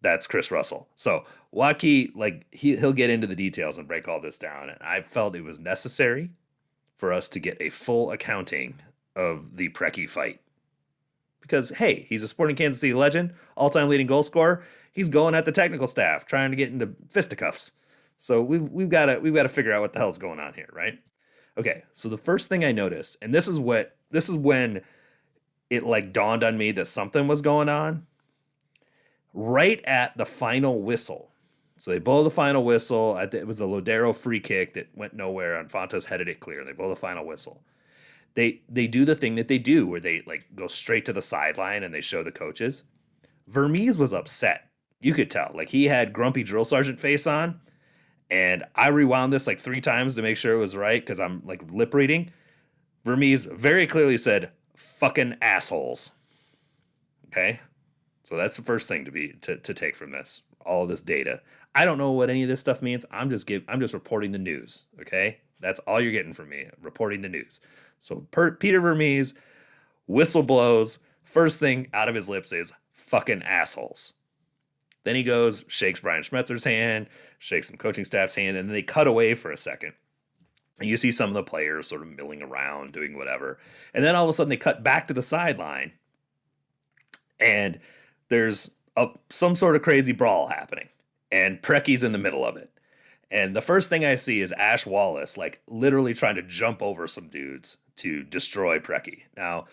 [0.00, 0.88] that's Chris Russell.
[0.96, 4.70] So Watke, like he he'll get into the details and break all this down.
[4.70, 6.30] And I felt it was necessary
[6.96, 8.80] for us to get a full accounting
[9.14, 10.40] of the Preki fight.
[11.40, 14.64] Because hey, he's a sporting Kansas City legend, all-time leading goal scorer
[14.96, 17.72] he's going at the technical staff, trying to get into fisticuffs.
[18.18, 20.54] So we've we've got to we've got to figure out what the hell's going on
[20.54, 20.98] here, right?
[21.58, 24.82] Okay, so the first thing I noticed, and this is what this is when
[25.70, 28.06] it like dawned on me that something was going on.
[29.38, 31.30] Right at the final whistle,
[31.76, 33.18] so they blow the final whistle.
[33.18, 36.64] It was the Lodeiro free kick that went nowhere, and Fontàs headed it clear.
[36.64, 37.62] They blow the final whistle.
[38.34, 41.22] They they do the thing that they do where they like go straight to the
[41.22, 42.84] sideline and they show the coaches.
[43.46, 44.70] Vermes was upset.
[45.00, 45.52] You could tell.
[45.54, 47.60] Like he had grumpy drill sergeant face on.
[48.30, 51.42] And I rewound this like three times to make sure it was right because I'm
[51.44, 52.30] like lip reading.
[53.04, 56.12] Vermes very clearly said, fucking assholes.
[57.26, 57.60] Okay.
[58.22, 61.40] So that's the first thing to be to, to take from this, all this data.
[61.74, 63.04] I don't know what any of this stuff means.
[63.10, 64.86] I'm just give I'm just reporting the news.
[65.00, 65.38] Okay.
[65.60, 67.60] That's all you're getting from me, reporting the news.
[68.00, 69.34] So per, Peter Vermes
[70.06, 70.98] whistle blows.
[71.22, 74.14] First thing out of his lips is fucking assholes.
[75.06, 77.06] Then he goes, shakes Brian Schmetzer's hand,
[77.38, 79.92] shakes some coaching staff's hand, and then they cut away for a second.
[80.80, 83.60] And you see some of the players sort of milling around, doing whatever.
[83.94, 85.92] And then all of a sudden they cut back to the sideline,
[87.38, 87.78] and
[88.30, 90.88] there's a, some sort of crazy brawl happening.
[91.30, 92.72] And Preki's in the middle of it.
[93.30, 97.06] And the first thing I see is Ash Wallace, like literally trying to jump over
[97.06, 99.20] some dudes to destroy Preki.
[99.36, 99.66] Now,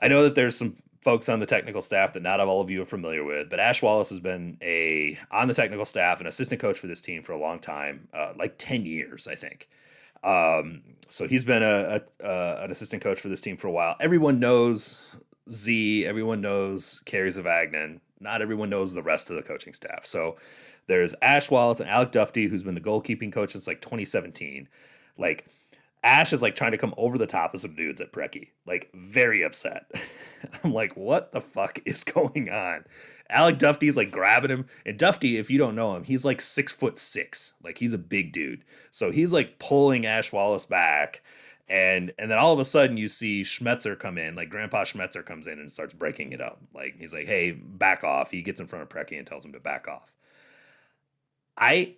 [0.00, 2.82] I know that there's some folks on the technical staff that not all of you
[2.82, 6.60] are familiar with, but Ash Wallace has been a on the technical staff, an assistant
[6.60, 9.68] coach for this team for a long time, uh, like ten years, I think.
[10.24, 13.72] Um, so he's been a, a uh, an assistant coach for this team for a
[13.72, 13.96] while.
[14.00, 15.16] Everyone knows
[15.50, 16.06] Z.
[16.06, 18.00] Everyone knows Kerry Zavagnin.
[18.20, 20.06] Not everyone knows the rest of the coaching staff.
[20.06, 20.36] So
[20.86, 24.68] there's Ash Wallace and Alec Dufty, who's been the goalkeeping coach since like 2017.
[25.18, 25.46] Like
[26.02, 28.90] Ash is like trying to come over the top of some dudes at Preki, like
[28.94, 29.90] very upset.
[30.64, 32.84] I'm like, what the fuck is going on?
[33.30, 36.72] Alec Dufty's like grabbing him, and Dufty, if you don't know him, he's like six
[36.72, 38.64] foot six, like he's a big dude.
[38.90, 41.22] So he's like pulling Ash Wallace back,
[41.68, 45.24] and and then all of a sudden you see Schmetzer come in, like Grandpa Schmetzer
[45.24, 46.60] comes in and starts breaking it up.
[46.74, 48.30] Like he's like, hey, back off.
[48.30, 50.12] He gets in front of Preki and tells him to back off.
[51.56, 51.94] I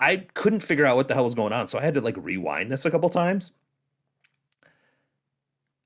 [0.00, 2.16] I couldn't figure out what the hell was going on, so I had to like
[2.16, 3.52] rewind this a couple times.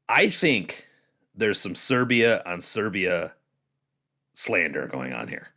[0.08, 0.86] I think
[1.34, 3.32] there's some Serbia on Serbia
[4.34, 5.48] slander going on here.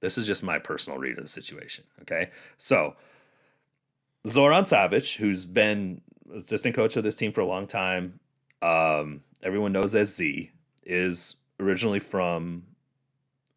[0.00, 1.84] This is just my personal read of the situation.
[2.02, 2.30] Okay.
[2.56, 2.94] So
[4.26, 6.00] Zoran Savic, who's been
[6.34, 8.20] assistant coach of this team for a long time,
[8.60, 10.50] um, everyone knows as Z,
[10.84, 12.64] is originally from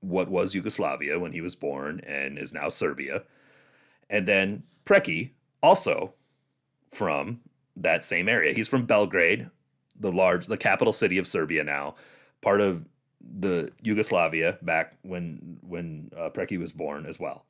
[0.02, 3.24] what was Yugoslavia when he was born and is now Serbia.
[4.10, 6.14] And then Preki, also
[6.90, 7.42] from
[7.76, 8.54] that same area.
[8.54, 9.50] He's from Belgrade,
[10.00, 11.96] the large, the capital city of Serbia now,
[12.42, 12.86] part of
[13.20, 17.46] the Yugoslavia back when when uh, Preki was born as well.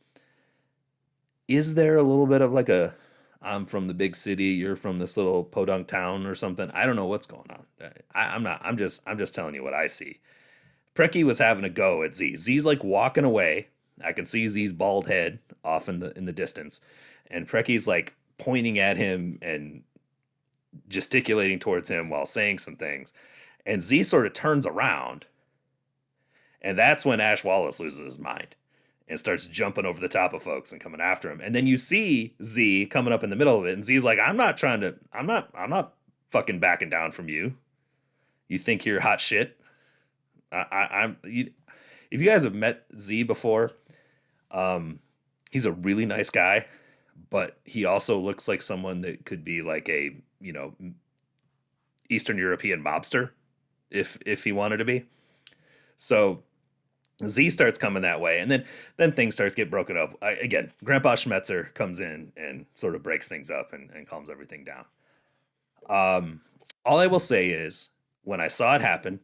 [1.47, 2.95] Is there a little bit of like a
[3.41, 6.71] I'm from the big city, you're from this little podunk town or something?
[6.71, 7.65] I don't know what's going on.
[8.13, 8.61] I, I'm not.
[8.63, 9.01] I'm just.
[9.05, 10.19] I'm just telling you what I see.
[10.95, 12.37] Preki was having a go at Z.
[12.37, 13.67] Z's like walking away
[14.03, 16.81] I can see Z's bald head off in the in the distance,
[17.29, 19.83] and Preki's like pointing at him and
[20.87, 23.13] gesticulating towards him while saying some things.
[23.65, 25.25] And Z sort of turns around,
[26.61, 28.55] and that's when Ash Wallace loses his mind
[29.07, 31.39] and starts jumping over the top of folks and coming after him.
[31.41, 34.19] And then you see Z coming up in the middle of it, and Z's like,
[34.19, 34.95] "I'm not trying to.
[35.13, 35.49] I'm not.
[35.55, 35.93] I'm not
[36.31, 37.55] fucking backing down from you.
[38.47, 39.59] You think you're hot shit?
[40.51, 41.17] I, I, I'm.
[41.23, 41.51] You,
[42.11, 43.71] if you guys have met Z before,
[44.51, 44.99] um,
[45.51, 46.65] he's a really nice guy,
[47.29, 50.73] but he also looks like someone that could be like a you know
[52.09, 53.31] Eastern European mobster
[53.89, 55.05] if if he wanted to be.
[55.97, 56.43] So
[57.25, 58.65] Z starts coming that way, and then
[58.97, 60.17] then things starts to get broken up.
[60.21, 64.29] I, again, Grandpa Schmetzer comes in and sort of breaks things up and, and calms
[64.29, 64.85] everything down.
[65.89, 66.41] Um,
[66.85, 67.89] all I will say is,
[68.23, 69.21] when I saw it happen,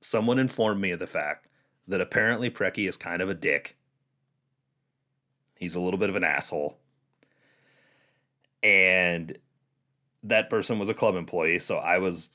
[0.00, 1.48] someone informed me of the fact
[1.86, 3.76] that apparently Preki is kind of a dick.
[5.58, 6.78] He's a little bit of an asshole.
[8.62, 9.38] And
[10.22, 12.30] that person was a club employee, so I was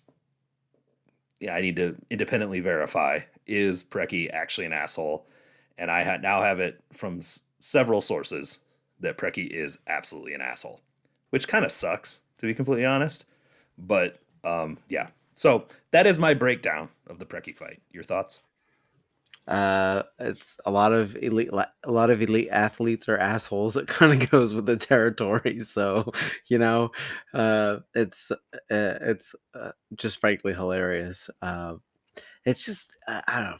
[1.44, 5.28] yeah, I need to independently verify is Preki actually an asshole?
[5.78, 8.60] And I ha- now have it from s- several sources
[9.02, 10.80] that Preki is absolutely an asshole,
[11.32, 13.26] which kind of sucks to be completely honest.
[13.78, 17.82] But um, yeah, so that is my breakdown of the Preki fight.
[17.92, 18.40] Your thoughts?
[19.48, 23.76] Uh, it's a lot of elite, a lot of elite athletes are assholes.
[23.84, 25.64] It kind of goes with the territory.
[25.64, 26.12] So,
[26.48, 26.92] you know,
[27.34, 28.38] uh, it's uh,
[28.70, 31.30] it's uh, just frankly hilarious.
[31.42, 31.76] Uh,
[32.46, 33.58] it's just uh, I don't know.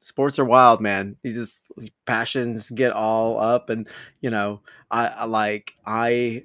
[0.00, 1.16] sports are wild, man.
[1.22, 1.62] You just
[2.06, 3.88] passions get all up, and
[4.20, 4.60] you know,
[4.90, 6.44] I, I like I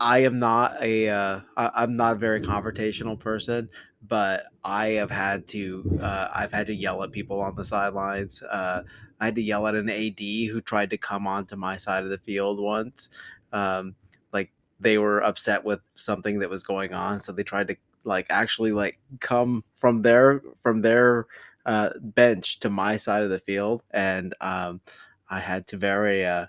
[0.00, 3.68] I am not a uh, I, am not a very confrontational person,
[4.06, 8.42] but I have had to uh, I've had to yell at people on the sidelines.
[8.42, 8.82] Uh,
[9.20, 12.10] I had to yell at an AD who tried to come onto my side of
[12.10, 13.10] the field once.
[13.52, 13.94] Um,
[14.32, 14.50] like
[14.80, 18.72] they were upset with something that was going on, so they tried to like actually
[18.72, 21.26] like come from their from their
[21.66, 24.80] uh, bench to my side of the field, and um,
[25.28, 26.46] I had to very, uh,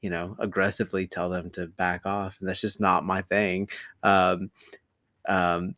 [0.00, 3.68] you know, aggressively tell them to back off, and that's just not my thing.
[4.02, 4.50] Um,
[5.28, 5.74] um,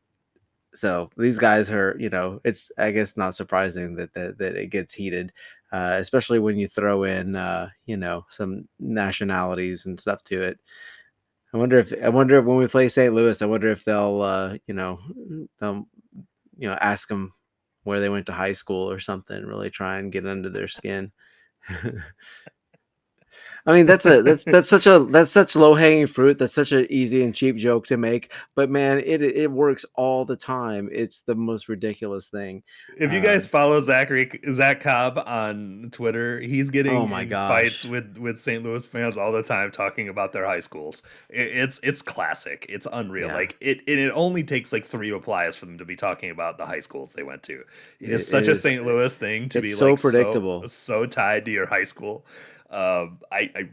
[0.75, 4.69] so these guys are, you know, it's I guess not surprising that that, that it
[4.71, 5.33] gets heated,
[5.73, 10.59] uh, especially when you throw in, uh, you know, some nationalities and stuff to it.
[11.53, 13.15] I wonder if I wonder if when we play St.
[13.15, 14.99] Louis, I wonder if they'll, uh, you know,
[15.61, 15.87] they'll,
[16.59, 17.33] you know, ask them
[17.85, 21.13] where they went to high school or something, really try and get under their skin.
[23.67, 26.39] I mean, that's a that's that's such a that's such low hanging fruit.
[26.39, 28.31] That's such an easy and cheap joke to make.
[28.55, 30.91] But man, it it works all the time.
[30.93, 32.63] It's the most ridiculous thing.
[32.99, 37.49] If you guys um, follow Zachary Zach Cobb on Twitter, he's getting oh my gosh.
[37.49, 38.63] fights with with St.
[38.63, 41.03] Louis fans all the time, talking about their high schools.
[41.31, 42.67] It, it's it's classic.
[42.69, 43.29] It's unreal.
[43.29, 43.35] Yeah.
[43.35, 46.59] Like it, it it only takes like three replies for them to be talking about
[46.59, 47.61] the high schools they went to.
[47.99, 48.85] It, it is such a St.
[48.85, 52.27] Louis thing to be so like predictable, so, so tied to your high school.
[52.75, 53.69] Um, I, I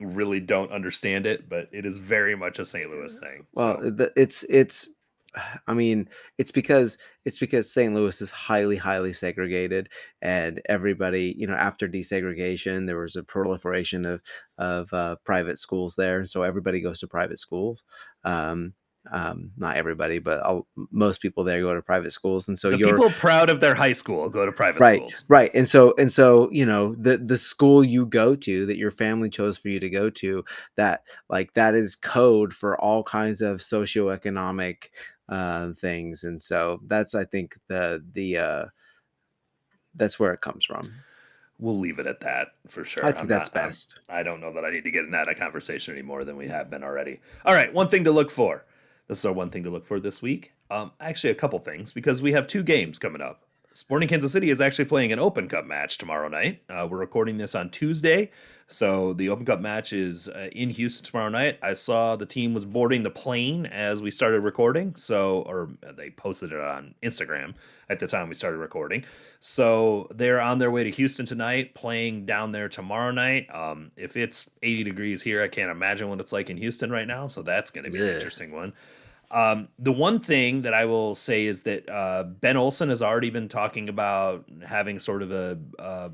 [0.00, 2.90] really don't understand it, but it is very much a St.
[2.90, 3.46] Louis thing.
[3.54, 4.08] Well, so.
[4.16, 4.88] it's it's
[5.66, 6.08] I mean,
[6.38, 7.94] it's because it's because St.
[7.94, 9.88] Louis is highly, highly segregated,
[10.22, 14.22] and everybody, you know, after desegregation, there was a proliferation of
[14.58, 17.82] of uh, private schools there, so everybody goes to private schools.
[18.24, 18.74] Um,
[19.10, 22.78] um, not everybody, but I'll, most people there go to private schools, and so the
[22.78, 25.50] you're people proud of their high school go to private right, schools, right?
[25.54, 29.30] And so and so you know the the school you go to that your family
[29.30, 30.44] chose for you to go to
[30.76, 34.90] that like that is code for all kinds of socioeconomic
[35.28, 38.64] uh, things, and so that's I think the the uh,
[39.94, 40.92] that's where it comes from
[41.60, 43.04] we'll leave it at that for sure.
[43.04, 44.00] I think I'm that's not, best.
[44.08, 46.02] I'm, I do not know that I need to get in that a conversation any
[46.02, 47.20] more than we have been already.
[47.44, 48.64] All right, one thing to look for.
[49.10, 50.52] This is our one thing to look for this week.
[50.70, 53.42] Um, actually, a couple things because we have two games coming up.
[53.72, 56.62] Sporting Kansas City is actually playing an Open Cup match tomorrow night.
[56.70, 58.30] Uh, we're recording this on Tuesday,
[58.68, 61.58] so the Open Cup match is uh, in Houston tomorrow night.
[61.60, 66.10] I saw the team was boarding the plane as we started recording, so or they
[66.10, 67.54] posted it on Instagram
[67.88, 69.04] at the time we started recording.
[69.40, 73.52] So they're on their way to Houston tonight, playing down there tomorrow night.
[73.52, 77.08] Um, if it's 80 degrees here, I can't imagine what it's like in Houston right
[77.08, 78.04] now, so that's going to be yeah.
[78.04, 78.72] an interesting one.
[79.30, 83.30] Um, the one thing that I will say is that uh, Ben Olsen has already
[83.30, 86.10] been talking about having sort of a, a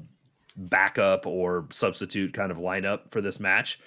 [0.57, 3.81] backup or substitute kind of lineup for this match.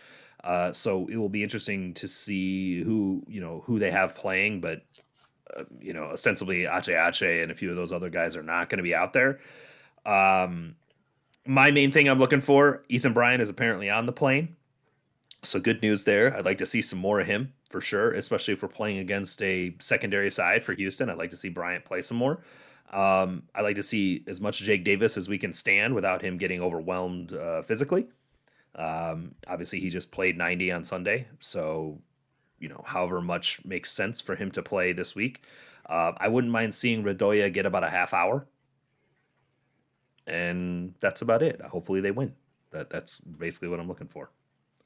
[0.44, 4.62] Uh, so it will be interesting to see who you know who they have playing,
[4.62, 4.82] but
[5.56, 8.70] uh, you know ostensibly Ache Ache and a few of those other guys are not
[8.70, 9.40] going to be out there.
[10.06, 10.76] Um,
[11.46, 14.56] my main thing I'm looking for, Ethan Bryant is apparently on the plane.
[15.44, 16.36] So good news there.
[16.36, 19.42] I'd like to see some more of him for sure, especially if we're playing against
[19.42, 21.10] a secondary side for Houston.
[21.10, 22.42] I'd like to see Bryant play some more.
[22.92, 26.38] Um, I'd like to see as much Jake Davis as we can stand without him
[26.38, 28.08] getting overwhelmed uh, physically.
[28.76, 32.00] Um, obviously, he just played 90 on Sunday, so
[32.60, 35.44] you know, however much makes sense for him to play this week.
[35.88, 38.48] Uh, I wouldn't mind seeing Radoja get about a half hour,
[40.28, 41.62] and that's about it.
[41.62, 42.34] Hopefully, they win.
[42.72, 44.30] That that's basically what I'm looking for.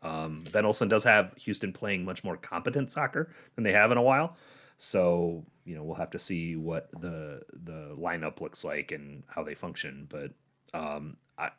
[0.03, 3.97] Um, ben Olsen does have Houston playing much more competent soccer than they have in
[3.97, 4.35] a while.
[4.77, 9.43] So you know we'll have to see what the the lineup looks like and how
[9.43, 10.07] they function.
[10.09, 10.31] But
[10.73, 11.51] um, I,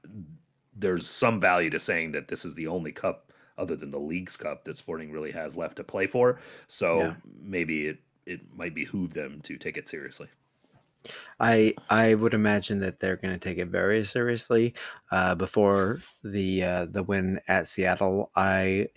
[0.77, 4.37] there's some value to saying that this is the only cup other than the Leagues
[4.37, 6.41] Cup that Sporting really has left to play for.
[6.67, 7.15] So yeah.
[7.41, 10.29] maybe it it might behoove them to take it seriously.
[11.41, 14.75] I I would imagine that they're going to take it very seriously.
[15.11, 18.89] Uh, before the uh, the win at Seattle, I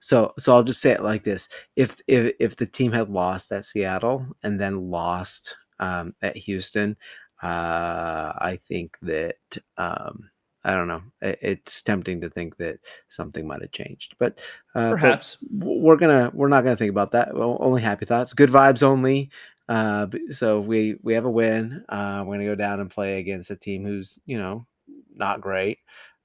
[0.00, 3.52] so so I'll just say it like this: if if if the team had lost
[3.52, 6.96] at Seattle and then lost um, at Houston,
[7.42, 9.36] uh, I think that
[9.76, 10.30] um,
[10.64, 11.02] I don't know.
[11.20, 12.78] It's tempting to think that
[13.08, 14.44] something might have changed, but
[14.74, 17.34] uh, perhaps but we're gonna we're not gonna think about that.
[17.34, 19.30] Well, only happy thoughts, good vibes only.
[19.68, 21.84] Uh, so we we have a win.
[21.88, 24.66] Uh, we're gonna go down and play against a team who's you know
[25.14, 25.78] not great.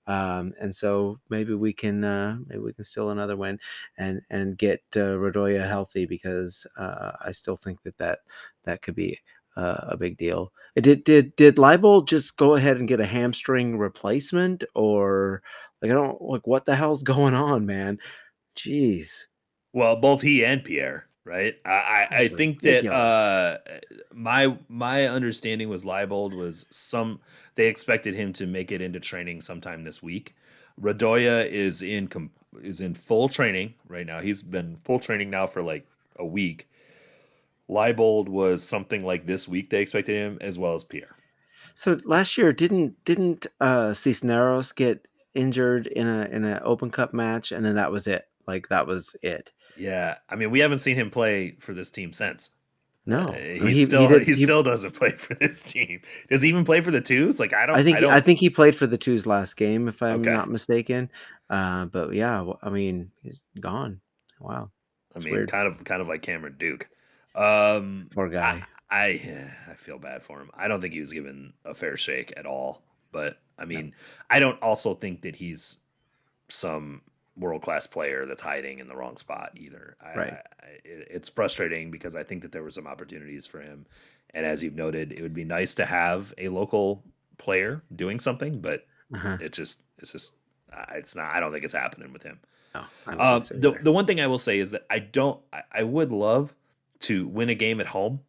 [0.07, 3.59] Um, and so maybe we can uh, maybe we can steal another win
[3.97, 8.19] and and get uh, Radoja healthy because uh, I still think that that
[8.63, 9.19] that could be
[9.57, 10.53] uh, a big deal.
[10.75, 15.41] Did did did Leibold just go ahead and get a hamstring replacement, or
[15.81, 17.99] like I don't like what the hell's going on, man?
[18.55, 19.25] Jeez.
[19.73, 21.55] Well, both he and Pierre, right?
[21.65, 23.57] I I, I think that uh,
[24.13, 27.19] my my understanding was Leibold was some
[27.55, 30.35] they expected him to make it into training sometime this week.
[30.81, 32.31] Radoja is in com-
[32.61, 34.21] is in full training right now.
[34.21, 35.85] He's been full training now for like
[36.15, 36.67] a week.
[37.69, 41.15] Leibold was something like this week they expected him as well as Pierre.
[41.75, 47.13] So last year didn't didn't uh Cisneros get injured in a in an Open Cup
[47.13, 48.27] match and then that was it.
[48.47, 49.51] Like that was it.
[49.77, 52.51] Yeah, I mean we haven't seen him play for this team since.
[53.05, 55.61] No, uh, he, I mean, he, still he, did, he, still doesn't play for this
[55.61, 56.01] team.
[56.29, 57.39] Does he even play for the twos?
[57.39, 57.77] Like I don't.
[57.77, 58.11] I think I, don't...
[58.11, 60.33] I think he played for the twos last game, if I'm okay.
[60.33, 61.09] not mistaken.
[61.49, 64.01] Uh, but yeah, I mean he's gone.
[64.39, 64.71] Wow.
[65.15, 65.49] I mean, weird.
[65.49, 66.89] kind of kind of like Cameron Duke.
[67.33, 68.65] Um, Poor guy.
[68.89, 70.49] I, I, I feel bad for him.
[70.53, 72.83] I don't think he was given a fair shake at all.
[73.11, 73.91] But I mean, no.
[74.29, 75.77] I don't also think that he's
[76.49, 77.01] some
[77.37, 79.95] world class player that's hiding in the wrong spot either.
[80.01, 80.33] I, right.
[80.33, 83.85] I, it's frustrating because I think that there were some opportunities for him,
[84.33, 87.03] and as you've noted, it would be nice to have a local
[87.37, 89.37] player doing something, but uh-huh.
[89.39, 90.35] it's just it's just
[90.71, 91.33] uh, it's not.
[91.33, 92.39] I don't think it's happening with him.
[92.75, 92.83] No,
[93.19, 95.39] um, so the the one thing I will say is that I don't.
[95.71, 96.53] I, would love
[97.01, 98.21] to win a game at home.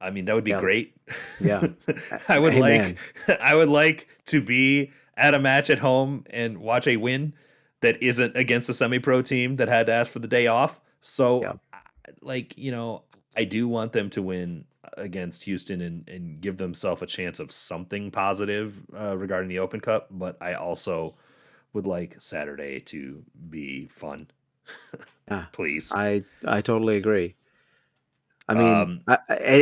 [0.00, 0.60] I mean, that would be yeah.
[0.60, 0.96] great.
[1.40, 1.68] Yeah,
[2.28, 2.98] I would like.
[3.40, 7.34] I would like to be at a match at home and watch a win
[7.82, 10.80] that isn't against a semi-pro team that had to ask for the day off.
[11.00, 11.52] So, yeah.
[12.22, 13.02] like you know,
[13.36, 14.64] I do want them to win
[14.96, 19.80] against Houston and, and give themselves a chance of something positive uh, regarding the Open
[19.80, 20.08] Cup.
[20.10, 21.14] But I also
[21.72, 24.28] would like Saturday to be fun.
[25.30, 25.92] yeah, please.
[25.94, 27.34] I I totally agree.
[28.48, 29.18] I mean, um, I,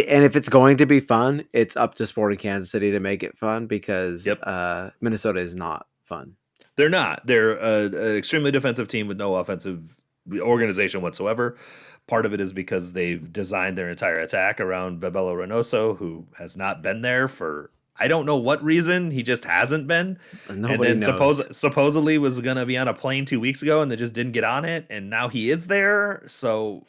[0.09, 3.23] and if it's going to be fun, it's up to Sporting Kansas City to make
[3.23, 4.39] it fun because yep.
[4.43, 6.35] uh, Minnesota is not fun.
[6.81, 7.27] They're not.
[7.27, 9.99] They're a, an extremely defensive team with no offensive
[10.39, 11.59] organization whatsoever.
[12.07, 16.57] Part of it is because they've designed their entire attack around Bebelo Reynoso, who has
[16.57, 19.11] not been there for I don't know what reason.
[19.11, 20.19] He just hasn't been.
[20.49, 23.91] Nobody and then suppose supposedly was gonna be on a plane two weeks ago, and
[23.91, 26.23] they just didn't get on it, and now he is there.
[26.29, 26.87] So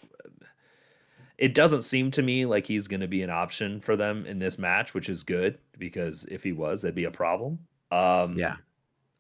[1.38, 4.58] it doesn't seem to me like he's gonna be an option for them in this
[4.58, 7.60] match, which is good because if he was, that'd be a problem.
[7.92, 8.56] Um, yeah.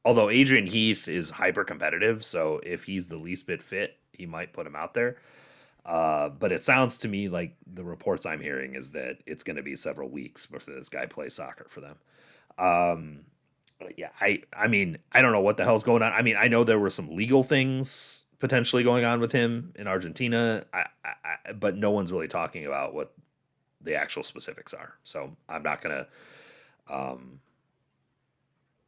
[0.03, 4.53] Although Adrian Heath is hyper competitive, so if he's the least bit fit, he might
[4.53, 5.17] put him out there.
[5.85, 9.55] Uh, but it sounds to me like the reports I'm hearing is that it's going
[9.57, 11.97] to be several weeks before this guy plays soccer for them.
[12.57, 13.21] Um,
[13.97, 16.13] yeah, I I mean I don't know what the hell's going on.
[16.13, 19.87] I mean I know there were some legal things potentially going on with him in
[19.87, 23.13] Argentina, I, I, but no one's really talking about what
[23.81, 24.95] the actual specifics are.
[25.03, 26.07] So I'm not gonna
[26.89, 27.39] um,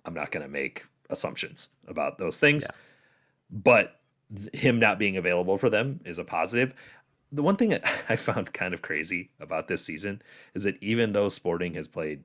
[0.06, 2.68] I'm not gonna make assumptions about those things.
[2.69, 2.76] Yeah.
[3.49, 3.99] But
[4.53, 6.73] him not being available for them is a positive.
[7.31, 10.22] The one thing that I found kind of crazy about this season
[10.53, 12.23] is that even though Sporting has played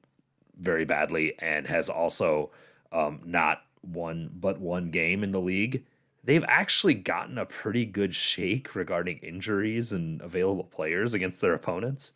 [0.58, 2.50] very badly and has also
[2.90, 5.84] um, not won but one game in the league,
[6.24, 12.12] they've actually gotten a pretty good shake regarding injuries and available players against their opponents.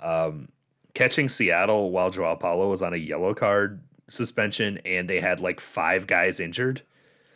[0.00, 0.48] Um,
[0.94, 5.60] catching Seattle while Joao Paulo was on a yellow card suspension and they had like
[5.60, 6.82] five guys injured.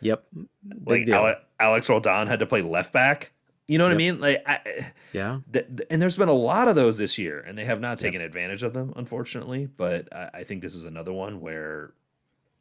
[0.01, 0.25] Yep.
[0.33, 3.31] Big like Ale- Alex Roldan had to play left back.
[3.67, 3.95] You know what yep.
[3.95, 4.19] I mean?
[4.19, 5.39] Like, I, yeah.
[5.53, 7.99] Th- th- and there's been a lot of those this year, and they have not
[7.99, 8.27] taken yep.
[8.27, 9.67] advantage of them, unfortunately.
[9.67, 11.91] But I, I, think this is another one where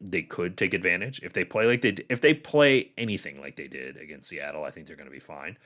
[0.01, 3.67] they could take advantage if they play like they if they play anything like they
[3.67, 4.65] did against Seattle.
[4.65, 5.59] I think they're going to be fine.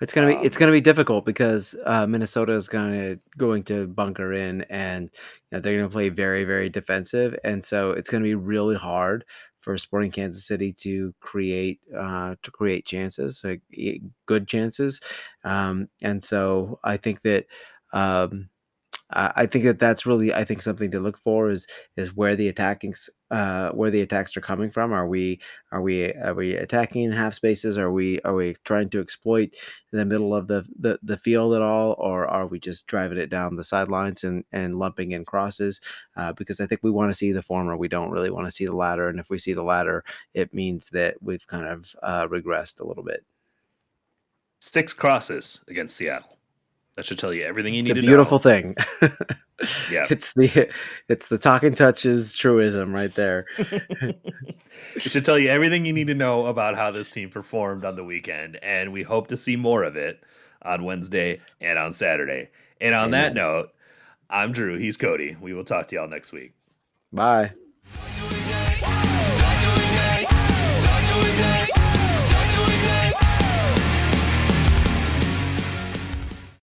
[0.00, 3.86] It's gonna be um, it's gonna be difficult because uh, Minnesota is gonna going to
[3.86, 5.10] bunker in, and
[5.50, 9.24] you know, they're gonna play very very defensive, and so it's gonna be really hard
[9.60, 13.62] for Sporting Kansas City to create uh, to create chances, like
[14.26, 15.00] good chances,
[15.44, 17.46] um, and so I think that.
[17.92, 18.50] Um,
[19.08, 22.48] I think that that's really I think something to look for is is where the
[22.48, 22.92] attacking
[23.30, 24.92] uh, where the attacks are coming from.
[24.92, 25.40] Are we
[25.72, 27.76] are we are we attacking in half spaces?
[27.76, 29.56] Are we are we trying to exploit
[29.92, 33.30] the middle of the, the the field at all, or are we just driving it
[33.30, 35.80] down the sidelines and and lumping in crosses?
[36.16, 37.76] Uh, because I think we want to see the former.
[37.76, 39.08] We don't really want to see the latter.
[39.08, 40.04] And if we see the latter,
[40.34, 43.24] it means that we've kind of uh, regressed a little bit.
[44.60, 46.35] Six crosses against Seattle.
[46.96, 48.74] That should tell you everything you it's need It's a beautiful thing.
[49.90, 50.06] yeah.
[50.08, 50.72] It's the
[51.08, 53.44] it's the talking touches truism right there.
[53.58, 57.96] it should tell you everything you need to know about how this team performed on
[57.96, 60.22] the weekend and we hope to see more of it
[60.62, 62.48] on Wednesday and on Saturday.
[62.80, 63.10] And on Amen.
[63.10, 63.68] that note,
[64.30, 64.78] I'm Drew.
[64.78, 65.36] He's Cody.
[65.40, 66.54] We will talk to y'all next week.
[67.12, 67.52] Bye.
[67.84, 68.45] Start doing it.